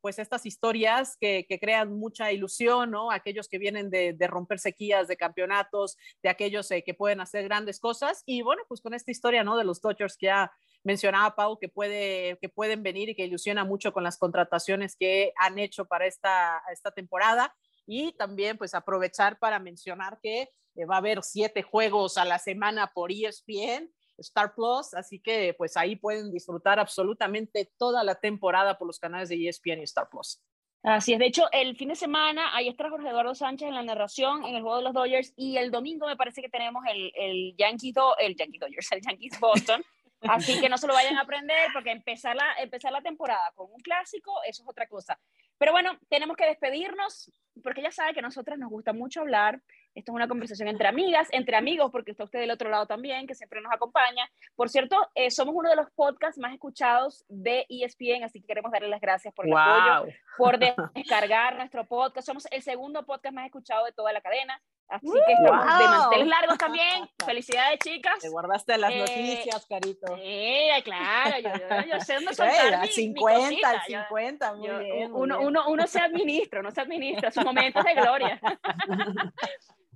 pues 0.00 0.18
estas 0.18 0.44
historias 0.44 1.16
que, 1.20 1.46
crean 1.60 1.96
mucha 1.96 2.32
ilusión, 2.32 2.90
¿no? 2.90 3.12
Aquellos 3.12 3.46
que 3.46 3.58
vienen 3.58 3.90
de, 3.90 4.26
romper 4.26 4.58
sequías 4.58 5.06
de 5.06 5.16
campeonatos, 5.16 5.96
de 6.20 6.30
aquellos 6.30 6.68
que 6.68 6.94
pueden 6.94 7.20
hacer 7.20 7.44
grandes 7.44 7.78
cosas 7.78 8.24
y 8.26 8.42
bueno, 8.42 8.64
pues 8.66 8.80
con 8.80 8.92
esta 8.92 9.12
historia, 9.12 9.44
¿no? 9.44 9.56
De 9.56 9.62
los 9.62 9.80
Dodgers 9.80 10.16
que 10.16 10.26
ya 10.26 10.50
mencionaba 10.82 11.36
Pau 11.36 11.56
que, 11.56 11.68
puede, 11.68 12.38
que 12.40 12.48
pueden 12.48 12.82
venir 12.82 13.10
y 13.10 13.14
que 13.14 13.26
ilusiona 13.26 13.64
mucho 13.64 13.92
con 13.92 14.02
las 14.02 14.18
contrataciones 14.18 14.96
que 14.96 15.32
han 15.36 15.56
hecho 15.60 15.84
para 15.84 16.06
esta, 16.06 16.60
esta 16.72 16.90
temporada 16.90 17.54
y 17.86 18.14
también 18.14 18.58
pues 18.58 18.74
aprovechar 18.74 19.38
para 19.38 19.60
mencionar 19.60 20.18
que 20.20 20.50
eh, 20.74 20.86
va 20.86 20.96
a 20.96 20.98
haber 20.98 21.22
siete 21.22 21.62
juegos 21.62 22.18
a 22.18 22.24
la 22.24 22.40
semana 22.40 22.90
por 22.92 23.12
ESPN, 23.12 23.92
Star 24.18 24.54
Plus, 24.54 24.94
así 24.94 25.20
que 25.20 25.54
pues 25.56 25.76
ahí 25.76 25.96
pueden 25.96 26.30
disfrutar 26.30 26.78
absolutamente 26.78 27.72
toda 27.76 28.04
la 28.04 28.14
temporada 28.14 28.78
por 28.78 28.86
los 28.86 28.98
canales 28.98 29.28
de 29.28 29.48
ESPN 29.48 29.80
y 29.80 29.84
Star 29.84 30.08
Plus. 30.08 30.40
Así 30.82 31.14
es, 31.14 31.18
de 31.18 31.26
hecho, 31.26 31.44
el 31.50 31.76
fin 31.76 31.88
de 31.88 31.96
semana 31.96 32.54
ahí 32.54 32.68
está 32.68 32.90
Jorge 32.90 33.08
Eduardo 33.08 33.34
Sánchez 33.34 33.68
en 33.68 33.74
la 33.74 33.82
narración 33.82 34.44
en 34.44 34.54
el 34.54 34.60
juego 34.60 34.76
de 34.76 34.82
los 34.82 34.92
Dodgers 34.92 35.32
y 35.34 35.56
el 35.56 35.70
domingo 35.70 36.06
me 36.06 36.16
parece 36.16 36.42
que 36.42 36.50
tenemos 36.50 36.84
el, 36.86 37.10
el 37.14 37.56
Yankees, 37.56 37.94
el 38.18 38.36
Yankee 38.36 38.58
Dodgers, 38.58 38.92
el 38.92 39.00
Yankees 39.00 39.40
Boston. 39.40 39.82
Así 40.28 40.60
que 40.60 40.68
no 40.68 40.78
se 40.78 40.86
lo 40.86 40.94
vayan 40.94 41.16
a 41.16 41.22
aprender 41.22 41.68
porque 41.72 41.90
empezar 41.90 42.36
la, 42.36 42.54
empezar 42.54 42.92
la 42.92 43.02
temporada 43.02 43.52
con 43.54 43.70
un 43.70 43.80
clásico, 43.80 44.42
eso 44.46 44.62
es 44.62 44.68
otra 44.68 44.86
cosa. 44.86 45.18
Pero 45.58 45.72
bueno, 45.72 45.98
tenemos 46.08 46.36
que 46.36 46.46
despedirnos 46.46 47.30
porque 47.64 47.82
ya 47.82 47.90
sabe 47.90 48.12
que 48.12 48.20
a 48.20 48.22
nosotras 48.22 48.58
nos 48.58 48.68
gusta 48.68 48.92
mucho 48.92 49.22
hablar. 49.22 49.60
Esto 49.94 50.12
es 50.12 50.14
una 50.14 50.28
conversación 50.28 50.68
entre 50.68 50.86
amigas, 50.86 51.28
entre 51.32 51.56
amigos, 51.56 51.90
porque 51.90 52.10
está 52.10 52.24
usted 52.24 52.40
del 52.40 52.50
otro 52.50 52.68
lado 52.68 52.86
también, 52.86 53.26
que 53.26 53.34
siempre 53.34 53.60
nos 53.62 53.72
acompaña. 53.72 54.28
Por 54.54 54.68
cierto, 54.68 54.96
eh, 55.14 55.30
somos 55.30 55.54
uno 55.56 55.70
de 55.70 55.76
los 55.76 55.90
podcasts 55.92 56.38
más 56.38 56.52
escuchados 56.52 57.24
de 57.28 57.64
ESPN, 57.70 58.24
así 58.24 58.40
que 58.40 58.46
queremos 58.46 58.70
darle 58.70 58.88
las 58.88 59.00
gracias 59.00 59.32
por 59.32 59.46
el 59.46 59.54
apoyo, 59.56 60.12
por 60.36 60.58
descargar 60.94 61.56
nuestro 61.56 61.86
podcast. 61.86 62.26
Somos 62.26 62.46
el 62.50 62.62
segundo 62.62 63.06
podcast 63.06 63.34
más 63.34 63.46
escuchado 63.46 63.86
de 63.86 63.92
toda 63.92 64.12
la 64.12 64.20
cadena. 64.20 64.60
Así 64.88 65.08
que 65.26 65.32
estamos 65.32 65.78
de 65.78 65.84
manteles 65.84 66.26
largos 66.28 66.58
también. 66.58 67.08
Felicidades, 67.24 67.78
chicas. 67.80 68.18
Te 68.20 68.28
guardaste 68.28 68.78
las 68.78 68.92
eh, 68.92 68.98
noticias, 68.98 69.66
Carito. 69.66 70.16
Sí, 70.16 70.68
claro. 70.84 71.38
Yo, 71.40 71.92
yo, 71.92 72.00
sé 72.00 72.14
dónde 72.14 72.34
soltar 72.34 72.80
mi, 72.80 72.88
50, 72.88 73.72
mi 73.72 73.94
50, 73.94 74.54
muy 74.54 74.68
bien. 74.68 75.12
uno, 75.12 75.40
Uno, 75.40 75.68
uno 75.68 75.86
se 75.86 76.00
administra, 76.00 76.60
uno 76.60 76.70
se 76.70 76.80
administra 76.80 77.30
sus 77.30 77.44
momentos 77.44 77.82
de 77.84 77.94
gloria. 77.94 78.40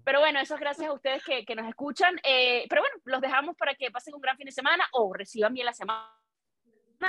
Pero 0.04 0.20
bueno, 0.20 0.40
eso 0.40 0.54
es 0.54 0.60
gracias 0.60 0.88
a 0.88 0.92
ustedes 0.94 1.22
que, 1.22 1.44
que 1.44 1.54
nos 1.54 1.68
escuchan. 1.68 2.18
Eh, 2.22 2.64
pero 2.70 2.80
bueno, 2.80 2.96
los 3.04 3.20
dejamos 3.20 3.54
para 3.56 3.74
que 3.74 3.90
pasen 3.90 4.14
un 4.14 4.22
gran 4.22 4.38
fin 4.38 4.46
de 4.46 4.52
semana 4.52 4.82
o 4.92 5.12
reciban 5.12 5.52
bien 5.52 5.66
la 5.66 5.74
semana. 5.74 6.08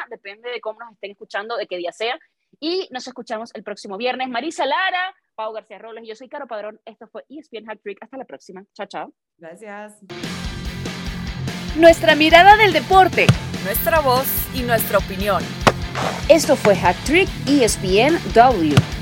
Depende 0.10 0.50
de 0.50 0.60
cómo 0.60 0.82
nos 0.82 0.92
estén 0.92 1.12
escuchando, 1.12 1.56
de 1.56 1.66
qué 1.66 1.78
día 1.78 1.94
sea. 1.94 2.20
Y 2.60 2.88
nos 2.92 3.08
escuchamos 3.08 3.52
el 3.54 3.64
próximo 3.64 3.98
viernes. 3.98 4.30
Marisa 4.30 4.66
Lara, 4.66 5.16
Pau 5.36 5.54
García 5.54 5.80
Robles 5.80 6.04
y 6.04 6.08
yo 6.08 6.16
soy 6.16 6.30
Caro 6.30 6.48
Padrón. 6.48 6.80
Esto 6.86 7.08
fue 7.08 7.26
ESPN 7.30 7.66
Hack 7.66 7.82
Trick. 7.82 7.98
Hasta 8.02 8.18
la 8.18 8.26
próxima. 8.26 8.64
Chao, 8.74 8.88
chao. 8.88 9.14
Gracias. 9.38 10.00
Nuestra 11.78 12.16
mirada 12.16 12.58
del 12.58 12.74
deporte. 12.74 13.28
Nuestra 13.64 14.00
voz 14.00 14.28
y 14.56 14.64
nuestra 14.64 14.98
opinión. 14.98 15.44
Esto 16.30 16.56
fue 16.56 16.76
Hack 16.76 16.98
Trick 17.06 17.30
ESPN 17.48 18.18
W. 18.34 18.99